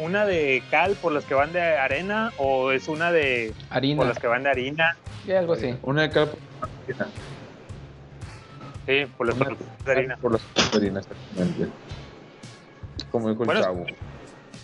[0.00, 3.98] ¿Una de cal por las que van de arena o es una de Harina.
[3.98, 4.96] por las que van de harina?
[5.24, 5.76] Sí, algo así.
[5.82, 6.28] Una de
[8.86, 10.16] Sí, por las Una que van de harina.
[10.16, 10.42] por las
[10.74, 11.68] harinas, exactamente.
[13.12, 13.86] Como dijo el Bueno, chavo.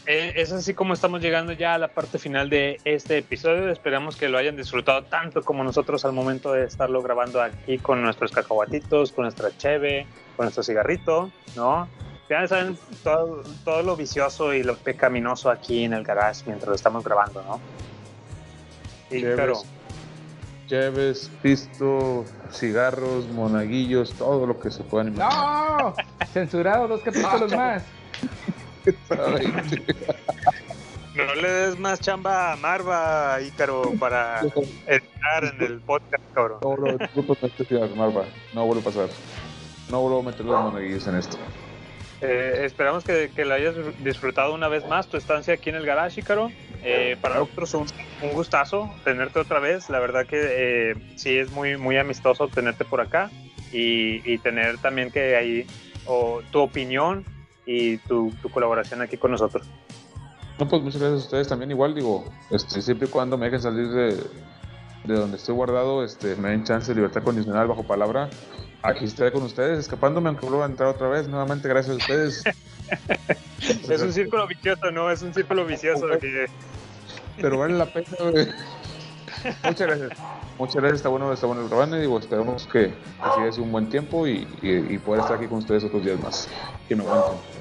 [0.06, 3.70] Eh, es así como estamos llegando ya a la parte final de este episodio.
[3.70, 8.02] Esperamos que lo hayan disfrutado tanto como nosotros al momento de estarlo grabando aquí con
[8.02, 10.06] nuestros cacahuatitos, con nuestra cheve,
[10.36, 11.88] con nuestro cigarrito, ¿no?
[12.30, 16.74] Ya saben todo, todo lo vicioso y lo pecaminoso aquí en el garage mientras lo
[16.74, 17.60] estamos grabando, ¿no?
[19.10, 19.62] Y Cheves, claro,
[20.66, 25.82] cheves, pisto, cigarros, monaguillos, todo lo que se puedan imaginar.
[25.82, 25.94] ¡No!
[26.32, 27.82] Censurado dos capítulos más.
[31.14, 34.40] No le des más chamba a Marva, Ícaro, para
[34.86, 36.58] entrar en el podcast, cabrón.
[36.62, 38.24] No, bro, discúlpame, este cigarro, Marva.
[38.54, 39.08] No vuelve a pasar.
[39.90, 41.36] No vuelvo a meter los monaguillos en esto.
[42.22, 45.86] Eh, esperamos que, que lo hayas disfrutado una vez más tu estancia aquí en el
[45.86, 46.50] garage, Ícaro.
[46.82, 47.86] Eh, para nosotros un,
[48.22, 49.90] un gustazo tenerte otra vez.
[49.90, 53.30] La verdad que eh, sí es muy, muy amistoso tenerte por acá
[53.72, 55.66] y, y tener también que ahí
[56.06, 57.24] o, tu opinión
[57.66, 59.66] y tu, tu colaboración aquí con nosotros.
[60.58, 61.70] No, pues muchas gracias a ustedes también.
[61.70, 64.16] Igual digo, este, siempre y cuando me dejen salir de,
[65.04, 68.30] de donde estoy guardado, este, me den chance de libertad condicional bajo palabra.
[68.82, 71.28] Aquí estaré con ustedes, escapándome aunque vuelva a entrar otra vez.
[71.28, 72.44] Nuevamente, gracias a ustedes.
[73.88, 75.10] Es un círculo vicioso, ¿no?
[75.10, 76.06] Es un círculo vicioso.
[76.20, 76.46] que-
[77.40, 78.46] Pero vale la pena, güey.
[79.64, 80.10] Muchas gracias.
[80.58, 84.26] Muchas gracias, está bueno, está bueno el y digo, esperamos que, así un buen tiempo
[84.26, 86.48] y, y, y poder estar aquí con ustedes otros días más.
[86.88, 87.55] Que me aguanten.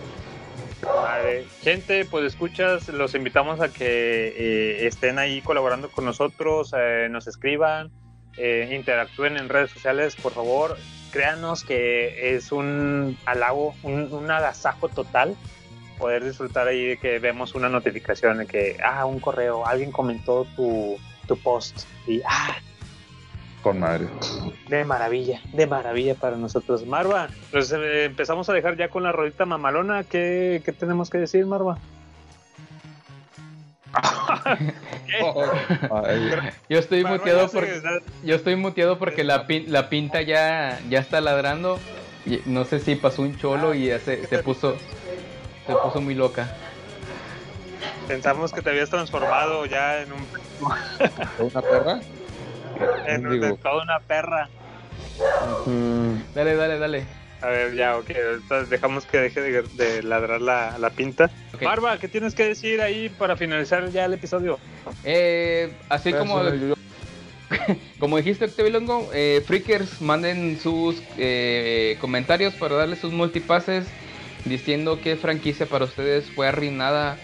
[0.86, 1.46] Vale.
[1.62, 7.28] Gente, pues escuchas, los invitamos a que eh, estén ahí colaborando con nosotros, eh, nos
[7.28, 7.92] escriban,
[8.38, 10.78] eh, interactúen en redes sociales, por favor.
[11.12, 15.36] Créanos que es un halago, un, un agasajo total
[15.98, 20.46] poder disfrutar ahí de que vemos una notificación de que, ah, un correo, alguien comentó
[20.56, 20.98] tu,
[21.28, 22.58] tu post y, ah,
[23.66, 24.06] Con madre.
[24.70, 26.86] de maravilla, de maravilla para nosotros.
[26.86, 30.04] Marva, pues eh, empezamos a dejar ya con la rodita mamalona.
[30.04, 31.80] ¿Qué, qué tenemos que decir, Marva?
[36.70, 37.82] Yo estoy Marva muteado porque
[38.24, 41.80] yo estoy muteado porque la, pin- la pinta ya, ya está ladrando.
[42.28, 44.76] Y no sé si pasó un cholo y ya se, se puso
[45.66, 46.56] se puso muy loca.
[48.08, 50.20] Pensamos que te habías transformado ya en un
[51.40, 52.00] ¿Una perra?
[53.08, 54.50] en, un- toda una perra.
[56.34, 57.04] Dale, dale, dale.
[57.42, 58.10] A ver, ya, ok.
[58.10, 61.30] Entonces dejamos que deje de, de ladrar la, la pinta.
[61.62, 64.60] Marva, ¿qué tienes que decir ahí para finalizar ya el episodio?
[65.04, 66.74] Eh, así como, Yo-
[68.00, 73.88] como dijiste, Octavilongo, eh, Freakers, manden sus eh, comentarios para darle sus multipases
[74.46, 77.18] diciendo qué franquicia para ustedes fue arruinada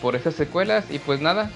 [0.00, 0.86] por esas secuelas.
[0.90, 1.50] Y pues nada,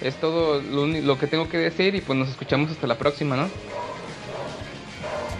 [0.00, 3.48] es todo lo, que tengo que decir y pues nos escuchamos hasta la próxima, ¿no?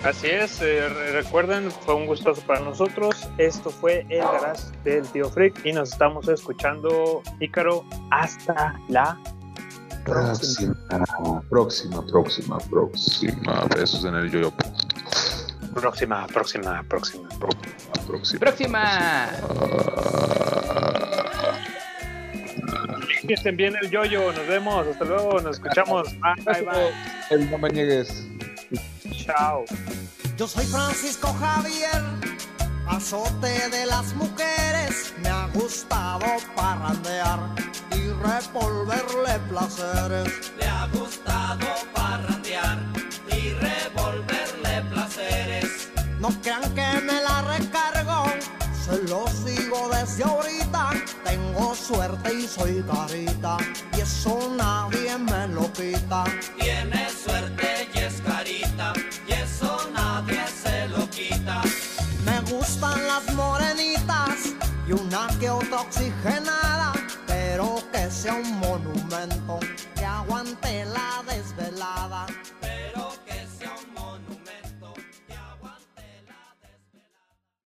[0.05, 3.29] Así es, eh, re- recuerden, fue un gustoso para nosotros.
[3.39, 9.19] Esto fue el garage del tío Freak y nos estamos escuchando, Ícaro, hasta la
[10.05, 10.75] próxima.
[10.89, 13.65] Próxima, próxima, próxima, próxima.
[13.75, 14.53] Besos en el yoyo.
[15.75, 17.29] Próxima, próxima, próxima.
[17.29, 18.41] Próxima, próxima.
[18.41, 19.29] ¡Próxima!
[21.01, 21.06] Que
[23.35, 24.33] estén bien el yoyo.
[24.33, 24.87] Nos vemos.
[24.87, 25.41] Hasta luego.
[25.41, 26.09] Nos escuchamos.
[26.21, 26.93] Bye, bye, bye.
[27.31, 28.27] El no me niegues.
[29.13, 29.65] Chao.
[30.37, 32.03] Yo soy Francisco Javier,
[32.87, 35.15] azote de las mujeres.
[35.23, 37.39] Me ha gustado parrandear
[37.93, 40.53] y revolverle placeres.
[40.59, 42.79] Le ha gustado parrandear
[43.29, 45.89] y revolverle placeres.
[46.21, 47.96] No crean que me la recargo,
[49.09, 50.91] lo sigo desde ahorita.
[51.25, 53.57] Tengo suerte y soy carita,
[53.97, 56.25] y eso nadie me lo quita.
[56.59, 58.93] Tiene suerte y es carita,
[59.27, 61.63] y eso nadie se lo quita.
[62.25, 64.55] Me gustan las morenitas
[64.87, 66.93] y una que otra oxigenada,
[67.27, 69.59] pero que sea un monumento
[69.95, 72.27] que aguante la desvelada.